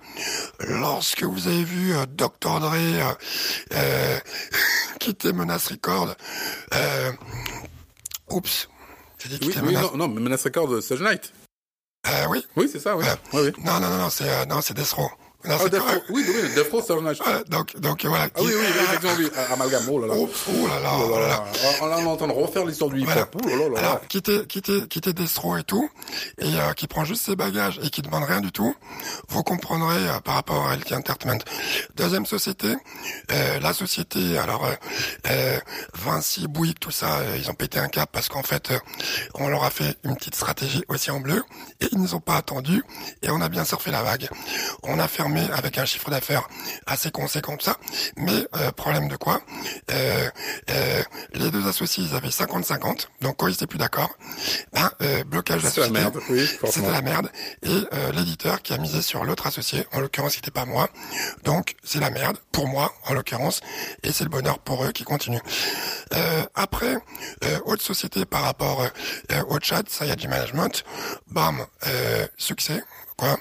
lorsque 0.59 1.24
vous 1.24 1.48
avez 1.48 1.63
vu 1.63 1.93
euh, 1.95 2.05
Dr 2.07 2.59
Dre 2.59 2.74
euh, 2.75 3.13
euh, 3.74 4.19
quitter 5.00 5.33
Menace 5.33 5.67
Record, 5.67 6.15
euh, 6.75 7.12
oups, 8.29 8.69
J'ai 9.17 9.29
dit 9.29 9.39
qu'il 9.39 9.62
Oui, 9.63 9.74
menace. 9.74 9.93
non, 9.95 10.07
Menace 10.07 10.43
Record, 10.43 10.81
Sage 10.83 11.01
Knight. 11.01 11.33
Oui. 12.29 12.45
Oui, 12.55 12.69
c'est 12.71 12.79
ça, 12.79 12.95
oui. 12.98 13.05
Non, 13.33 13.79
non, 13.79 13.89
non, 13.98 14.09
c'est, 14.09 14.45
non, 14.48 14.62
c'est 14.62 14.74
Death 14.74 14.91
Row. 14.93 15.09
Menace 15.43 15.62
Ah, 15.74 15.77
Row. 15.79 16.01
Oui, 16.10 16.25
oui, 16.27 16.62
Row, 16.72 16.81
Sage 16.81 17.00
Knight. 17.01 17.22
euh, 17.25 17.43
donc, 17.48 17.79
donc, 17.79 18.03
voilà. 18.05 18.25
Ah 18.36 18.39
oui, 18.41 18.48
oui, 18.50 18.55
oui, 18.60 18.65
effectivement, 18.84 19.15
oui. 19.17 19.29
Ah, 19.38 19.53
Amalgame, 19.53 19.84
oh 19.89 20.00
là 20.01 20.08
là. 20.08 20.13
Oh, 20.17 20.29
oh 20.50 20.67
là 20.67 20.79
là, 20.81 20.91
oh 20.98 21.10
là 21.12 21.19
là. 21.27 21.27
Là, 21.27 21.43
on 21.81 21.88
est 22.03 22.05
en 22.08 22.17
train 22.17 22.27
de 22.27 22.34
refaire 22.34 22.65
l'histoire 22.65 22.89
du 22.89 23.03
Voilà. 23.05 23.22
hip-hop. 23.22 23.41
Oh 23.46 23.48
là 23.48 23.69
là. 23.69 23.79
Alors, 23.79 24.08
quitter, 24.08 24.46
quitter, 24.48 24.86
quitter 24.88 25.13
Destro 25.13 25.55
et 25.55 25.63
tout, 25.63 25.89
et 26.39 26.46
euh, 26.46 26.74
qui 26.74 26.88
prend 26.88 27.05
juste 27.05 27.24
ses 27.25 27.38
bagages 27.38 27.79
et 27.84 27.89
qui 27.89 28.01
demande 28.01 28.25
rien 28.25 28.41
du 28.41 28.51
tout, 28.51 28.75
vous 29.29 29.43
comprendrez 29.43 29.96
euh, 30.10 30.19
par 30.19 30.36
rapport 30.36 30.58
à 30.65 30.67
Reality 30.72 30.93
Entertainment. 30.96 31.39
Deuxième 31.96 32.25
société, 32.25 32.75
euh, 33.31 33.60
la 33.62 33.74
société, 33.74 34.38
alors 34.38 34.65
euh, 34.65 34.74
euh, 35.29 35.58
Vinci, 35.93 36.48
Bouygues, 36.50 36.79
tout 36.79 36.91
ça, 36.91 37.19
euh, 37.19 37.38
ils 37.38 37.50
ont 37.50 37.53
pété 37.53 37.79
un 37.79 37.88
cap 37.88 38.10
parce 38.12 38.27
qu'en 38.27 38.43
fait, 38.43 38.74
on 39.36 39.48
leur 39.48 39.63
a 39.63 39.69
fait 39.69 39.96
une 40.03 40.15
petite 40.17 40.36
stratégie 40.36 40.84
aussi 40.89 41.12
en 41.12 41.22
bleu 41.22 41.43
et 41.79 41.88
ils 41.93 41.98
nous 42.00 42.13
ont 42.15 42.19
pas 42.19 42.36
attendu 42.36 42.84
et 43.22 43.29
on 43.29 43.39
a 43.39 43.48
bien 43.48 43.63
surfé 43.63 43.89
la 43.91 44.03
vague. 44.03 44.27
On 44.84 45.00
a 45.00 45.08
fermé 45.08 45.28
avec 45.38 45.77
un 45.77 45.86
chiffre 45.86 46.09
d'affaires 46.09 46.48
assez 46.86 47.12
conséquent 47.12 47.57
tout 47.57 47.65
ça, 47.65 47.77
mais 48.17 48.48
euh, 48.55 48.71
problème 48.71 49.07
de 49.07 49.15
quoi? 49.15 49.41
Euh, 49.91 50.29
euh, 50.69 51.03
Les 51.33 51.51
deux 51.51 51.67
associés, 51.67 52.03
ils 52.09 52.15
avaient 52.15 52.29
50-50, 52.29 53.07
donc 53.21 53.38
quand 53.38 53.48
ils 53.48 53.53
étaient 53.53 53.67
plus 53.67 53.77
d'accord, 53.79 54.09
ben 54.74 54.89
euh, 55.01 55.24
blocage 55.24 55.62
de 55.62 55.65
la 55.67 55.71
société. 55.71 56.00
oui. 56.29 56.50
C'était 56.69 56.91
la 56.91 57.01
merde. 57.01 57.29
Et 57.63 57.69
euh, 57.69 58.12
l'éditeur 58.13 58.62
qui 58.62 58.74
a 58.74 58.77
misé 58.77 59.01
sur 59.01 59.24
l'autre 59.25 59.48
associé, 59.48 59.86
en 59.93 60.00
l'occurrence, 60.00 60.33
c'était 60.36 60.51
pas 60.51 60.65
moi. 60.65 60.89
Donc 61.43 61.75
c'est 61.83 62.00
la 62.00 62.09
merde 62.09 62.38
pour 62.51 62.67
moi, 62.67 62.93
en 63.05 63.13
l'occurrence, 63.13 63.62
et 64.03 64.12
c'est 64.12 64.24
le 64.24 64.29
bonheur 64.29 64.59
pour 64.59 64.83
eux 64.86 64.91
qui 64.91 65.03
continuent. 65.03 65.39
Euh, 66.13 66.43
après, 66.55 66.95
euh, 67.43 67.59
autre 67.65 67.83
société 67.83 68.25
par 68.25 68.43
rapport 68.43 68.86
au 69.50 69.57
chat, 69.62 69.83
ça 69.89 70.05
y 70.05 70.12
a 70.12 70.15
du 70.15 70.27
management. 70.27 70.83
Bam, 71.27 71.65
euh, 71.88 72.27
succès. 72.38 72.81
Quoi 73.19 73.38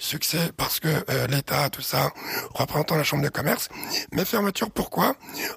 Succès 0.00 0.50
parce 0.56 0.80
que 0.80 0.88
euh, 0.88 1.28
l'État, 1.28 1.70
tout 1.70 1.82
ça, 1.82 2.10
représentant 2.52 2.96
la 2.96 3.04
Chambre 3.04 3.22
de 3.22 3.28
commerce. 3.28 3.68
Mais 4.10 4.24
fermeture, 4.24 4.72
pourquoi? 4.72 5.14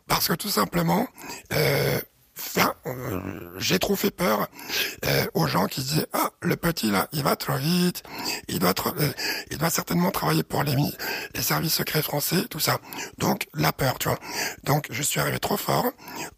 Parce 0.08 0.28
que 0.28 0.34
tout 0.34 0.50
simplement, 0.50 1.08
euh, 1.54 2.00
euh, 2.86 3.20
j'ai 3.58 3.80
trop 3.80 3.96
fait 3.96 4.12
peur 4.12 4.48
euh, 5.06 5.26
aux 5.34 5.48
gens 5.48 5.66
qui 5.68 5.82
disaient 5.82 6.08
ah 6.14 6.32
le 6.42 6.56
petit 6.56 6.92
là 6.92 7.08
il 7.14 7.24
va 7.24 7.36
trop 7.36 7.56
vite 7.58 8.04
il 8.48 8.58
doit 8.60 8.72
tra- 8.74 8.94
euh, 9.00 9.12
il 9.52 9.58
doit 9.60 9.70
certainement 9.70 10.12
travailler 10.12 10.44
pour 10.44 10.64
les 10.64 10.76
les 11.36 11.42
services 11.42 11.76
secrets 11.76 12.02
français 12.02 12.46
tout 12.50 12.60
ça. 12.60 12.80
Donc 13.18 13.48
la 13.54 13.72
peur 13.72 13.98
tu 14.00 14.10
vois. 14.10 14.20
Donc 14.64 14.88
je 14.90 15.02
suis 15.04 15.20
arrivé 15.20 15.40
trop 15.40 15.58
fort 15.58 15.86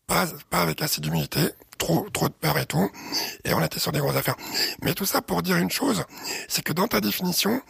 pas 0.05 0.27
pas 0.49 0.61
avec 0.61 0.81
assez 0.81 1.01
d'humilité 1.01 1.39
trop 1.77 2.07
trop 2.11 2.27
de 2.29 2.33
peur 2.33 2.57
et 2.57 2.65
tout. 2.65 2.89
Et 3.43 3.53
on 3.53 3.63
était 3.63 3.79
sur 3.79 3.91
des 3.91 3.99
grosses 3.99 4.15
affaires. 4.15 4.37
Mais 4.81 4.93
tout 4.93 5.05
ça 5.05 5.21
pour 5.21 5.41
dire 5.41 5.57
une 5.57 5.71
chose 5.71 6.05
c'est 6.47 6.63
que 6.63 6.73
dans 6.73 6.87
ta 6.87 7.01
définition 7.01 7.61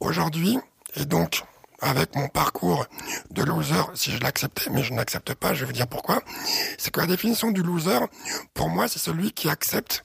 aujourd'hui 0.00 0.58
et 0.96 1.04
donc 1.04 1.42
avec 1.80 2.14
mon 2.16 2.28
parcours 2.28 2.86
de 3.30 3.42
loser, 3.42 3.74
si 3.94 4.10
je 4.10 4.18
l'acceptais, 4.20 4.70
mais 4.70 4.82
je 4.82 4.94
n'accepte 4.94 5.34
pas, 5.34 5.52
je 5.52 5.60
vais 5.60 5.66
vous 5.66 5.72
dire 5.72 5.86
pourquoi, 5.86 6.22
c'est 6.78 6.90
que 6.90 7.00
la 7.00 7.06
définition 7.06 7.50
du 7.50 7.62
loser, 7.62 7.98
pour 8.54 8.70
moi, 8.70 8.88
c'est 8.88 8.98
celui 8.98 9.32
qui 9.32 9.50
accepte 9.50 10.02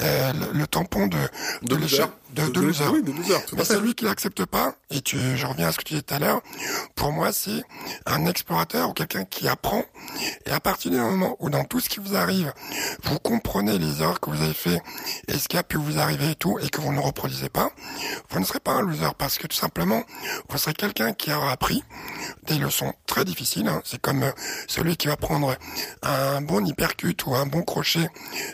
euh, 0.00 0.32
le, 0.32 0.58
le 0.60 0.66
tampon 0.68 1.08
de, 1.08 1.16
de, 1.62 1.74
De 1.74 1.76
l'échec-. 1.76 2.10
De, 2.36 2.48
de 2.50 2.60
loser. 2.60 2.84
Oui, 2.88 3.02
de 3.02 3.12
loser, 3.12 3.34
Mais 3.56 3.64
celui 3.64 3.94
qui 3.94 4.04
l'accepte 4.04 4.44
pas, 4.44 4.74
et 4.90 5.00
tu, 5.00 5.18
je 5.36 5.46
reviens 5.46 5.68
à 5.68 5.72
ce 5.72 5.78
que 5.78 5.84
tu 5.84 5.94
disais 5.94 6.02
tout 6.02 6.14
à 6.14 6.18
l'heure, 6.18 6.40
pour 6.94 7.12
moi, 7.12 7.32
c'est 7.32 7.62
un 8.06 8.26
explorateur 8.26 8.90
ou 8.90 8.92
quelqu'un 8.92 9.24
qui 9.24 9.48
apprend. 9.48 9.84
Et 10.46 10.50
à 10.52 10.60
partir 10.60 10.90
du 10.90 10.98
moment 10.98 11.36
où 11.40 11.50
dans 11.50 11.64
tout 11.64 11.80
ce 11.80 11.88
qui 11.88 12.00
vous 12.00 12.14
arrive, 12.16 12.52
vous 13.04 13.18
comprenez 13.18 13.78
les 13.78 14.02
erreurs 14.02 14.20
que 14.20 14.30
vous 14.30 14.42
avez 14.42 14.54
fait 14.54 14.80
et 15.28 15.38
ce 15.38 15.48
qui 15.48 15.56
a 15.56 15.62
pu 15.62 15.76
vous 15.76 15.98
arriver 15.98 16.30
et 16.30 16.34
tout, 16.34 16.58
et 16.60 16.68
que 16.68 16.80
vous 16.80 16.92
ne 16.92 17.00
reproduisez 17.00 17.48
pas, 17.48 17.70
vous 18.30 18.40
ne 18.40 18.44
serez 18.44 18.60
pas 18.60 18.72
un 18.72 18.82
loser 18.82 19.08
parce 19.18 19.38
que 19.38 19.46
tout 19.46 19.56
simplement, 19.56 20.02
vous 20.48 20.58
serez 20.58 20.74
quelqu'un 20.74 21.12
qui 21.12 21.32
aura 21.32 21.52
appris 21.52 21.82
des 22.46 22.58
leçons 22.58 22.92
très 23.06 23.24
difficiles. 23.24 23.68
hein. 23.68 23.80
C'est 23.84 24.00
comme 24.00 24.22
euh, 24.22 24.30
celui 24.68 24.96
qui 24.96 25.06
va 25.08 25.16
prendre 25.16 25.56
un 26.02 26.40
bon 26.42 26.64
hypercute 26.66 27.24
ou 27.26 27.34
un 27.34 27.46
bon 27.46 27.62
crochet 27.62 28.08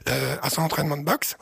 euh, 0.08 0.36
à 0.42 0.50
son 0.50 0.62
entraînement 0.62 0.96
de 0.96 1.04
boxe. 1.04 1.36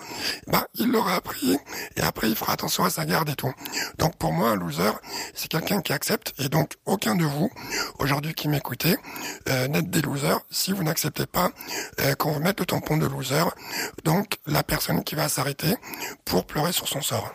Bah, 0.46 0.66
il 0.74 0.90
l'aura 0.90 1.14
appris 1.16 1.56
et 1.96 2.00
après 2.00 2.29
il 2.30 2.36
fera 2.36 2.52
attention 2.52 2.84
à 2.84 2.90
sa 2.90 3.04
garde 3.04 3.28
et 3.28 3.34
tout. 3.34 3.52
Donc 3.98 4.16
pour 4.16 4.32
moi, 4.32 4.50
un 4.50 4.56
loser, 4.56 4.92
c'est 5.34 5.48
quelqu'un 5.48 5.80
qui 5.80 5.92
accepte 5.92 6.34
et 6.38 6.48
donc 6.48 6.74
aucun 6.86 7.14
de 7.14 7.24
vous 7.24 7.50
aujourd'hui 7.98 8.34
qui 8.34 8.48
m'écoutez 8.48 8.96
euh, 9.48 9.68
n'êtes 9.68 9.90
des 9.90 10.02
losers 10.02 10.40
si 10.50 10.72
vous 10.72 10.82
n'acceptez 10.82 11.26
pas 11.26 11.50
euh, 12.00 12.14
qu'on 12.14 12.32
vous 12.32 12.40
mette 12.40 12.60
le 12.60 12.66
tampon 12.66 12.96
de 12.96 13.06
loser. 13.06 13.44
Donc 14.04 14.38
la 14.46 14.62
personne 14.62 15.04
qui 15.04 15.14
va 15.14 15.28
s'arrêter 15.28 15.76
pour 16.24 16.44
pleurer 16.44 16.72
sur 16.72 16.88
son 16.88 17.02
sort. 17.02 17.32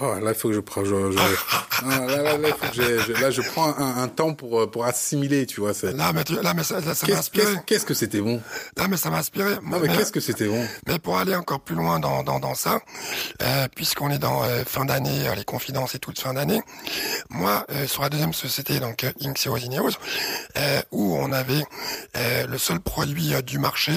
Oh, 0.00 0.14
là, 0.20 0.30
il 0.32 0.34
faut 0.34 0.48
que 0.48 0.54
je 0.54 0.60
prenne. 0.60 0.84
Je, 0.84 1.12
je... 1.12 1.18
Ah, 1.88 2.00
là, 2.06 2.22
là, 2.22 2.38
là, 2.38 2.48
faut 2.58 2.68
que 2.68 2.74
je- 2.74 3.12
là, 3.20 3.30
je 3.30 3.42
prends 3.42 3.66
un, 3.76 4.02
un 4.02 4.08
temps 4.08 4.32
pour, 4.32 4.62
euh, 4.62 4.66
pour 4.66 4.86
assimiler, 4.86 5.44
tu 5.44 5.60
vois. 5.60 5.72
Là, 5.82 6.14
mais, 6.14 6.24
tu- 6.24 6.40
là, 6.40 6.54
mais 6.54 6.62
ça, 6.64 6.80
ça, 6.80 6.86
m'a 6.88 6.94
Qu'est-ce 6.94 7.12
inspiré. 7.18 7.52
qu'est-ce- 7.66 7.84
que 7.84 7.92
c'était 7.92 8.22
bon? 8.22 8.40
Là, 8.78 8.88
mais 8.88 8.96
ça 8.96 9.10
m'a 9.10 9.18
inspiré. 9.18 9.56
Non, 9.62 9.78
mais 9.80 9.88
qu'est-ce 9.94 10.10
que 10.10 10.20
c'était 10.20 10.46
bon? 10.48 10.66
Mais 10.86 10.98
pour 10.98 11.18
aller 11.18 11.34
encore 11.34 11.60
plus 11.60 11.74
loin 11.76 12.00
dans, 12.00 12.22
dans, 12.22 12.40
dans 12.40 12.54
ça, 12.54 12.80
euh, 13.42 13.68
puisqu'on 13.74 14.08
est 14.10 14.18
dans 14.18 14.42
euh, 14.44 14.64
fin 14.66 14.86
d'année, 14.86 15.28
euh, 15.28 15.34
les 15.34 15.44
confidences 15.44 15.94
et 15.94 15.98
tout 15.98 16.12
de 16.12 16.18
fin 16.18 16.32
d'année, 16.32 16.62
moi, 17.28 17.66
euh, 17.70 17.86
sur 17.86 18.00
la 18.00 18.08
deuxième 18.08 18.32
société, 18.32 18.80
donc 18.80 19.04
euh, 19.04 19.12
euh, 20.56 20.80
où 20.92 21.14
on 21.18 21.30
avait 21.30 21.62
euh, 22.16 22.46
le 22.46 22.56
seul 22.58 22.80
produit 22.80 23.34
du 23.42 23.58
marché 23.58 23.92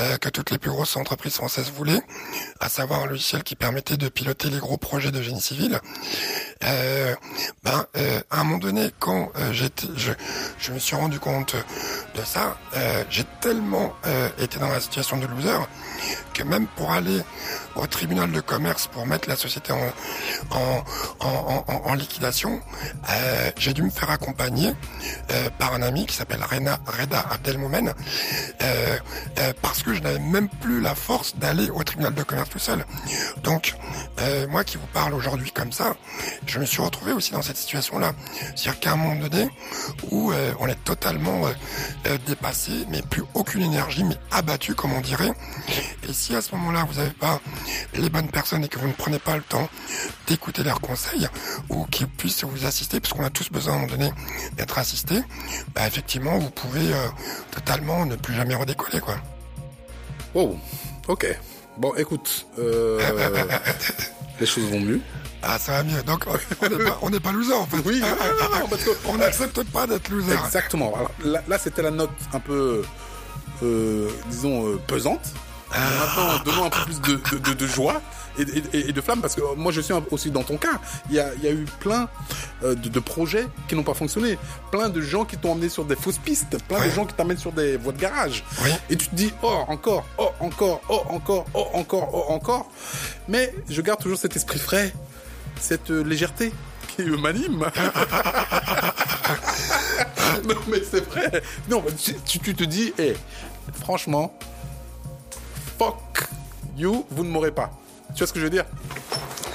euh, 0.00 0.16
que 0.16 0.28
toutes 0.28 0.50
les 0.50 0.58
plus 0.58 0.70
grosses 0.70 0.96
entreprises 0.96 1.34
françaises 1.34 1.70
voulaient, 1.70 2.02
à 2.58 2.68
savoir 2.68 3.02
un 3.02 3.06
logiciel 3.06 3.44
qui 3.44 3.54
permettait 3.54 3.96
de 3.96 4.08
piloter 4.08 4.50
les 4.50 4.58
gros 4.58 4.78
projets 4.78 5.12
de 5.12 5.22
génie 5.24 5.40
civil, 5.40 5.80
euh, 6.64 7.14
ben, 7.62 7.86
euh, 7.96 8.20
à 8.30 8.40
un 8.40 8.44
moment 8.44 8.58
donné, 8.58 8.90
quand 8.98 9.30
euh, 9.36 9.52
je, 9.52 10.12
je 10.58 10.72
me 10.72 10.78
suis 10.78 10.96
rendu 10.96 11.18
compte 11.18 11.56
de 12.14 12.22
ça, 12.24 12.56
euh, 12.76 13.04
j'ai 13.10 13.24
tellement 13.40 13.92
euh, 14.06 14.28
été 14.38 14.58
dans 14.58 14.68
la 14.68 14.80
situation 14.80 15.16
de 15.16 15.26
loser 15.26 15.58
que 16.34 16.42
même 16.42 16.66
pour 16.66 16.92
aller 16.92 17.22
au 17.76 17.86
tribunal 17.86 18.30
de 18.30 18.40
commerce 18.40 18.86
pour 18.88 19.06
mettre 19.06 19.28
la 19.28 19.36
société 19.36 19.72
en, 19.72 20.84
en, 21.20 21.64
en, 21.66 21.94
liquidation, 21.94 22.60
euh, 23.10 23.50
j'ai 23.56 23.72
dû 23.72 23.82
me 23.82 23.90
faire 23.90 24.10
accompagner 24.10 24.72
euh, 25.30 25.48
par 25.58 25.74
un 25.74 25.82
ami 25.82 26.06
qui 26.06 26.14
s'appelle 26.14 26.42
Reda 26.42 27.24
Abdelmoumen, 27.30 27.94
euh, 28.62 28.98
parce 29.62 29.82
que 29.82 29.94
je 29.94 30.02
n'avais 30.02 30.18
même 30.18 30.48
plus 30.48 30.80
la 30.80 30.94
force 30.94 31.36
d'aller 31.36 31.70
au 31.70 31.82
tribunal 31.84 32.14
de 32.14 32.22
commerce 32.22 32.50
tout 32.50 32.58
seul. 32.58 32.84
Donc, 33.42 33.74
moi 34.48 34.64
qui 34.64 34.76
vous 34.76 34.86
parle 34.92 35.14
aujourd'hui 35.14 35.50
comme 35.52 35.72
ça, 35.72 35.94
je 36.46 36.58
me 36.58 36.64
suis 36.64 36.82
retrouvé 36.82 37.12
aussi 37.12 37.32
dans 37.32 37.42
cette 37.42 37.56
situation-là. 37.56 38.12
C'est-à-dire 38.54 38.80
qu'à 38.80 38.92
un 38.92 38.96
moment 38.96 39.20
donné, 39.28 39.48
où 40.10 40.32
on 40.58 40.66
est 40.66 40.82
totalement 40.84 41.42
dépassé, 42.26 42.72
mais 42.88 43.02
plus 43.02 43.22
aucune 43.34 43.62
énergie, 43.62 44.04
mais 44.04 44.16
abattu, 44.30 44.74
comme 44.74 44.92
on 44.92 45.00
dirait. 45.00 45.32
Si 46.24 46.34
à 46.34 46.40
ce 46.40 46.54
moment-là, 46.54 46.86
vous 46.88 46.98
n'avez 46.98 47.10
pas 47.10 47.38
les 47.92 48.08
bonnes 48.08 48.30
personnes 48.30 48.64
et 48.64 48.68
que 48.68 48.78
vous 48.78 48.88
ne 48.88 48.94
prenez 48.94 49.18
pas 49.18 49.36
le 49.36 49.42
temps 49.42 49.68
d'écouter 50.26 50.62
leurs 50.62 50.80
conseils, 50.80 51.28
ou 51.68 51.84
qu'ils 51.84 52.08
puissent 52.08 52.44
vous 52.44 52.64
assister, 52.64 52.98
puisqu'on 52.98 53.24
a 53.24 53.30
tous 53.30 53.50
besoin 53.50 53.74
à 53.74 53.76
un 53.76 53.80
moment 53.80 53.92
donné 53.92 54.10
d'être 54.56 54.78
assistés, 54.78 55.20
bah, 55.74 55.86
effectivement, 55.86 56.38
vous 56.38 56.48
pouvez 56.48 56.94
euh, 56.94 57.08
totalement 57.50 58.06
ne 58.06 58.16
plus 58.16 58.34
jamais 58.34 58.54
redécoller, 58.54 59.00
quoi. 59.00 59.16
Oh, 60.34 60.56
ok. 61.08 61.26
Bon, 61.76 61.94
écoute, 61.96 62.46
euh, 62.58 63.02
les 64.40 64.46
choses 64.46 64.64
vont 64.70 64.80
mieux. 64.80 65.00
Ah, 65.42 65.58
ça 65.58 65.72
va 65.72 65.82
mieux. 65.82 66.02
Donc, 66.04 66.24
on 66.26 66.68
n'est 66.70 66.84
pas, 66.84 66.98
on 67.02 67.10
n'est 67.10 67.20
pas 67.20 67.32
loser, 67.32 67.52
en 67.52 67.66
fait. 67.66 67.82
Oui, 67.84 68.00
non, 68.00 68.66
parce 68.70 68.88
On 69.08 69.18
n'accepte 69.18 69.62
pas 69.64 69.86
d'être 69.86 70.08
loser. 70.08 70.32
Exactement. 70.32 70.94
Alors, 70.94 71.10
là, 71.22 71.42
là, 71.46 71.58
c'était 71.58 71.82
la 71.82 71.90
note 71.90 72.10
un 72.32 72.40
peu, 72.40 72.82
euh, 73.62 74.08
disons, 74.30 74.68
euh, 74.68 74.80
pesante. 74.86 75.34
Maintenant, 75.76 76.38
donnons 76.44 76.64
un 76.66 76.70
peu 76.70 76.84
plus 76.84 77.00
de, 77.00 77.14
de, 77.32 77.38
de- 77.38 77.54
de 77.54 77.66
joie 77.66 78.00
et, 78.38 78.42
et- 78.72 78.88
et 78.88 78.92
de 78.92 79.00
flamme, 79.00 79.20
parce 79.20 79.34
que 79.34 79.40
moi, 79.56 79.72
je 79.72 79.80
suis 79.80 79.92
aussi 80.10 80.30
dans 80.30 80.42
ton 80.42 80.56
cas. 80.56 80.78
Il 81.10 81.16
y 81.16 81.20
a, 81.20 81.32
il 81.34 81.42
y 81.44 81.48
a 81.48 81.50
eu 81.52 81.64
plein 81.80 82.08
euh, 82.62 82.74
de, 82.74 82.88
de 82.88 83.00
projets 83.00 83.46
qui 83.68 83.74
n'ont 83.74 83.82
pas 83.82 83.94
fonctionné, 83.94 84.38
plein 84.70 84.88
de 84.88 85.00
gens 85.00 85.24
qui 85.24 85.36
t'ont 85.36 85.52
emmené 85.52 85.68
sur 85.68 85.84
des 85.84 85.96
fausses 85.96 86.18
pistes, 86.18 86.56
plein 86.68 86.84
de 86.84 86.90
gens 86.90 87.04
qui 87.06 87.14
t'amènent 87.14 87.38
sur 87.38 87.52
des 87.52 87.76
voies 87.76 87.92
de 87.92 87.98
garage. 88.00 88.44
Et 88.90 88.96
tu 88.96 89.08
te 89.08 89.14
dis, 89.14 89.32
oh, 89.42 89.64
encore, 89.68 90.04
oh, 90.18 90.30
encore, 90.40 90.80
oh, 90.88 91.02
encore, 91.08 91.44
oh, 91.54 91.66
encore, 91.74 92.08
oh, 92.12 92.24
encore. 92.32 92.70
Mais 93.28 93.52
je 93.68 93.80
garde 93.82 94.00
toujours 94.00 94.18
cet 94.18 94.36
esprit 94.36 94.58
frais, 94.58 94.92
cette 95.60 95.90
euh, 95.90 96.02
légèreté 96.04 96.52
qui 96.96 97.02
m'anime. 97.02 97.58
non, 100.44 100.54
mais 100.68 100.78
c'est 100.88 101.04
vrai. 101.08 101.42
Non, 101.68 101.82
tu, 102.00 102.14
tu- 102.26 102.38
tu 102.40 102.54
te 102.54 102.64
dis, 102.64 102.92
eh, 102.98 103.14
franchement, 103.80 104.36
fuck 105.78 106.28
you, 106.76 107.04
vous 107.10 107.24
ne 107.24 107.30
m'aurez 107.30 107.52
pas. 107.52 107.70
Tu 108.14 108.18
vois 108.18 108.26
ce 108.26 108.32
que 108.32 108.38
je 108.38 108.44
veux 108.44 108.50
dire? 108.50 108.64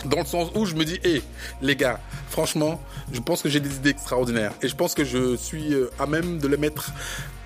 Dans 0.06 0.20
le 0.20 0.26
sens 0.26 0.50
où 0.56 0.66
je 0.66 0.76
me 0.76 0.86
dis, 0.86 1.00
eh, 1.04 1.22
les 1.62 1.76
gars, 1.76 2.00
franchement, 2.30 2.82
je 3.12 3.20
pense 3.20 3.42
que 3.42 3.50
j'ai 3.50 3.60
des 3.60 3.76
idées 3.76 3.90
extraordinaires 3.90 4.54
et 4.62 4.68
je 4.68 4.76
pense 4.76 4.94
que 4.94 5.04
je 5.04 5.36
suis 5.36 5.74
euh, 5.74 5.90
à 6.00 6.06
même 6.06 6.40
de 6.40 6.48
les 6.48 6.58
mettre 6.58 6.92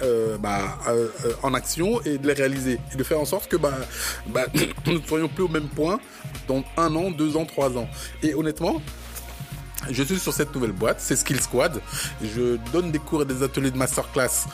euh, 0.01 0.37
bah, 0.37 0.77
euh, 0.87 1.07
en 1.41 1.53
action 1.53 2.01
et 2.01 2.17
de 2.17 2.27
les 2.27 2.33
réaliser 2.33 2.79
et 2.93 2.95
de 2.95 3.03
faire 3.03 3.19
en 3.19 3.25
sorte 3.25 3.47
que 3.47 3.57
bah, 3.57 3.73
bah, 4.27 4.45
nous 4.85 4.93
ne 4.93 5.01
soyons 5.05 5.27
plus 5.27 5.43
au 5.43 5.47
même 5.47 5.67
point 5.67 5.99
dans 6.47 6.63
un 6.77 6.95
an, 6.95 7.11
deux 7.11 7.37
ans, 7.37 7.45
trois 7.45 7.75
ans. 7.77 7.87
Et 8.21 8.35
honnêtement, 8.35 8.81
je 9.89 10.03
suis 10.03 10.19
sur 10.19 10.33
cette 10.33 10.53
nouvelle 10.53 10.71
boîte, 10.71 10.99
c'est 10.99 11.15
Skill 11.15 11.41
Squad. 11.41 11.81
Je 12.21 12.57
donne 12.71 12.91
des 12.91 12.99
cours 12.99 13.23
et 13.23 13.25
des 13.25 13.43
ateliers 13.43 13.71
de 13.71 13.77
masterclass 13.77 14.47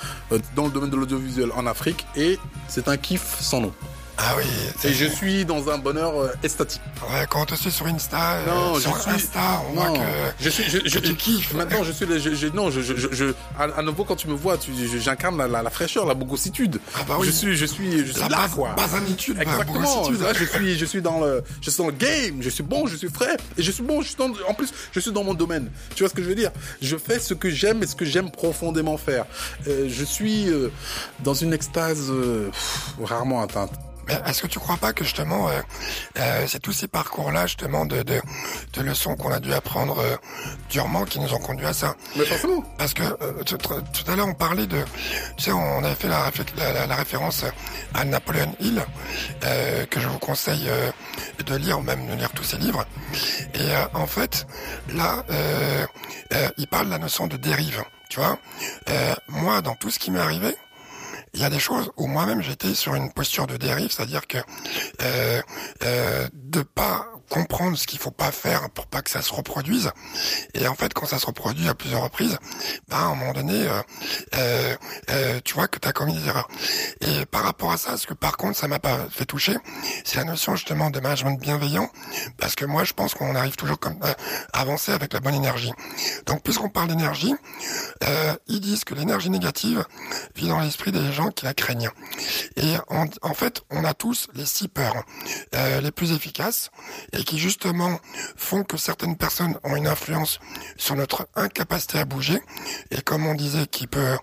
dans 0.56 0.66
le 0.66 0.72
domaine 0.72 0.90
de 0.90 0.96
l'audiovisuel 0.96 1.52
en 1.54 1.66
Afrique 1.68 2.06
et 2.16 2.40
c'est 2.68 2.88
un 2.88 2.98
kiff 2.98 3.40
sans 3.40 3.62
nom. 3.62 3.74
Ah 4.22 4.36
oui. 4.38 4.44
Et 4.84 4.94
je 4.94 5.06
suis 5.06 5.46
dans 5.46 5.70
un 5.70 5.78
bonheur 5.78 6.20
euh, 6.22 6.30
estatique. 6.44 6.82
Ouais, 7.10 7.26
quand 7.30 7.42
on 7.44 7.46
te 7.46 7.56
suit 7.56 7.72
sur 7.72 7.86
Insta, 7.88 8.34
euh, 8.34 8.46
Non, 8.48 8.76
je 8.76 8.82
sur 8.82 9.02
suis- 9.02 9.12
Insta, 9.12 9.62
on 9.70 9.74
voit 9.74 9.88
Non, 9.90 9.94
que, 9.94 10.00
je 10.42 10.50
suis, 10.50 10.64
je, 10.70 10.80
je- 10.84 11.00
tu 11.00 11.16
kiffes. 11.16 11.54
Maintenant, 11.54 11.84
je 11.86 11.92
suis, 11.94 12.06
je, 12.20 12.36
je- 12.36 12.48
non, 12.48 12.70
je, 12.70 12.82
je, 12.82 12.98
je, 12.98 13.08
je- 13.14 13.34
à, 13.58 13.64
à 13.80 13.82
nouveau 13.82 14.04
quand 14.04 14.18
tu 14.18 14.28
me 14.28 14.34
vois, 14.34 14.58
tu, 14.58 14.72
je- 14.76 14.98
j'incarne 14.98 15.38
la, 15.38 15.48
la, 15.48 15.64
la 15.64 15.70
fraîcheur, 15.70 16.06
la 16.06 16.16
bogossitude. 16.16 16.80
Ah 16.96 17.00
bah 17.08 17.16
oui. 17.18 17.28
Je 17.28 17.32
suis, 17.32 17.56
je 17.56 17.66
suis, 17.66 18.06
je 18.06 18.12
suis 18.12 18.22
la 18.22 18.28
là, 18.28 18.38
base, 18.40 18.52
quoi. 18.52 18.74
basanitude, 18.76 19.38
Exactement. 19.42 20.10
Là, 20.20 20.34
je 20.34 20.44
suis, 20.46 20.78
je 20.78 20.86
suis 20.86 21.02
dans 21.02 21.22
le, 21.22 21.42
je 21.62 21.70
suis 21.70 21.82
dans 21.82 21.88
le 21.88 21.94
game. 21.94 22.42
Je 22.42 22.50
suis 22.50 22.64
bon, 22.64 22.88
je 22.88 22.98
suis 22.98 23.10
frais, 23.10 23.38
et 23.58 23.64
je 23.64 23.72
suis 23.72 23.84
bon. 23.84 24.02
Je 24.02 24.08
suis 24.08 24.18
dans, 24.18 24.32
en 24.50 24.54
plus, 24.54 24.70
je 24.92 25.00
suis 25.00 25.12
dans 25.14 25.24
mon 25.24 25.34
domaine. 25.34 25.70
Tu 25.96 26.04
vois 26.04 26.10
ce 26.10 26.14
que 26.16 26.22
je 26.24 26.28
veux 26.28 26.36
dire? 26.36 26.52
Je 26.82 26.98
fais 26.98 27.20
ce 27.20 27.34
que 27.34 27.50
j'aime 27.50 27.84
et 27.84 27.88
ce 27.88 27.96
que 27.96 28.06
j'aime 28.06 28.30
profondément 28.32 28.98
faire. 28.98 29.26
Euh, 29.68 29.88
je 29.90 30.04
suis 30.04 30.50
euh, 30.50 30.70
dans 31.24 31.34
une 31.34 31.54
extase 31.54 32.10
euh, 32.10 32.50
rarement 33.02 33.42
atteinte. 33.42 33.72
Mais 34.10 34.30
est-ce 34.30 34.42
que 34.42 34.48
tu 34.48 34.60
crois 34.60 34.78
pas 34.78 34.92
que 34.94 35.04
justement, 35.04 35.50
euh, 35.50 35.62
euh, 36.20 36.46
c'est 36.48 36.60
tous 36.60 36.74
ces 36.74 36.88
parcours-là 36.88 37.46
justement 37.48 37.86
de, 37.86 38.02
de, 38.04 38.22
de 38.74 38.82
leçons 38.82 39.16
qu'on 39.16 39.32
a 39.32 39.40
dû 39.40 39.54
apprendre 39.54 40.00
euh, 40.00 40.16
durement 40.70 41.06
qui 41.06 41.20
nous 41.20 41.34
ont 41.34 41.40
conduit 41.40 41.66
à 41.68 41.74
ça? 41.74 41.96
Mais 42.16 42.26
forcément. 42.26 42.64
Parce 42.78 42.94
que 42.94 43.04
euh, 43.04 43.44
tout, 43.46 43.58
tout 43.58 44.12
à 44.12 44.16
l'heure 44.16 44.28
on 44.28 44.34
parlait 44.34 44.68
de, 44.68 44.84
tu 45.38 45.44
sais, 45.46 45.52
on 45.52 45.84
avait 45.84 45.96
fait 45.96 46.08
la, 46.08 46.28
réfé- 46.30 46.44
la, 46.58 46.74
la- 46.74 46.88
la 46.88 46.96
référence 46.96 47.46
à 47.94 48.04
Napoleon 48.04 48.54
Hill, 48.60 48.84
euh, 49.44 49.86
que 49.86 50.00
je 50.00 50.08
vous 50.08 50.20
conseille 50.20 50.68
euh, 50.70 50.92
de 51.46 51.56
lire, 51.56 51.80
ou 51.80 51.82
même 51.84 52.08
de 52.08 52.16
lire 52.16 52.32
tous 52.32 52.44
ses 52.44 52.58
livres. 52.58 52.86
Et 53.54 53.60
euh, 53.62 53.86
en 53.94 54.08
fait, 54.08 54.48
là, 54.94 55.24
euh, 55.30 55.86
euh, 56.34 56.50
il 56.58 56.68
parle 56.68 56.88
de 56.88 56.92
la 56.92 57.00
notion 57.00 57.28
de 57.28 57.38
dérive. 57.38 57.84
Tu 58.10 58.20
vois, 58.20 58.40
Euh, 58.90 59.14
moi, 59.28 59.62
dans 59.62 59.76
tout 59.76 59.92
ce 59.92 60.00
qui 60.00 60.10
m'est 60.10 60.20
arrivé, 60.20 60.56
il 61.34 61.42
y 61.42 61.44
a 61.44 61.50
des 61.50 61.60
choses 61.60 61.92
où 61.98 62.08
moi-même 62.08 62.42
j'étais 62.42 62.74
sur 62.74 62.96
une 62.96 63.12
posture 63.12 63.48
de 63.48 63.58
dérive, 63.58 63.92
c'est-à-dire 63.92 64.28
que 64.28 64.38
euh, 65.02 65.42
euh, 65.84 66.28
de 66.34 66.62
pas 66.62 67.08
comprendre 67.30 67.78
ce 67.78 67.88
qu'il 67.88 68.00
faut 68.00 68.12
pas 68.12 68.32
faire 68.32 68.70
pour 68.72 68.88
pas 68.88 69.02
que 69.02 69.10
ça 69.10 69.22
se 69.22 69.34
reproduise. 69.34 69.92
Et 70.54 70.68
en 70.68 70.76
fait, 70.76 70.94
quand 70.94 71.06
ça 71.06 71.20
se 71.20 71.26
reproduit 71.26 71.68
à 71.70 71.76
plusieurs 71.76 72.04
reprises, 72.04 72.38
bah, 72.88 72.98
à 72.98 73.06
un 73.06 73.16
moment 73.16 73.34
donné, 73.34 73.68
euh, 73.68 73.82
euh, 74.36 74.76
euh, 75.12 75.40
tu 75.44 75.54
vois 75.54 75.68
que 75.68 75.80
tu 75.80 75.88
as 75.88 75.94
commis 75.94 76.14
des 76.14 76.28
erreurs. 76.28 76.48
Et 77.02 77.26
par 77.26 77.44
rapport 77.44 77.72
à 77.72 77.78
ça, 77.78 77.98
ce 77.98 78.08
que 78.08 78.14
par 78.14 78.38
contre 78.38 78.58
ça 78.58 78.68
m'a 78.68 78.80
pas 78.80 78.98
fait 79.10 79.26
toucher, 79.26 79.56
c'est 80.04 80.18
la 80.18 80.24
notion 80.24 80.56
justement 80.56 80.90
de 80.90 81.00
management 81.00 81.40
bienveillant, 81.40 81.90
parce 82.38 82.56
que 82.56 82.66
moi 82.66 82.84
je 82.84 82.94
pense 82.94 83.14
qu'on 83.14 83.36
arrive 83.36 83.56
toujours 83.56 83.80
comme 83.80 84.00
euh, 84.04 84.14
avancer 84.54 84.92
avec 84.92 85.14
la 85.14 85.20
bonne 85.20 85.36
énergie. 85.36 85.72
Donc 86.26 86.44
puisqu'on 86.44 86.70
parle 86.70 86.90
d'énergie, 86.90 87.34
euh, 88.04 88.36
ils 88.48 88.60
disent 88.60 88.84
que 88.84 88.96
l'énergie 88.96 89.30
négative 89.30 89.86
vit 90.36 90.48
dans 90.48 90.60
l'esprit 90.60 90.92
des 90.92 91.12
gens 91.12 91.30
qui 91.30 91.46
la 91.46 91.54
craignent. 91.54 91.90
Et 92.56 92.76
en, 92.90 93.06
en 93.22 93.34
fait, 93.34 93.62
on 93.70 93.84
a 93.84 93.94
tous 93.94 94.28
les 94.34 94.46
six 94.46 94.68
peurs 94.68 95.04
euh, 95.56 95.82
les 95.82 95.92
plus 95.92 96.12
efficaces 96.12 96.72
qui 97.24 97.38
justement 97.38 98.00
font 98.36 98.64
que 98.64 98.78
certaines 98.78 99.16
personnes 99.16 99.58
ont 99.64 99.76
une 99.76 99.88
influence 99.88 100.40
sur 100.78 100.96
notre 100.96 101.28
incapacité 101.36 102.00
à 102.00 102.06
bouger 102.06 102.42
et 102.92 103.02
comme 103.02 103.26
on 103.26 103.36
disait, 103.36 103.68
qui 103.68 103.88
peut 103.88 104.18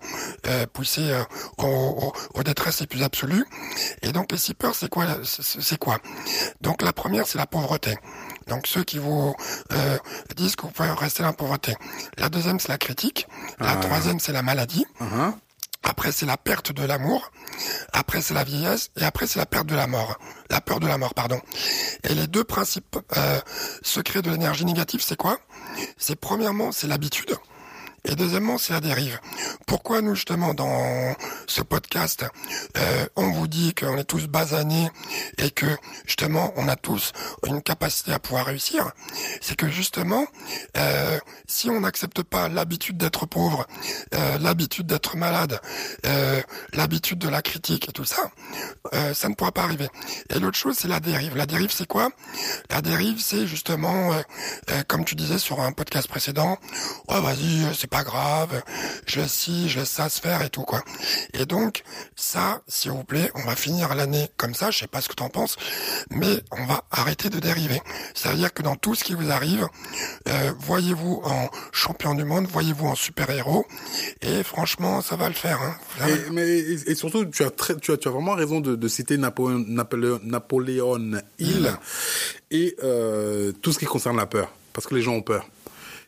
euh, 0.47 0.65
pousser 0.67 1.11
euh, 1.11 1.23
au, 1.57 1.65
au, 1.65 2.13
au 2.33 2.43
détresse 2.43 2.79
les 2.81 2.87
plus 2.87 3.03
absolues. 3.03 3.45
Et 4.01 4.11
donc 4.11 4.31
les 4.31 4.37
six 4.37 4.53
peurs, 4.53 4.75
c'est 4.75 4.89
quoi 4.89 5.05
C'est 5.23 5.77
quoi? 5.77 5.99
Donc 6.61 6.81
la 6.81 6.93
première, 6.93 7.27
c'est 7.27 7.37
la 7.37 7.47
pauvreté. 7.47 7.97
Donc 8.47 8.67
ceux 8.67 8.83
qui 8.83 8.97
vous 8.97 9.35
euh, 9.73 9.97
disent 10.35 10.55
que 10.55 10.63
vous 10.63 10.71
pouvez 10.71 10.89
rester 10.89 11.23
dans 11.23 11.29
la 11.29 11.33
pauvreté. 11.33 11.75
La 12.17 12.29
deuxième, 12.29 12.59
c'est 12.59 12.69
la 12.69 12.77
critique. 12.77 13.27
La 13.59 13.75
troisième, 13.75 14.19
c'est 14.19 14.31
la 14.33 14.41
maladie. 14.41 14.85
Uh-huh. 15.01 15.33
Après, 15.87 16.11
c'est 16.11 16.25
la 16.25 16.35
perte 16.35 16.73
de 16.73 16.83
l'amour. 16.83 17.31
Après, 17.93 18.21
c'est 18.21 18.33
la 18.33 18.43
vieillesse. 18.43 18.91
Et 18.99 19.03
après, 19.05 19.25
c'est 19.25 19.39
la 19.39 19.45
perte 19.45 19.67
de 19.67 19.75
la 19.75 19.87
mort. 19.87 20.19
La 20.49 20.59
peur 20.59 20.81
de 20.81 20.87
la 20.87 20.97
mort, 20.97 21.13
pardon. 21.13 21.39
Et 22.03 22.13
les 22.13 22.27
deux 22.27 22.43
principes 22.43 22.97
euh, 23.15 23.39
secrets 23.81 24.21
de 24.21 24.29
l'énergie 24.29 24.65
négative, 24.65 25.01
c'est 25.01 25.15
quoi? 25.15 25.39
C'est 25.97 26.17
premièrement, 26.17 26.73
c'est 26.73 26.87
l'habitude. 26.87 27.37
Et 28.09 28.15
deuxièmement, 28.15 28.57
c'est 28.57 28.71
la 28.71 28.79
dérive. 28.79 29.19
Pourquoi 29.65 30.01
nous, 30.01 30.15
justement, 30.15 30.53
dans 30.53 31.13
ce 31.45 31.61
podcast, 31.61 32.25
euh, 32.77 33.05
on 33.17 33.31
vous 33.31 33.47
dit 33.47 33.73
qu'on 33.75 33.97
est 33.97 34.05
tous 34.05 34.27
basanés 34.27 34.89
et 35.37 35.51
que, 35.51 35.65
justement, 36.05 36.53
on 36.55 36.69
a 36.69 36.77
tous 36.77 37.11
une 37.45 37.61
capacité 37.61 38.13
à 38.13 38.19
pouvoir 38.19 38.45
réussir? 38.45 38.89
C'est 39.41 39.57
que, 39.57 39.67
justement, 39.69 40.25
euh, 40.77 41.19
si 41.47 41.69
on 41.69 41.81
n'accepte 41.81 42.23
pas 42.23 42.47
l'habitude 42.47 42.97
d'être 42.97 43.25
pauvre, 43.25 43.67
euh, 44.15 44.37
l'habitude 44.39 44.87
d'être 44.87 45.17
malade, 45.17 45.59
euh, 46.05 46.41
l'habitude 46.71 47.19
de 47.19 47.27
la 47.27 47.41
critique 47.41 47.89
et 47.89 47.91
tout 47.91 48.05
ça, 48.05 48.31
euh, 48.93 49.13
ça 49.13 49.27
ne 49.27 49.35
pourra 49.35 49.51
pas 49.51 49.63
arriver. 49.63 49.89
Et 50.29 50.39
l'autre 50.39 50.57
chose, 50.57 50.77
c'est 50.79 50.87
la 50.87 51.01
dérive. 51.01 51.35
La 51.35 51.45
dérive, 51.45 51.71
c'est 51.73 51.87
quoi? 51.87 52.09
La 52.69 52.81
dérive, 52.81 53.19
c'est 53.19 53.45
justement, 53.47 54.13
euh, 54.13 54.83
comme 54.87 55.03
tu 55.03 55.15
disais 55.15 55.39
sur 55.39 55.59
un 55.59 55.73
podcast 55.73 56.07
précédent, 56.07 56.57
ouais, 57.09 57.19
vas-y, 57.19 57.75
c'est 57.75 57.87
pas 57.87 57.96
grave, 58.03 58.61
je 59.05 59.21
ci, 59.27 59.69
je 59.69 59.83
se 59.83 60.21
faire 60.21 60.41
et 60.41 60.49
tout, 60.49 60.63
quoi. 60.63 60.83
Et 61.33 61.45
donc, 61.45 61.83
ça, 62.15 62.61
s'il 62.67 62.91
vous 62.91 63.03
plaît, 63.03 63.31
on 63.35 63.43
va 63.43 63.55
finir 63.55 63.95
l'année 63.95 64.29
comme 64.37 64.53
ça, 64.53 64.71
je 64.71 64.79
sais 64.79 64.87
pas 64.87 65.01
ce 65.01 65.09
que 65.09 65.15
t'en 65.15 65.29
penses, 65.29 65.55
mais 66.11 66.41
on 66.51 66.65
va 66.65 66.83
arrêter 66.91 67.29
de 67.29 67.39
dériver. 67.39 67.81
Ça 68.13 68.29
veut 68.29 68.35
dire 68.35 68.53
que 68.53 68.61
dans 68.61 68.75
tout 68.75 68.95
ce 68.95 69.03
qui 69.03 69.13
vous 69.13 69.31
arrive, 69.31 69.67
euh, 70.27 70.53
voyez-vous 70.59 71.21
en 71.23 71.49
champion 71.71 72.13
du 72.13 72.25
monde, 72.25 72.47
voyez-vous 72.47 72.87
en 72.87 72.95
super-héros, 72.95 73.65
et 74.21 74.43
franchement, 74.43 75.01
ça 75.01 75.15
va 75.15 75.27
le 75.29 75.35
faire. 75.35 75.61
Hein. 75.61 76.07
Et, 76.07 76.31
mais, 76.31 76.47
et, 76.47 76.91
et 76.91 76.95
surtout, 76.95 77.25
tu 77.25 77.43
as, 77.43 77.49
très, 77.49 77.75
tu, 77.77 77.91
as, 77.91 77.97
tu 77.97 78.07
as 78.07 78.11
vraiment 78.11 78.33
raison 78.33 78.59
de, 78.59 78.75
de 78.75 78.87
citer 78.87 79.17
Napoléon, 79.17 79.63
Napoléon, 79.67 80.19
Napoléon 80.23 81.21
Hill 81.39 81.71
et 82.51 82.75
euh, 82.83 83.51
tout 83.61 83.73
ce 83.73 83.79
qui 83.79 83.85
concerne 83.85 84.17
la 84.17 84.25
peur. 84.25 84.51
Parce 84.73 84.85
que 84.85 84.95
les 84.95 85.01
gens 85.01 85.13
ont 85.13 85.21
peur. 85.21 85.45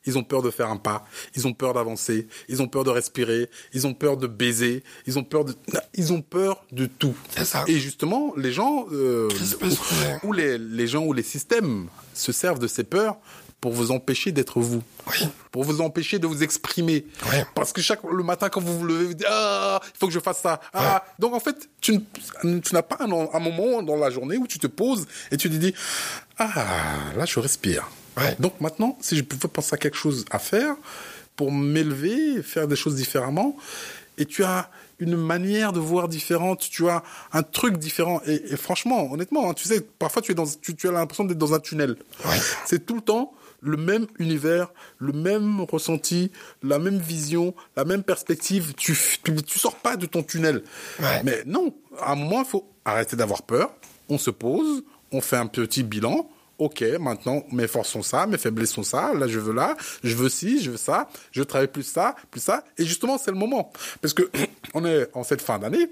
Ils 0.05 0.17
ont 0.17 0.23
peur 0.23 0.41
de 0.41 0.49
faire 0.51 0.69
un 0.69 0.77
pas, 0.77 1.05
ils 1.35 1.45
ont 1.47 1.53
peur 1.53 1.73
d'avancer, 1.73 2.27
ils 2.47 2.61
ont 2.61 2.67
peur 2.67 2.83
de 2.83 2.89
respirer, 2.89 3.49
ils 3.73 3.85
ont 3.85 3.93
peur 3.93 4.17
de 4.17 4.27
baiser, 4.27 4.83
ils 5.07 5.19
ont 5.19 5.23
peur 5.23 5.45
de, 5.45 5.53
ils 5.93 6.13
ont 6.13 6.21
peur 6.21 6.63
de 6.71 6.85
tout. 6.85 7.15
C'est 7.35 7.45
ça. 7.45 7.63
Et 7.67 7.79
justement, 7.79 8.33
les 8.37 8.51
gens, 8.51 8.85
euh, 8.91 9.27
ou, 10.23 10.33
les, 10.33 10.57
les 10.57 10.87
gens 10.87 11.03
ou 11.03 11.13
les 11.13 11.23
systèmes 11.23 11.87
se 12.13 12.31
servent 12.31 12.59
de 12.59 12.67
ces 12.67 12.83
peurs 12.83 13.17
pour 13.61 13.73
vous 13.73 13.91
empêcher 13.91 14.31
d'être 14.31 14.61
vous, 14.61 14.81
Oui. 15.07 15.27
pour 15.51 15.65
vous 15.65 15.81
empêcher 15.81 16.17
de 16.17 16.25
vous 16.27 16.43
exprimer. 16.43 17.05
Oui. 17.29 17.37
Parce 17.55 17.73
que 17.73 17.81
chaque 17.81 17.99
le 18.09 18.23
matin 18.23 18.47
quand 18.47 18.61
vous 18.61 18.79
vous 18.79 18.85
levez, 18.85 19.03
vous 19.07 19.13
dites 19.15 19.27
ah 19.29 19.81
il 19.83 19.97
faut 19.99 20.07
que 20.07 20.13
je 20.13 20.19
fasse 20.21 20.39
ça. 20.39 20.61
Ah 20.73 21.03
donc 21.19 21.33
en 21.33 21.41
fait 21.41 21.67
tu, 21.81 21.99
tu 22.41 22.73
n'as 22.73 22.81
pas 22.83 22.95
un, 23.01 23.11
un 23.11 23.39
moment 23.39 23.83
dans 23.83 23.97
la 23.97 24.09
journée 24.11 24.37
où 24.37 24.47
tu 24.47 24.59
te 24.59 24.67
poses 24.67 25.07
et 25.31 25.35
tu 25.35 25.49
te 25.49 25.55
dis 25.55 25.73
ah 26.37 26.95
là 27.17 27.25
je 27.25 27.37
respire. 27.41 27.89
Ouais. 28.19 28.35
Donc 28.39 28.59
maintenant 28.61 28.97
si 29.01 29.17
je 29.17 29.23
pouvais 29.23 29.47
penser 29.47 29.73
à 29.73 29.77
quelque 29.77 29.97
chose 29.97 30.25
à 30.31 30.39
faire 30.39 30.75
pour 31.35 31.51
m'élever, 31.51 32.43
faire 32.43 32.67
des 32.67 32.75
choses 32.75 32.95
différemment 32.95 33.55
et 34.17 34.25
tu 34.25 34.43
as 34.43 34.69
une 34.99 35.15
manière 35.15 35.71
de 35.71 35.79
voir 35.79 36.09
différente, 36.09 36.67
tu 36.69 36.89
as 36.89 37.03
un 37.31 37.41
truc 37.41 37.77
différent 37.77 38.21
et, 38.25 38.53
et 38.53 38.57
franchement 38.57 39.11
honnêtement 39.11 39.49
hein, 39.49 39.53
tu 39.53 39.67
sais 39.67 39.81
parfois 39.81 40.21
tu 40.21 40.33
es 40.33 40.35
dans 40.35 40.45
tu, 40.45 40.75
tu 40.75 40.87
as 40.87 40.91
l'impression 40.91 41.23
d'être 41.23 41.37
dans 41.37 41.53
un 41.53 41.59
tunnel. 41.59 41.95
Ouais. 42.25 42.37
C'est 42.65 42.85
tout 42.85 42.95
le 42.95 43.01
temps 43.01 43.33
le 43.61 43.77
même 43.77 44.07
univers, 44.19 44.71
le 44.97 45.13
même 45.13 45.61
ressenti, 45.61 46.31
la 46.63 46.79
même 46.79 46.97
vision, 46.97 47.53
la 47.75 47.85
même 47.85 48.03
perspective. 48.03 48.73
Tu, 48.75 48.97
tu, 49.23 49.35
tu 49.35 49.59
sors 49.59 49.75
pas 49.75 49.97
de 49.97 50.05
ton 50.05 50.23
tunnel. 50.23 50.63
Ouais. 50.99 51.21
Mais 51.23 51.43
non, 51.45 51.73
à 51.99 52.13
un 52.13 52.15
moment, 52.15 52.41
il 52.41 52.47
faut 52.47 52.69
arrêter 52.85 53.15
d'avoir 53.15 53.43
peur. 53.43 53.71
On 54.09 54.17
se 54.17 54.31
pose, 54.31 54.83
on 55.11 55.21
fait 55.21 55.37
un 55.37 55.47
petit 55.47 55.83
bilan. 55.83 56.29
Ok, 56.59 56.83
maintenant 56.99 57.43
mes 57.51 57.67
forces 57.67 57.89
sont 57.89 58.03
ça, 58.03 58.27
mes 58.27 58.37
faiblesses 58.37 58.71
sont 58.71 58.83
ça. 58.83 59.13
Là, 59.13 59.27
je 59.27 59.39
veux 59.39 59.53
là, 59.53 59.75
je 60.03 60.13
veux 60.15 60.29
ci, 60.29 60.61
je 60.61 60.71
veux 60.71 60.77
ça. 60.77 61.09
Je 61.31 61.41
travaille 61.41 61.67
plus 61.69 61.83
ça, 61.83 62.15
plus 62.31 62.41
ça. 62.41 62.63
Et 62.77 62.85
justement, 62.85 63.17
c'est 63.17 63.31
le 63.31 63.37
moment 63.37 63.71
parce 64.01 64.13
que 64.13 64.29
on 64.73 64.85
est 64.85 65.09
en 65.13 65.23
cette 65.23 65.41
fin 65.41 65.57
d'année 65.57 65.89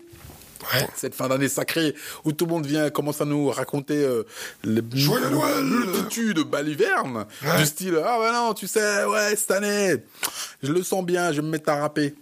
Ouais. 0.73 0.88
cette 0.95 1.13
fin 1.13 1.27
d'année 1.27 1.49
sacrée 1.49 1.93
où 2.25 2.32
tout 2.32 2.45
le 2.47 2.51
monde 2.51 2.65
vient 2.65 2.89
commence 2.89 3.21
à 3.21 3.25
nous 3.25 3.47
raconter 3.49 4.03
euh, 4.03 4.23
les 4.63 4.82
Joyeux 4.91 5.30
Noël 5.30 5.63
multitude 5.63 6.39
baliverne 6.39 7.27
Ouais. 7.45 7.58
du 7.60 7.65
style 7.67 8.01
ah 8.03 8.19
ouais 8.19 8.32
non 8.32 8.56
tu 8.56 8.65
sais 8.65 9.06
ouais 9.06 9.36
cette 9.36 9.51
année 9.51 9.97
je 10.63 10.71
le 10.73 10.82
sens 10.82 11.06
bien 11.06 11.32
je 11.32 11.41
vais 11.41 11.45
me 11.45 11.51
mettre 11.51 11.69
à 11.69 11.75
rapper 11.80 12.15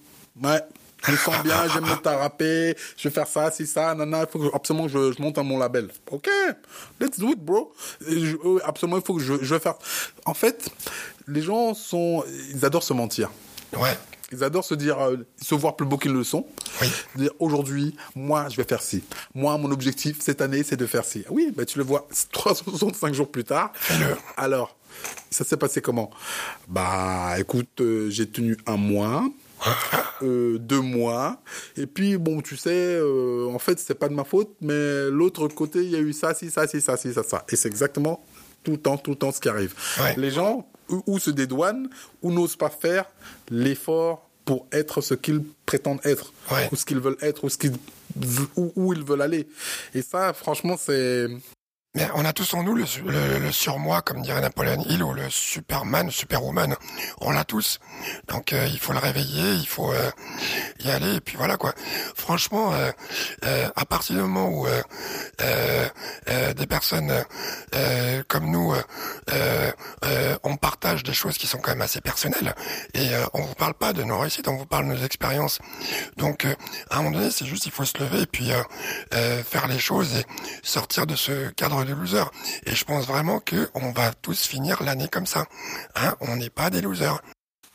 ouais 0.44 0.60
je 1.04 1.12
le 1.12 1.18
sens 1.18 1.36
bien, 1.44 1.68
vais 1.68 1.82
me 1.82 2.18
rapper, 2.18 2.76
je 2.98 3.08
vais 3.08 3.14
faire 3.14 3.28
ça, 3.28 3.52
c'est 3.52 3.66
ça, 3.66 3.94
nana, 3.96 4.22
il 4.22 4.28
faut 4.32 4.40
que, 4.40 4.56
absolument 4.56 4.88
je, 4.88 5.12
je 5.12 5.22
monte 5.22 5.38
à 5.38 5.44
mon 5.44 5.58
label. 5.60 5.90
Ok, 6.12 6.28
let's 7.00 7.20
do 7.20 7.30
it, 7.30 7.40
bro. 7.40 7.74
Je- 8.08 8.36
euh, 8.46 8.60
absolument, 8.66 8.98
il 8.98 9.04
faut 9.06 9.14
que 9.16 9.22
je, 9.22 9.34
je 9.42 9.54
vais 9.54 9.60
faire. 9.60 9.76
En 10.26 10.34
fait, 10.34 10.70
les 11.28 11.42
gens 11.42 11.74
sont, 11.74 12.24
ils 12.54 12.66
adorent 12.66 12.84
se 12.84 12.94
mentir. 12.94 13.30
Ouais. 13.78 13.98
Ils 14.32 14.44
adorent 14.44 14.66
se 14.66 14.74
dire, 14.74 15.00
euh, 15.00 15.18
se 15.40 15.54
voir 15.54 15.76
plus 15.76 15.86
beaux 15.86 15.98
qu'ils 16.00 16.12
le 16.14 16.24
sont. 16.24 16.48
Oui. 16.82 16.88
Dire 17.16 17.30
aujourd'hui, 17.40 17.96
moi, 18.16 18.48
je 18.50 18.58
vais 18.58 18.64
faire 18.64 18.82
ci. 18.82 19.04
Moi, 19.36 19.56
mon 19.60 19.70
objectif 19.72 20.18
cette 20.20 20.42
année, 20.42 20.64
c'est 20.64 20.78
de 20.78 20.88
faire 20.88 21.06
ci. 21.06 21.24
Oui, 21.30 21.52
bah, 21.56 21.64
tu 21.66 21.78
le 21.78 21.84
vois 21.84 22.08
365 22.32 23.14
jours 23.14 23.30
plus 23.32 23.44
tard. 23.44 23.72
Alors, 24.36 24.76
ça 25.30 25.44
s'est 25.44 25.58
passé 25.58 25.80
comment? 25.82 26.10
Bah, 26.68 27.36
écoute, 27.38 27.70
euh, 27.82 28.10
j'ai 28.10 28.28
tenu 28.28 28.58
un 28.66 28.78
mois. 28.78 29.24
Euh, 30.24 30.58
deux 30.60 30.82
mois 30.82 31.42
et 31.78 31.88
puis 31.88 32.18
bon 32.18 32.42
tu 32.42 32.56
sais 32.58 32.70
euh, 32.72 33.48
en 33.54 33.60
fait 33.60 33.80
c'est 33.80 33.96
pas 33.96 34.08
de 34.08 34.14
ma 34.14 34.24
faute 34.24 34.50
mais 34.62 35.10
l'autre 35.10 35.48
côté 35.48 35.84
il 35.84 35.90
y 35.90 35.96
a 35.96 36.00
eu 36.00 36.14
ça 36.14 36.34
ci 36.34 36.50
ça 36.50 36.68
ci 36.68 36.82
ça 36.82 36.98
ci 36.98 37.14
ça 37.14 37.24
ça. 37.24 37.46
Et 37.50 37.56
c'est 37.56 37.68
exactement 37.68 38.24
tout 38.64 38.72
le 38.72 38.78
temps 38.78 38.98
tout 38.98 39.12
le 39.12 39.18
temps 39.18 39.32
ce 39.32 39.40
qui 39.40 39.50
arrive. 39.50 39.74
Ouais. 40.00 40.16
les 40.18 40.32
gens 40.32 40.68
ou, 40.90 41.04
ou 41.08 41.20
se 41.20 41.32
dédouanent 41.32 41.90
ou 42.22 42.32
n'osent 42.32 42.56
pas 42.56 42.70
faire 42.70 43.06
l'effort 43.50 44.30
pour 44.46 44.68
être 44.72 45.02
ce 45.02 45.16
qu'ils 45.16 45.44
prétendent 45.66 46.02
être. 46.04 46.32
Ouais. 46.52 46.70
ou 46.72 46.76
ce 46.76 46.86
qu'ils 46.86 47.00
veulent 47.00 47.18
être 47.22 47.44
ou 47.44 47.50
ce 47.50 47.58
qu'ils 47.58 47.74
où, 48.56 48.72
où 48.76 48.94
ils 48.94 49.04
veulent 49.04 49.24
aller. 49.24 49.48
Et 49.94 50.02
ça 50.02 50.34
franchement 50.34 50.78
c'est 50.80 51.28
Mais 51.96 52.08
on 52.14 52.26
a 52.26 52.34
tous 52.34 52.54
en 52.54 52.64
nous 52.64 52.76
le, 52.76 52.86
le, 53.08 53.40
le 53.40 53.52
surmoi, 53.52 54.02
comme 54.02 54.22
dirait 54.22 54.42
Napoléon 54.42 54.84
Hill, 54.88 55.02
ou 55.02 55.14
le 55.14 55.30
Superman, 55.30 56.12
Superwoman. 56.12 56.76
On 57.22 57.32
l'a 57.32 57.46
tous. 57.46 57.80
Donc 58.28 58.52
euh, 58.52 58.68
il 58.68 58.80
faut 58.80 58.92
le 58.94 59.00
réveiller, 59.00 59.54
il 59.54 59.68
faut 59.68 59.94
euh, 59.94 60.12
y 60.82 60.92
aller, 60.92 61.16
et 61.16 61.22
puis 61.22 61.38
voilà 61.38 61.56
quoi. 61.56 61.74
Franchement, 62.16 62.74
euh, 62.74 62.92
euh, 63.46 63.70
à 63.76 63.86
partir 63.86 64.16
du 64.16 64.22
moment 64.22 64.50
où 64.50 64.68
euh, 64.68 64.82
euh, 65.42 66.54
des 66.54 66.68
personnes 66.68 67.14
comme 68.28 68.52
nous, 68.52 68.74
on 70.44 70.58
partage 70.58 71.04
des 71.04 71.14
choses 71.14 71.38
qui 71.38 71.48
sont 71.48 71.60
quand 71.60 71.72
même 71.72 71.82
assez 71.82 72.02
personnelles, 72.02 72.54
et 72.94 73.10
on 73.34 73.42
vous 73.42 73.56
parle 73.56 73.74
pas 73.74 73.94
de 73.94 74.04
nos 74.04 74.20
réussites, 74.20 74.48
on 74.48 74.58
vous 74.58 74.66
parle 74.66 74.88
de 74.90 74.94
nos 74.96 75.04
expériences. 75.04 75.60
Donc 76.18 76.46
à 76.90 76.98
un 76.98 77.02
moment 77.04 77.18
donné, 77.18 77.32
c'est 77.32 77.46
juste 77.46 77.66
il 77.66 77.72
faut 77.72 77.86
se 77.86 77.98
lever 78.00 78.22
et 78.22 78.26
puis 78.26 78.52
faire 79.12 79.68
les 79.68 79.80
choses 79.80 80.16
et 80.18 80.26
sortir 80.62 81.06
de 81.06 81.16
ce 81.16 81.50
cadre 81.52 81.85
de 81.86 81.94
loser. 81.94 82.24
Et 82.66 82.76
je 82.76 82.86
pense 82.86 83.06
vraiment 83.08 83.40
que 83.40 83.70
on 83.74 83.92
va 83.92 84.14
tous 84.14 84.46
finir 84.46 84.84
l'année 84.84 85.08
comme 85.08 85.26
ça. 85.26 85.46
Hein 85.96 86.16
on 86.22 86.36
n'est 86.38 86.50
pas 86.50 86.70
des 86.70 86.82
losers. 86.82 87.22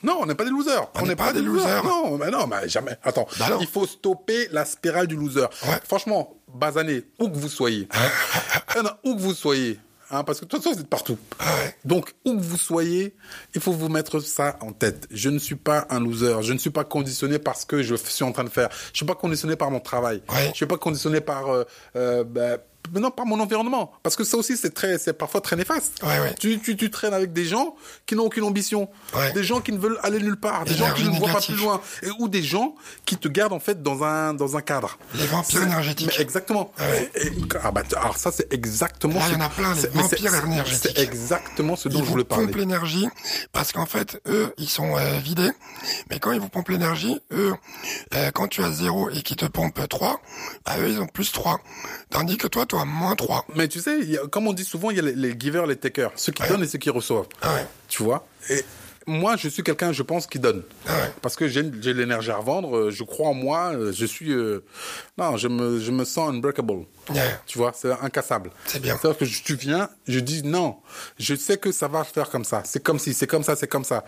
Non, 0.03 0.19
on 0.21 0.27
n'est 0.27 0.35
pas 0.35 0.45
des 0.45 0.51
losers. 0.51 0.89
On 0.95 1.07
n'est 1.07 1.17
pas 1.17 1.33
des 1.33 1.43
losers. 1.43 1.85
Non, 1.85 2.17
mais 2.17 2.31
non, 2.31 2.47
mais 2.47 2.69
jamais. 2.69 2.97
Attends, 3.03 3.29
Bah 3.39 3.49
il 3.61 3.67
faut 3.67 3.87
stopper 3.87 4.49
la 4.51 4.65
spirale 4.65 5.07
du 5.07 5.15
loser. 5.17 5.47
Ouais. 5.67 5.79
Franchement, 5.87 6.37
Bazané, 6.49 7.05
où 7.19 7.29
que 7.29 7.37
vous 7.37 7.49
soyez, 7.51 7.87
Eh 8.79 8.83
non, 8.83 8.91
où 9.05 9.15
que 9.15 9.21
vous 9.21 9.35
soyez, 9.35 9.79
hein, 10.11 10.25
parce 10.25 10.41
que 10.41 10.47
de 10.47 10.51
toute 10.51 10.63
façon, 10.63 10.75
vous 10.75 10.81
êtes 10.81 10.89
partout. 10.89 11.19
Ah 11.39 11.45
ouais. 11.57 11.77
Donc, 11.85 12.15
où 12.25 12.35
que 12.35 12.43
vous 12.43 12.57
soyez, 12.57 13.15
il 13.55 13.61
faut 13.61 13.73
vous 13.73 13.91
mettre 13.91 14.21
ça 14.21 14.57
en 14.63 14.73
tête. 14.73 15.07
Je 15.11 15.29
ne 15.29 15.39
suis 15.39 15.57
pas 15.57 15.87
un 15.91 16.01
loser. 16.01 16.37
Je 16.41 16.55
ne 16.55 16.59
suis 16.59 16.71
pas 16.71 16.85
conditionné 16.85 17.39
par 17.39 17.57
ce 17.57 17.67
que 17.67 17.83
je 17.83 17.95
suis 17.95 18.25
en 18.25 18.33
train 18.33 18.45
de 18.45 18.49
faire. 18.49 18.71
Je 18.93 18.97
suis 18.97 19.07
pas 19.07 19.15
conditionné 19.15 19.55
par 19.57 19.71
mon 19.71 19.81
travail. 19.81 20.23
Ouais. 20.31 20.49
Je 20.53 20.57
suis 20.57 20.67
pas 20.67 20.79
conditionné 20.79 21.21
par, 21.21 21.49
euh, 21.51 21.65
euh, 21.97 22.25
ben, 22.25 22.59
mais 22.93 23.01
non, 23.01 23.11
par 23.11 23.27
mon 23.27 23.39
environnement. 23.41 23.93
Parce 24.03 24.17
que 24.17 24.25
ça 24.25 24.37
aussi, 24.37 24.57
c'est 24.57 24.75
très, 24.75 24.99
c'est 24.99 25.13
parfois 25.13 25.41
très 25.41 25.57
néfaste. 25.57 26.03
Ouais, 26.03 26.19
ouais. 26.21 26.35
Tu, 26.39 26.59
tu, 26.61 26.77
tu 26.77 26.91
traînes 26.91 27.15
avec 27.15 27.33
des 27.33 27.45
gens 27.45 27.77
qui 28.07 28.15
n'ont 28.17 28.25
aucune 28.25 28.45
ambition. 28.45 28.89
Ouais. 29.15 29.33
Des 29.33 29.45
gens 29.45 29.61
qui 29.61 29.73
ne 29.73 29.79
veulent 29.79 29.99
aller 30.03 30.19
nulle 30.21 30.37
part. 30.39 30.65
Des 30.65 30.75
gens 30.75 30.93
qui 30.95 31.05
ne 31.05 31.11
voient 31.19 31.31
pas 31.33 31.41
plus 31.41 31.55
loin. 31.57 31.81
Et, 32.03 32.09
ou 32.19 32.29
des 32.29 32.43
gens 32.43 32.75
qui 33.05 33.17
te 33.17 33.29
gardent, 33.29 33.53
en 33.53 33.61
fait, 33.61 33.83
dans 33.83 34.03
un, 34.03 34.35
dans 34.35 34.57
un 34.57 34.61
cadre. 34.63 34.99
Les 35.15 35.27
vampires 35.27 35.63
énergétiques. 35.63 36.13
mais 36.17 36.23
exactement. 36.23 36.73
Et- 37.15 37.27
et- 37.27 37.33
ah 37.63 37.71
bah, 37.71 37.83
alors 37.97 38.17
ça, 38.17 38.33
c'est 38.33 38.53
exactement. 38.53 39.21
Il 39.29 39.33
y 39.35 39.37
en 39.37 39.41
a 39.41 39.49
plein, 39.49 39.75
les 39.75 39.87
vampires 39.89 40.35
énergétiques. 40.45 40.93
C'est 40.97 41.03
exactement 41.03 41.77
ce 41.77 41.89
dont 41.89 41.99
Ils 41.99 42.01
je 42.01 42.05
vous 42.07 42.11
voulais 42.13 42.25
parler. 42.25 42.47
pompent 42.47 42.57
l'énergie 42.57 43.07
parce 43.53 43.73
qu'en 43.73 43.87
fait, 43.87 44.21
eux, 44.27 44.53
ils 44.59 44.69
sont 44.69 44.97
euh, 44.97 45.19
vidés. 45.19 45.51
Mais 46.11 46.19
quand 46.19 46.33
ils 46.33 46.41
vous 46.41 46.49
pompent 46.49 46.69
l'énergie, 46.71 47.21
eux, 47.33 47.55
euh, 48.15 48.31
quand 48.33 48.49
tu 48.49 48.63
as 48.65 48.71
0 48.73 49.11
et 49.11 49.23
qu'ils 49.23 49.37
te 49.37 49.45
pompent 49.47 49.89
3, 49.89 50.21
bah, 50.67 50.73
eux, 50.81 50.89
ils 50.89 51.01
ont 51.01 51.07
plus 51.07 51.31
3. 51.33 51.61
Tandis 52.11 52.37
que 52.37 52.47
toi, 52.47 52.67
as 52.77 52.85
moins 52.85 53.15
3. 53.17 53.45
Mais 53.55 53.69
tu 53.69 53.81
sais, 53.81 53.99
il 54.01 54.11
y 54.11 54.19
a- 54.19 54.27
comme 54.27 54.47
on 54.47 54.53
dit 54.53 54.65
souvent, 54.65 54.91
il 54.91 54.97
y 54.97 55.01
a 55.01 55.03
les, 55.03 55.15
les 55.15 55.35
givers, 55.39 55.67
les 55.67 55.77
takers, 55.77 56.13
ceux 56.17 56.33
qui 56.33 56.43
Ouais. 56.43 56.49
donnent 56.49 56.63
et 56.63 56.67
ceux 56.67 56.79
qui 56.79 56.91
reçoivent. 56.91 57.27
Ah 57.43 57.55
ouais. 57.55 57.67
Tu 57.89 58.03
vois 58.03 58.27
Et 58.49 58.63
moi, 59.07 59.37
je 59.37 59.49
suis 59.49 59.63
quelqu'un, 59.63 59.93
je 59.93 60.03
pense, 60.03 60.27
qui 60.27 60.39
donne. 60.39 60.63
Ah 60.87 60.93
ouais. 60.93 61.13
Parce 61.23 61.35
que 61.35 61.49
j'ai 61.49 61.63
l'énergie 61.63 62.31
à 62.31 62.37
revendre, 62.37 62.77
euh, 62.77 62.91
je 62.91 63.03
crois 63.03 63.29
en 63.29 63.35
moi, 63.35 63.73
euh, 63.75 63.93
je 63.93 64.07
suis... 64.07 64.31
euh, 64.33 64.63
non, 65.19 65.37
je 65.37 65.49
me, 65.49 65.81
je 65.81 65.91
me 65.91 66.05
sens 66.05 66.31
unbreakable. 66.31 66.85
Yeah. 67.13 67.41
Tu 67.47 67.59
vois, 67.59 67.73
c'est 67.75 67.91
incassable. 68.03 68.51
C'est 68.67 68.81
bien. 68.81 68.97
C'est-à-dire 69.01 69.19
que 69.19 69.25
je- 69.25 69.43
tu 69.43 69.55
viens, 69.57 69.89
je 70.07 70.21
dis 70.21 70.43
non, 70.45 70.77
je 71.19 71.35
sais 71.35 71.57
que 71.57 71.73
ça 71.73 71.89
va 71.89 72.05
faire 72.05 72.31
comme 72.31 72.45
ça. 72.45 72.63
C'est 72.65 72.83
comme 72.83 72.99
si, 72.99 73.15
c'est 73.15 73.27
comme 73.27 73.43
ça, 73.43 73.57
c'est 73.57 73.67
comme 73.69 73.85
ça. 73.85 74.05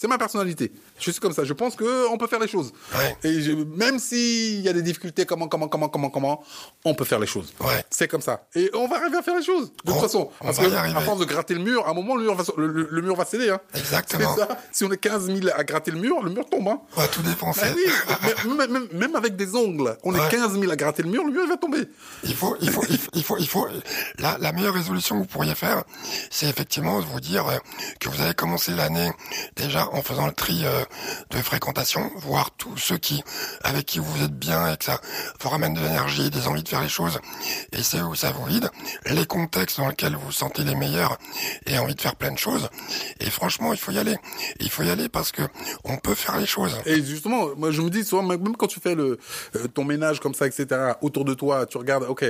C'est 0.00 0.06
ma 0.06 0.16
personnalité. 0.16 0.70
Je 1.00 1.10
suis 1.10 1.20
comme 1.20 1.32
ça. 1.32 1.42
Je 1.42 1.52
pense 1.52 1.74
que 1.74 2.06
on 2.12 2.18
peut 2.18 2.28
faire 2.28 2.38
les 2.38 2.46
choses. 2.46 2.72
Ouais. 2.96 3.16
Et 3.24 3.40
je- 3.42 3.50
même 3.50 3.98
s'il 3.98 4.60
y 4.60 4.68
a 4.68 4.72
des 4.72 4.82
difficultés, 4.82 5.26
comment, 5.26 5.48
comment, 5.48 5.66
comment, 5.66 5.88
comment, 5.88 6.08
comment, 6.08 6.44
on 6.84 6.94
peut 6.94 7.04
faire 7.04 7.18
les 7.18 7.26
choses. 7.26 7.52
Ouais. 7.58 7.84
C'est 7.90 8.06
comme 8.06 8.20
ça. 8.20 8.46
Et 8.54 8.70
on 8.74 8.86
va 8.86 8.98
arriver 8.98 9.16
à 9.16 9.22
faire 9.22 9.34
les 9.36 9.42
choses. 9.42 9.72
De 9.84 9.90
On- 9.90 9.94
toute 9.94 10.02
façon, 10.02 10.30
on 10.40 10.44
parce 10.44 10.58
que 10.58 10.66
à 10.72 11.00
force 11.00 11.18
de 11.18 11.24
gratter 11.24 11.54
le 11.54 11.60
mur, 11.62 11.84
à 11.84 11.90
un 11.90 11.94
moment, 11.94 12.14
le 12.14 12.22
mur 12.22 12.36
va, 12.36 12.44
le, 12.56 12.68
le- 12.68 12.88
le 12.88 13.02
mur 13.02 13.16
va 13.16 13.24
céder. 13.24 13.50
Hein. 13.50 13.58
Exactement. 13.74 14.36
Ça. 14.36 14.46
Si 14.70 14.84
on 14.84 14.92
est 14.92 14.98
15 14.98 15.26
000 15.26 15.48
à 15.52 15.64
gratter 15.64 15.90
le 15.90 15.98
mur, 15.98 16.22
le 16.22 16.30
mur 16.30 16.48
tombe. 16.48 16.68
Hein. 16.68 16.80
On 16.96 17.00
va 17.00 17.08
tout 17.08 17.22
défoncer. 17.22 17.62
Ah 17.64 18.16
oui, 18.44 18.54
même, 18.56 18.70
même- 18.70 18.88
même 18.92 19.16
avec 19.16 19.34
des 19.34 19.56
ongles, 19.56 19.96
on 20.04 20.14
est 20.14 20.20
Ouais. 20.20 20.28
15 20.30 20.52
000 20.60 20.70
à 20.70 20.76
gratter 20.76 21.02
le 21.02 21.08
mur, 21.08 21.24
le 21.24 21.32
mur 21.32 21.42
il 21.42 21.48
va 21.48 21.56
tomber. 21.56 21.88
Il 22.22 22.36
faut, 22.36 22.56
il 22.60 22.70
faut, 22.70 22.84
il 22.88 22.98
faut, 22.98 23.10
il 23.14 23.24
faut, 23.24 23.36
il 23.38 23.48
faut- 23.48 23.66
la, 24.20 24.38
la 24.38 24.52
meilleure 24.52 24.74
résolution 24.74 25.16
que 25.16 25.22
vous 25.22 25.26
pourriez 25.26 25.56
faire, 25.56 25.82
c'est 26.30 26.46
effectivement 26.46 27.00
de 27.00 27.04
vous 27.06 27.18
dire 27.18 27.44
que 27.98 28.08
vous 28.08 28.20
avez 28.20 28.34
commencé 28.34 28.70
l'année 28.76 29.10
déjà 29.56 29.87
en 29.92 30.02
faisant 30.02 30.26
le 30.26 30.32
tri 30.32 30.64
euh, 30.64 30.84
de 31.30 31.38
fréquentation, 31.38 32.10
voir 32.16 32.50
tous 32.52 32.76
ceux 32.76 32.98
qui, 32.98 33.22
avec 33.62 33.86
qui 33.86 33.98
vous 33.98 34.22
êtes 34.22 34.36
bien 34.38 34.72
et 34.72 34.76
que 34.76 34.84
ça 34.84 35.00
vous 35.40 35.48
ramène 35.48 35.74
de 35.74 35.80
l'énergie, 35.80 36.30
des 36.30 36.46
envies 36.46 36.62
de 36.62 36.68
faire 36.68 36.82
les 36.82 36.88
choses, 36.88 37.20
et 37.72 37.82
c'est 37.82 38.00
où 38.00 38.14
ça 38.14 38.30
vous 38.32 38.44
vide, 38.44 38.70
les 39.06 39.26
contextes 39.26 39.78
dans 39.78 39.88
lesquels 39.88 40.14
vous 40.14 40.26
vous 40.26 40.32
sentez 40.32 40.64
les 40.64 40.74
meilleurs 40.74 41.18
et 41.66 41.78
envie 41.78 41.94
de 41.94 42.00
faire 42.00 42.16
plein 42.16 42.32
de 42.32 42.38
choses. 42.38 42.68
Et 43.20 43.30
franchement, 43.30 43.72
il 43.72 43.78
faut 43.78 43.92
y 43.92 43.98
aller. 43.98 44.16
Il 44.60 44.70
faut 44.70 44.82
y 44.82 44.90
aller 44.90 45.08
parce 45.08 45.32
que 45.32 45.42
on 45.84 45.96
peut 45.96 46.14
faire 46.14 46.38
les 46.38 46.46
choses. 46.46 46.76
Et 46.86 47.02
justement, 47.02 47.48
moi 47.56 47.70
je 47.70 47.80
me 47.82 47.90
dis 47.90 48.04
souvent, 48.04 48.22
même 48.22 48.56
quand 48.56 48.66
tu 48.66 48.80
fais 48.80 48.94
le, 48.94 49.18
euh, 49.56 49.68
ton 49.68 49.84
ménage 49.84 50.20
comme 50.20 50.34
ça, 50.34 50.46
etc., 50.46 50.66
autour 51.02 51.24
de 51.24 51.34
toi, 51.34 51.66
tu 51.66 51.78
regardes, 51.78 52.04
ok, 52.04 52.24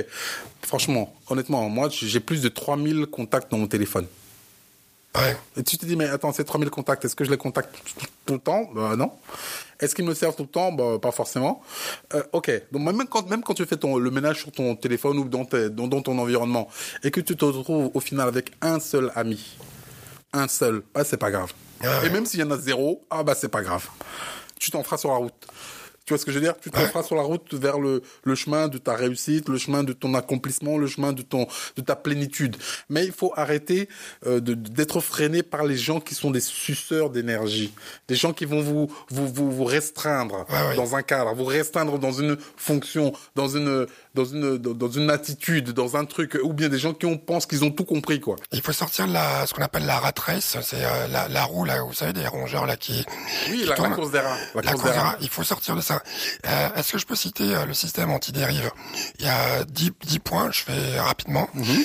franchement, 0.61 1.13
honnêtement, 1.29 1.67
moi 1.69 1.89
j'ai 1.91 2.19
plus 2.19 2.41
de 2.41 2.49
3000 2.49 3.07
contacts 3.07 3.51
dans 3.51 3.57
mon 3.57 3.67
téléphone. 3.67 4.07
Ouais. 5.15 5.35
Et 5.57 5.63
tu 5.63 5.77
te 5.77 5.85
dis, 5.85 5.95
mais 5.95 6.07
attends, 6.07 6.31
ces 6.31 6.45
3000 6.45 6.69
contacts, 6.69 7.03
est-ce 7.05 7.15
que 7.15 7.25
je 7.25 7.31
les 7.31 7.37
contacte 7.37 7.75
tout, 8.25 8.33
le 8.33 8.39
temps? 8.39 8.69
Bah, 8.75 8.95
Non. 8.95 9.11
Est-ce 9.79 9.95
qu'ils 9.95 10.05
me 10.05 10.13
servent 10.13 10.35
tout 10.35 10.43
le 10.43 10.49
temps? 10.49 10.71
Bah, 10.71 10.99
Pas 11.01 11.11
forcément. 11.11 11.61
Euh, 12.13 12.21
ok, 12.31 12.51
donc 12.71 12.81
même 12.83 13.07
quand, 13.07 13.27
même 13.29 13.41
quand 13.41 13.53
tu 13.55 13.65
fais 13.65 13.77
ton, 13.77 13.97
le 13.97 14.11
ménage 14.11 14.41
sur 14.41 14.51
ton 14.51 14.75
téléphone 14.75 15.17
ou 15.17 15.23
dans, 15.27 15.45
tes- 15.45 15.69
dans, 15.69 15.87
dans 15.87 16.01
ton 16.01 16.17
environnement, 16.19 16.69
et 17.03 17.09
que 17.11 17.21
tu 17.21 17.35
te 17.35 17.45
retrouves 17.45 17.89
au 17.93 17.99
final 17.99 18.27
avec 18.27 18.51
un 18.61 18.79
seul 18.79 19.11
ami, 19.15 19.57
un 20.33 20.47
seul, 20.47 20.83
bah, 20.93 21.03
c'est 21.03 21.17
pas 21.17 21.31
grave. 21.31 21.53
Ah 21.81 22.01
ouais. 22.01 22.07
Et 22.07 22.09
même 22.11 22.25
s'il 22.25 22.39
y 22.41 22.43
en 22.43 22.51
a 22.51 22.57
zéro, 22.57 23.05
ah 23.09 23.23
bah 23.23 23.35
c'est 23.35 23.47
pas 23.49 23.61
grave. 23.61 23.87
Tu 24.59 24.69
t'en 24.69 24.83
feras 24.83 24.97
sur 24.97 25.09
la 25.11 25.15
route. 25.17 25.47
Tu 26.09 26.13
vois 26.13 26.17
ce 26.17 26.25
que 26.25 26.31
je 26.31 26.39
veux 26.39 26.43
dire? 26.43 26.57
Tu 26.59 26.71
te 26.71 26.79
feras 26.79 27.03
sur 27.03 27.15
la 27.15 27.21
route 27.21 27.53
vers 27.53 27.77
le, 27.77 28.01
le 28.23 28.33
chemin 28.33 28.67
de 28.67 28.79
ta 28.79 28.95
réussite, 28.95 29.47
le 29.47 29.59
chemin 29.59 29.83
de 29.83 29.93
ton 29.93 30.15
accomplissement, 30.15 30.79
le 30.79 30.87
chemin 30.87 31.13
de 31.13 31.21
ton 31.21 31.45
de 31.75 31.83
ta 31.83 31.95
plénitude. 31.95 32.57
Mais 32.89 33.05
il 33.05 33.11
faut 33.11 33.31
arrêter 33.35 33.87
euh, 34.25 34.39
d'être 34.39 35.01
freiné 35.01 35.43
par 35.43 35.63
les 35.65 35.77
gens 35.77 35.99
qui 35.99 36.15
sont 36.15 36.31
des 36.31 36.39
suceurs 36.39 37.11
d'énergie, 37.11 37.71
des 38.07 38.15
gens 38.15 38.33
qui 38.33 38.45
vont 38.45 38.59
vous 38.59 38.91
vous 39.09 39.27
vous, 39.27 39.51
vous 39.51 39.65
restreindre 39.65 40.47
dans 40.75 40.95
un 40.95 41.03
cadre, 41.03 41.35
vous 41.35 41.45
restreindre 41.45 41.99
dans 41.99 42.13
une 42.13 42.37
fonction, 42.57 43.13
dans 43.35 43.47
une 43.47 43.85
dans 44.19 44.25
une 44.25 44.57
dans 44.57 44.73
dans 44.73 44.89
une 44.89 45.09
attitude, 45.09 45.71
dans 45.71 45.95
un 45.95 46.05
truc, 46.05 46.37
ou 46.43 46.53
bien 46.53 46.69
des 46.69 46.79
gens 46.79 46.93
qui 46.93 47.05
ont 47.05 47.17
pensent 47.17 47.45
qu'ils 47.45 47.63
ont 47.63 47.71
tout 47.71 47.85
compris 47.85 48.19
quoi. 48.19 48.35
Il 48.51 48.61
faut 48.61 48.73
sortir 48.73 49.07
de 49.07 49.13
la, 49.13 49.45
ce 49.45 49.53
qu'on 49.53 49.61
appelle 49.61 49.85
la 49.85 49.99
rat 49.99 50.13
race, 50.25 50.57
c'est 50.61 50.83
euh, 50.83 51.07
la, 51.07 51.27
la 51.27 51.43
roue 51.43 51.65
là, 51.65 51.81
vous 51.81 51.93
savez, 51.93 52.13
des 52.13 52.27
rongeurs 52.27 52.65
là 52.65 52.75
qui. 52.75 53.05
Oui, 53.49 53.61
qui 53.61 53.65
la, 53.65 53.75
la 53.75 53.89
course 53.89 54.11
des 54.11 54.19
rats. 54.19 54.37
La, 54.55 54.61
course 54.61 54.73
course 54.73 54.83
des 54.83 54.99
rats. 54.99 55.09
rats, 55.11 55.17
il 55.21 55.29
faut 55.29 55.43
sortir 55.43 55.75
de 55.75 55.81
ça. 55.81 56.01
Euh, 56.47 56.69
Est-ce 56.75 56.91
que 56.91 56.97
je 56.97 57.05
peux 57.05 57.15
citer 57.15 57.55
euh, 57.55 57.65
le 57.65 57.73
système 57.73 58.11
anti-dérive? 58.11 58.71
Il 59.19 59.25
y 59.25 59.29
a 59.29 59.63
10, 59.63 59.91
10 60.01 60.19
points, 60.19 60.51
je 60.51 60.61
fais 60.63 60.99
rapidement. 60.99 61.47
Mhm. 61.53 61.83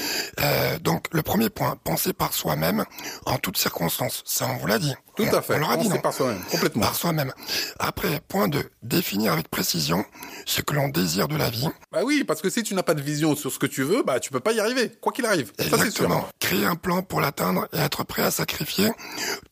Donc 0.83 1.07
le 1.13 1.23
premier 1.23 1.51
point, 1.51 1.77
penser 1.85 2.13
par 2.13 2.33
soi-même 2.33 2.85
en 3.27 3.39
toutes 3.39 3.57
circonstances. 3.57 4.23
Ça, 4.25 4.47
on 4.47 4.57
vous 4.57 4.67
l'a 4.67 4.79
dit. 4.79 4.95
Tout 5.17 5.23
à 5.33 5.43
fait. 5.43 5.55
On 5.55 5.59
leur 5.59 5.71
a 5.71 5.77
dit 5.77 5.89
non. 5.89 5.99
par 6.01 6.13
soi-même, 6.13 6.43
complètement. 6.51 6.83
Par 6.83 6.95
soi-même. 6.97 7.33
Après, 7.79 8.21
point 8.27 8.49
2, 8.49 8.69
définir 8.83 9.33
avec 9.33 9.49
précision 9.49 10.05
ce 10.45 10.61
que 10.61 10.75
l'on 10.75 10.89
désire 10.89 11.29
de 11.29 11.37
la 11.37 11.51
vie. 11.51 11.69
Bah 11.93 12.01
oui, 12.05 12.25
parce 12.25 12.43
que 12.43 12.51
si 12.51 12.63
tu 12.63 12.75
n'as 12.75 12.83
pas 12.83 12.95
de 12.95 13.03
vision 13.03 13.37
sur 13.37 13.53
ce 13.53 13.59
que 13.59 13.67
tu 13.67 13.83
veux, 13.85 14.03
bah 14.03 14.19
tu 14.19 14.31
peux 14.31 14.41
pas 14.41 14.53
y 14.53 14.61
arriver, 14.61 14.91
quoi 15.01 15.13
qu'il 15.13 15.25
arrive. 15.27 15.53
Ça. 15.59 15.65
Exactement. 15.67 16.27
Créer 16.41 16.67
un 16.67 16.75
plan 16.75 17.03
pour 17.03 17.21
l'atteindre 17.21 17.69
et 17.73 17.79
être 17.79 18.05
prêt 18.05 18.23
à 18.23 18.31
sacrifier 18.31 18.91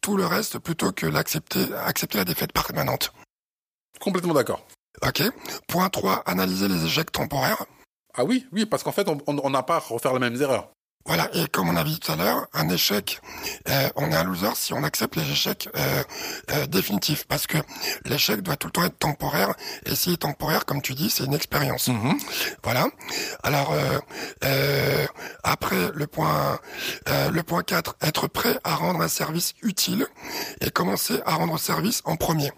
tout 0.00 0.16
le 0.16 0.26
reste 0.26 0.58
plutôt 0.58 0.92
que 0.92 1.06
l'accepter, 1.06 1.66
accepter 1.84 2.18
la 2.18 2.24
défaite 2.24 2.52
permanente. 2.52 3.12
Complètement 4.00 4.34
d'accord. 4.34 4.66
Ok. 5.06 5.22
Point 5.68 5.88
3, 5.88 6.24
analyser 6.26 6.68
les 6.68 6.84
échecs 6.84 7.12
temporaires. 7.12 7.64
Ah 8.14 8.24
oui, 8.24 8.46
oui, 8.52 8.66
parce 8.66 8.82
qu'en 8.82 8.92
fait, 8.92 9.06
on 9.08 9.50
n'a 9.50 9.62
pas 9.62 9.76
à 9.76 9.78
refaire 9.78 10.12
les 10.12 10.18
mêmes 10.18 10.40
erreurs. 10.42 10.70
Voilà, 11.04 11.28
et 11.34 11.46
comme 11.48 11.68
on 11.68 11.76
a 11.76 11.82
vu 11.82 11.98
tout 11.98 12.12
à 12.12 12.16
l'heure, 12.16 12.46
un 12.54 12.68
échec, 12.68 13.20
euh, 13.68 13.88
on 13.96 14.10
est 14.10 14.14
un 14.14 14.24
loser 14.24 14.54
si 14.54 14.72
on 14.72 14.84
accepte 14.84 15.16
les 15.16 15.30
échecs 15.30 15.68
euh, 15.76 16.02
euh, 16.52 16.66
définitifs, 16.66 17.26
parce 17.26 17.46
que 17.46 17.58
l'échec 18.04 18.40
doit 18.40 18.56
tout 18.56 18.68
le 18.68 18.72
temps 18.72 18.84
être 18.84 18.98
temporaire, 18.98 19.54
et 19.84 19.96
s'il 19.96 20.12
est 20.12 20.18
temporaire, 20.18 20.64
comme 20.64 20.80
tu 20.80 20.94
dis, 20.94 21.10
c'est 21.10 21.24
une 21.24 21.34
expérience. 21.34 21.88
Mhm. 21.88 22.16
Voilà. 22.62 22.86
Alors, 23.42 23.72
euh, 23.72 23.98
euh, 24.44 25.06
après, 25.42 25.90
le 25.92 26.06
point, 26.06 26.60
euh, 27.08 27.30
le 27.30 27.42
point 27.42 27.62
4, 27.62 27.96
être 28.02 28.28
prêt 28.28 28.58
à 28.62 28.76
rendre 28.76 29.00
un 29.00 29.08
service 29.08 29.54
utile, 29.62 30.06
et 30.60 30.70
commencer 30.70 31.20
à 31.26 31.34
rendre 31.34 31.58
service 31.58 32.02
en 32.04 32.16
premier. 32.16 32.52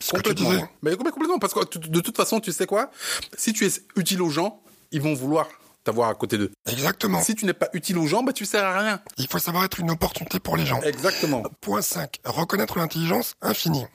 Ce 0.00 0.12
que 0.12 0.32
tu. 0.32 0.44
Mais 0.82 0.94
complètement, 0.96 1.38
parce 1.38 1.54
que 1.54 1.78
de 1.78 2.00
toute 2.00 2.16
façon, 2.16 2.40
tu 2.40 2.52
sais 2.52 2.66
quoi? 2.66 2.90
Si 3.38 3.54
tu 3.54 3.66
es 3.66 3.70
utile 3.96 4.20
aux 4.20 4.28
gens, 4.28 4.60
ils 4.92 5.00
vont 5.00 5.14
vouloir 5.14 5.48
t'avoir 5.86 6.10
à 6.10 6.14
côté 6.14 6.36
d'eux. 6.36 6.52
Exactement. 6.70 7.22
Si 7.22 7.34
tu 7.34 7.46
n'es 7.46 7.54
pas 7.54 7.68
utile 7.72 7.96
aux 7.98 8.06
gens, 8.06 8.22
bah 8.22 8.32
tu 8.32 8.44
sers 8.44 8.64
à 8.64 8.78
rien. 8.78 9.00
Il 9.18 9.28
faut 9.28 9.38
savoir 9.38 9.64
être 9.64 9.80
une 9.80 9.90
opportunité 9.90 10.40
pour 10.40 10.56
les 10.56 10.66
gens. 10.66 10.80
Exactement. 10.82 11.42
Point 11.60 11.80
5. 11.80 12.20
Reconnaître 12.24 12.78
l'intelligence 12.78 13.34
infinie. 13.40 13.86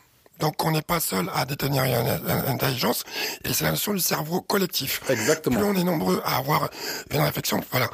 Donc 0.42 0.64
on 0.66 0.72
n'est 0.72 0.82
pas 0.82 1.00
seul 1.00 1.30
à 1.34 1.46
détenir 1.46 1.84
une, 1.86 1.94
une 1.94 2.48
intelligence, 2.50 3.04
et 3.46 3.54
c'est 3.54 3.64
la 3.64 3.72
notion 3.72 3.94
du 3.94 4.00
cerveau 4.00 4.42
collectif. 4.42 5.02
Exactement. 5.10 5.58
Plus 5.60 5.66
on 5.66 5.76
est 5.76 5.84
nombreux 5.84 6.22
à 6.26 6.38
avoir 6.38 6.70
une 7.12 7.22
réflexion, 7.22 7.62
voilà. 7.72 7.88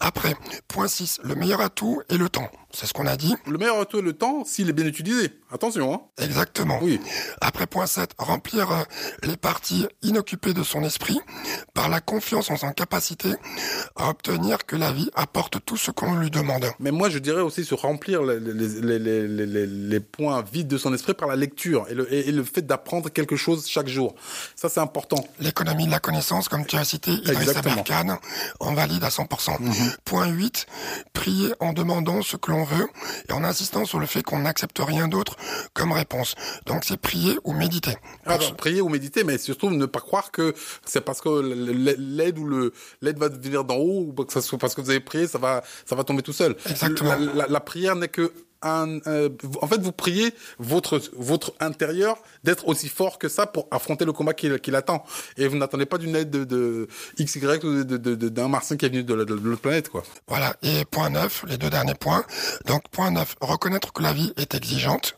Après, 0.00 0.34
point 0.66 0.88
6. 0.88 1.20
Le 1.22 1.34
meilleur 1.36 1.60
atout 1.60 2.02
est 2.08 2.16
le 2.16 2.28
temps. 2.28 2.50
C'est 2.72 2.86
ce 2.86 2.92
qu'on 2.92 3.06
a 3.06 3.16
dit. 3.16 3.34
Le 3.48 3.58
meilleur 3.58 3.80
atout 3.80 3.98
est 3.98 4.02
le 4.02 4.12
temps 4.12 4.44
s'il 4.44 4.68
est 4.68 4.72
bien 4.72 4.86
utilisé. 4.86 5.32
Attention, 5.52 5.92
hein. 5.92 6.00
Exactement. 6.24 6.78
Oui. 6.80 7.00
Après 7.40 7.66
point 7.66 7.86
7, 7.88 8.12
remplir 8.16 8.70
euh, 8.70 8.82
les 9.24 9.36
parties 9.36 9.86
inoccupées 10.02 10.54
de 10.54 10.62
son 10.62 10.84
esprit 10.84 11.18
par 11.74 11.88
la 11.88 12.00
confiance 12.00 12.48
en 12.50 12.56
sa 12.56 12.72
capacité 12.72 13.30
à 13.96 14.08
obtenir 14.10 14.64
que 14.66 14.76
la 14.76 14.92
vie 14.92 15.10
apporte 15.16 15.58
tout 15.66 15.76
ce 15.76 15.90
qu'on 15.90 16.14
lui 16.14 16.30
demande. 16.30 16.66
Mais 16.78 16.92
moi, 16.92 17.10
je 17.10 17.18
dirais 17.18 17.40
aussi 17.42 17.64
se 17.64 17.74
remplir 17.74 18.22
les, 18.22 18.38
les, 18.38 18.52
les, 18.54 18.98
les, 19.00 19.26
les, 19.28 19.46
les- 19.46 19.66
les 19.66 20.00
points 20.00 20.42
vides 20.52 20.68
de 20.68 20.78
son 20.78 20.94
esprit 20.94 21.14
par 21.14 21.26
la 21.28 21.34
lecture 21.36 21.86
et 21.90 21.94
le, 21.94 22.12
et, 22.12 22.28
et 22.28 22.32
le 22.32 22.44
fait 22.44 22.62
d'apprendre 22.62 23.08
quelque 23.10 23.36
chose 23.36 23.66
chaque 23.68 23.88
jour. 23.88 24.14
Ça, 24.56 24.68
c'est 24.68 24.80
important. 24.80 25.24
L'économie 25.38 25.86
de 25.86 25.90
la 25.90 26.00
connaissance, 26.00 26.48
comme 26.48 26.64
tu 26.66 26.76
as 26.76 26.84
cité 26.84 27.12
Idriss 27.12 27.30
Exactement. 27.48 27.72
Aberkan, 27.74 28.18
on 28.60 28.72
valide 28.74 29.02
à 29.04 29.08
100%. 29.08 29.56
Point 30.04 30.28
8, 30.28 30.66
prier 31.12 31.52
en 31.60 31.72
demandant 31.72 32.22
ce 32.22 32.36
que 32.36 32.50
l'on 32.50 32.64
veut 32.64 32.88
et 33.28 33.32
en 33.32 33.44
insistant 33.44 33.84
sur 33.84 33.98
le 33.98 34.06
fait 34.06 34.22
qu'on 34.22 34.40
n'accepte 34.40 34.78
rien 34.80 35.08
d'autre 35.08 35.36
comme 35.74 35.92
réponse. 35.92 36.34
Donc 36.66 36.84
c'est 36.84 36.96
prier 36.96 37.36
ou 37.44 37.52
méditer. 37.52 37.96
Ah, 38.26 38.38
bah, 38.38 38.44
prier 38.56 38.80
ou 38.80 38.88
méditer, 38.88 39.24
mais 39.24 39.38
surtout 39.38 39.70
ne 39.70 39.86
pas 39.86 40.00
croire 40.00 40.30
que 40.30 40.54
c'est 40.84 41.00
parce 41.00 41.20
que 41.20 41.28
l'aide 41.98 42.38
ou 42.38 42.46
le 42.46 42.72
l'aide 43.02 43.18
va 43.18 43.28
venir 43.28 43.64
d'en 43.64 43.76
haut 43.76 44.12
ou 44.16 44.24
que 44.24 44.32
ça 44.32 44.40
soit 44.40 44.58
parce 44.58 44.74
que 44.74 44.80
vous 44.80 44.90
avez 44.90 45.00
prié, 45.00 45.26
ça 45.26 45.38
va 45.38 45.62
ça 45.86 45.94
va 45.96 46.04
tomber 46.04 46.22
tout 46.22 46.32
seul. 46.32 46.56
Exactement. 46.68 47.14
La, 47.16 47.34
la- 47.34 47.46
la 47.48 47.60
prière 47.60 47.96
n'est 47.96 48.08
que 48.08 48.32
un, 48.62 48.98
euh, 49.06 49.28
en 49.62 49.66
fait, 49.66 49.80
vous 49.80 49.92
priez 49.92 50.34
votre 50.58 51.00
votre 51.16 51.54
intérieur 51.60 52.16
d'être 52.44 52.68
aussi 52.68 52.88
fort 52.88 53.18
que 53.18 53.28
ça 53.28 53.46
pour 53.46 53.68
affronter 53.70 54.04
le 54.04 54.12
combat 54.12 54.34
qui, 54.34 54.48
qui 54.60 54.70
l'attend. 54.70 55.04
Et 55.36 55.46
vous 55.48 55.56
n'attendez 55.56 55.86
pas 55.86 55.98
d'une 55.98 56.14
aide 56.16 56.30
de, 56.30 56.44
de 56.44 56.88
X, 57.18 57.36
Y 57.36 57.64
ou 57.64 57.84
de- 57.84 57.96
de- 57.96 58.14
de- 58.14 58.28
d'un 58.28 58.48
martien 58.48 58.76
qui 58.76 58.86
est 58.86 58.88
venu 58.88 59.02
de, 59.04 59.24
de 59.24 59.34
l'autre 59.34 59.62
planète, 59.62 59.88
quoi. 59.88 60.02
Voilà. 60.28 60.54
Et 60.62 60.84
point 60.84 61.10
9, 61.10 61.44
les 61.48 61.56
deux 61.58 61.70
derniers 61.70 61.94
points. 61.94 62.24
Donc 62.66 62.82
point 62.90 63.10
9, 63.10 63.36
reconnaître 63.40 63.92
que 63.92 64.02
la 64.02 64.12
vie 64.12 64.32
est 64.36 64.54
exigeante. 64.54 65.16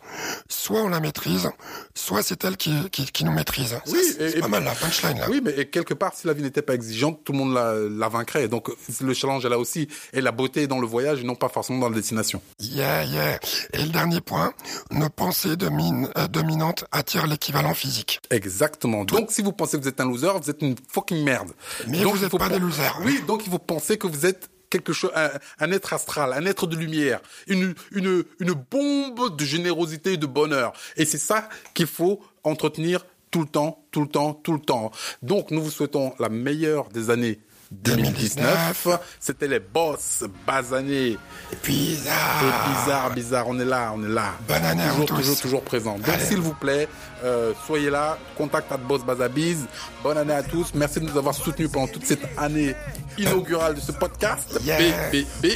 Soit 0.48 0.80
on 0.82 0.88
la 0.88 1.00
maîtrise, 1.00 1.50
soit 1.94 2.22
c'est 2.22 2.44
elle 2.44 2.56
qui, 2.56 2.72
qui, 2.90 3.06
qui 3.06 3.24
nous 3.24 3.32
maîtrise. 3.32 3.78
Oui, 3.88 4.00
c'est 4.16 4.36
et- 4.36 4.40
pas 4.40 4.48
mal 4.48 4.64
la 4.64 4.72
punchline 4.74 5.18
là. 5.18 5.26
Oui, 5.28 5.40
mais 5.44 5.52
et 5.58 5.68
quelque 5.68 5.94
part, 5.94 6.12
si 6.14 6.26
la 6.26 6.32
vie 6.32 6.42
n'était 6.42 6.62
pas 6.62 6.74
exigeante, 6.74 7.20
tout 7.24 7.32
le 7.32 7.38
monde 7.38 7.54
la, 7.54 7.74
la 7.74 8.08
vaincrait. 8.08 8.48
Donc, 8.48 8.70
le 9.00 9.14
challenge 9.14 9.44
est 9.44 9.48
là 9.48 9.58
aussi. 9.58 9.88
Et 10.12 10.20
la 10.20 10.32
beauté 10.32 10.62
est 10.62 10.66
dans 10.66 10.78
le 10.80 10.86
voyage 10.86 11.20
et 11.20 11.24
non 11.24 11.34
pas 11.34 11.48
forcément 11.48 11.78
dans 11.80 11.88
la 11.88 11.96
destination. 11.96 12.42
Yeah, 12.60 13.04
yeah. 13.04 13.31
Et 13.72 13.82
le 13.82 13.88
dernier 13.88 14.20
point, 14.20 14.52
nos 14.90 15.08
pensées 15.08 15.56
euh, 15.60 16.28
dominantes 16.28 16.84
attirent 16.92 17.26
l'équivalent 17.26 17.74
physique. 17.74 18.20
Exactement. 18.30 19.04
Donc, 19.04 19.30
si 19.30 19.42
vous 19.42 19.52
pensez 19.52 19.76
que 19.76 19.82
vous 19.82 19.88
êtes 19.88 20.00
un 20.00 20.06
loser, 20.06 20.32
vous 20.40 20.50
êtes 20.50 20.62
une 20.62 20.76
fucking 20.88 21.24
merde. 21.24 21.52
Mais 21.88 22.00
donc, 22.00 22.14
vous 22.14 22.20
il 22.20 22.24
êtes 22.24 22.30
faut 22.30 22.38
pas 22.38 22.48
des 22.48 22.58
losers. 22.58 22.98
Oui, 23.04 23.20
donc 23.26 23.46
il 23.46 23.50
faut 23.50 23.58
penser 23.58 23.98
que 23.98 24.06
vous 24.06 24.26
êtes 24.26 24.48
quelque 24.70 24.92
chose, 24.92 25.10
un, 25.14 25.30
un 25.60 25.70
être 25.70 25.92
astral, 25.92 26.32
un 26.32 26.46
être 26.46 26.66
de 26.66 26.76
lumière, 26.76 27.20
une, 27.46 27.74
une, 27.90 28.24
une 28.40 28.52
bombe 28.52 29.36
de 29.36 29.44
générosité 29.44 30.14
et 30.14 30.16
de 30.16 30.26
bonheur. 30.26 30.72
Et 30.96 31.04
c'est 31.04 31.18
ça 31.18 31.48
qu'il 31.74 31.86
faut 31.86 32.20
entretenir 32.42 33.04
tout 33.30 33.40
le 33.40 33.46
temps, 33.46 33.84
tout 33.90 34.02
le 34.02 34.08
temps, 34.08 34.34
tout 34.34 34.52
le 34.52 34.60
temps. 34.60 34.90
Donc, 35.22 35.50
nous 35.50 35.62
vous 35.62 35.70
souhaitons 35.70 36.14
la 36.18 36.28
meilleure 36.28 36.88
des 36.88 37.10
années 37.10 37.38
2019. 37.82 38.88
C'était 39.20 39.48
les 39.48 39.60
boss, 39.60 40.24
Bazané 40.46 41.18
Bizarre. 41.64 42.42
et 42.42 42.70
bizarre, 42.84 43.10
bizarre. 43.10 43.44
On 43.48 43.58
est 43.58 43.64
là, 43.64 43.92
on 43.94 44.02
est 44.04 44.08
là. 44.08 44.32
Bonne 44.48 44.64
année 44.64 44.82
à 44.82 44.90
toujours, 44.90 45.06
tous. 45.06 45.14
toujours, 45.16 45.40
toujours 45.40 45.62
présent. 45.62 45.96
Donc, 45.98 46.16
s'il 46.20 46.40
vous 46.40 46.54
plaît, 46.54 46.88
euh, 47.24 47.52
soyez 47.66 47.90
là. 47.90 48.18
Contact 48.36 48.70
at 48.72 48.76
Boss 48.78 49.02
Bazabiz. 49.04 49.66
Bonne 50.02 50.18
année 50.18 50.34
à 50.34 50.42
tous. 50.42 50.72
Merci 50.74 51.00
de 51.00 51.06
nous 51.06 51.16
avoir 51.18 51.34
soutenus 51.34 51.70
pendant 51.70 51.88
toute 51.88 52.04
cette 52.06 52.26
année 52.38 52.74
inaugurale 53.18 53.74
de 53.74 53.80
ce 53.80 53.92
podcast. 53.92 54.58
Yeah. 54.64 54.78
B, 54.78 54.82
B, 55.12 55.16
B. 55.42 55.46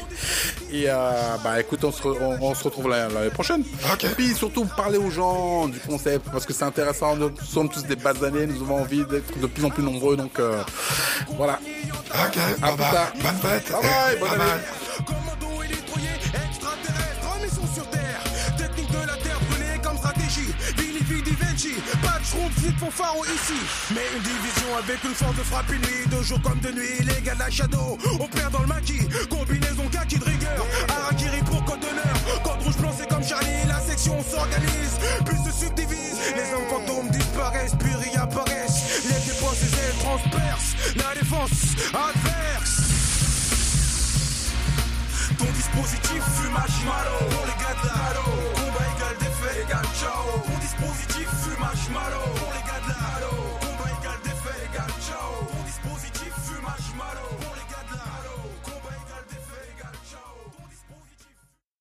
Et 0.72 0.84
euh, 0.88 1.10
bah 1.42 1.60
écoute, 1.60 1.82
on 1.84 1.92
se, 1.92 2.02
on, 2.06 2.38
on 2.42 2.54
se 2.54 2.64
retrouve 2.64 2.88
la- 2.88 3.08
l'année 3.08 3.30
prochaine. 3.30 3.62
Ok. 3.92 4.04
Et 4.04 4.08
puis 4.08 4.34
surtout, 4.34 4.64
parlez 4.76 4.98
aux 4.98 5.10
gens 5.10 5.68
du 5.68 5.78
concept 5.80 6.26
parce 6.30 6.44
que 6.46 6.52
c'est 6.52 6.64
intéressant. 6.64 7.16
Nous 7.16 7.30
sommes 7.44 7.68
tous 7.68 7.84
des 7.84 7.96
basanés. 7.96 8.46
Nous 8.46 8.62
avons 8.62 8.80
envie 8.82 9.04
d'être 9.04 9.38
de 9.38 9.46
plus 9.46 9.64
en 9.64 9.70
plus 9.70 9.82
nombreux. 9.82 10.16
Donc 10.16 10.38
euh, 10.38 10.62
voilà. 11.36 11.58
Ok, 12.24 12.38
À 12.62 12.66
bye 12.66 12.76
bye. 12.76 13.22
Bonne 13.22 13.38
fête. 13.42 13.70
Bye 13.70 13.82
bye, 13.82 14.18
bonne 14.18 14.40
année. 14.40 14.62
Commando 15.04 15.62
électroyé, 15.62 16.08
extraterrestre, 16.32 17.26
en 17.28 17.42
mission 17.42 17.66
sur 17.74 17.90
Terre. 17.90 18.20
Technique 18.56 18.90
de 18.90 19.06
la 19.06 19.16
Terre 19.16 19.38
brûlée 19.50 19.78
comme 19.82 19.98
stratégie. 19.98 20.54
Vini 20.78 20.98
Vidi 21.04 21.36
Vinci, 21.38 21.74
pas 22.02 22.18
de 22.18 22.60
flip 22.60 22.78
pour 22.78 22.92
pharo 22.92 23.22
ici. 23.24 23.60
Mais 23.94 24.06
une 24.16 24.22
division 24.22 24.76
avec 24.78 25.04
une 25.04 25.14
force 25.14 25.36
de 25.36 25.42
frappe 25.42 25.68
nuit, 25.70 26.06
de 26.10 26.22
jour 26.22 26.40
comme 26.40 26.58
de 26.60 26.72
nuit. 26.72 27.04
Les 27.04 27.20
gars 27.20 27.34
de 27.34 27.40
la 27.40 27.50
Shadow, 27.50 27.98
on 28.18 28.26
perd 28.28 28.52
dans 28.52 28.60
le 28.62 28.66
maquis. 28.66 29.06
Combinaison 29.28 29.86
kaki 29.92 30.18
de 30.18 30.24
rigueur, 30.24 30.64
Harakiri 30.88 31.42
pour 31.44 31.62
code 31.66 31.80
d'honneur. 31.80 32.16
Code 32.42 32.62
rouge 32.64 32.76
blanc, 32.78 32.94
c'est 32.96 33.08
comme 33.08 33.24
Charlie, 33.24 33.66
la 33.68 33.80
section 33.80 34.16
s'organise. 34.24 34.96
Puis 35.26 35.36
se 35.44 35.52
subdivise, 35.66 36.16
les 36.34 36.48
hommes 36.54 36.68
fantômes 36.70 37.10
disparaissent, 37.10 37.76
puis 37.78 37.92
réapparaissent. 37.92 39.04
Les 39.04 39.20
dépenses 39.32 39.62
et 39.62 39.98
transpercent 40.00 40.55
la 40.94 41.14
défense 41.14 41.74
adverse. 41.92 42.82
Ton 45.38 45.44
dispositif 45.52 46.22
fume 46.36 46.52
marshmallow 46.52 47.18
Pour 47.30 47.46
les 47.46 47.56
gars 47.62 47.76
de 47.82 47.88
la 47.88 48.14
Combat 48.54 48.86
égal 48.96 49.16
défait 49.18 49.62
égal 49.62 49.84
ciao. 49.98 50.40
Ton 50.46 50.58
dispositif 50.60 51.28
fume 51.42 51.60
marshmallow 51.60 52.30
Pour 52.36 52.52
les 52.52 52.62
gars 52.62 52.80
de 52.84 52.88
la 52.88 53.45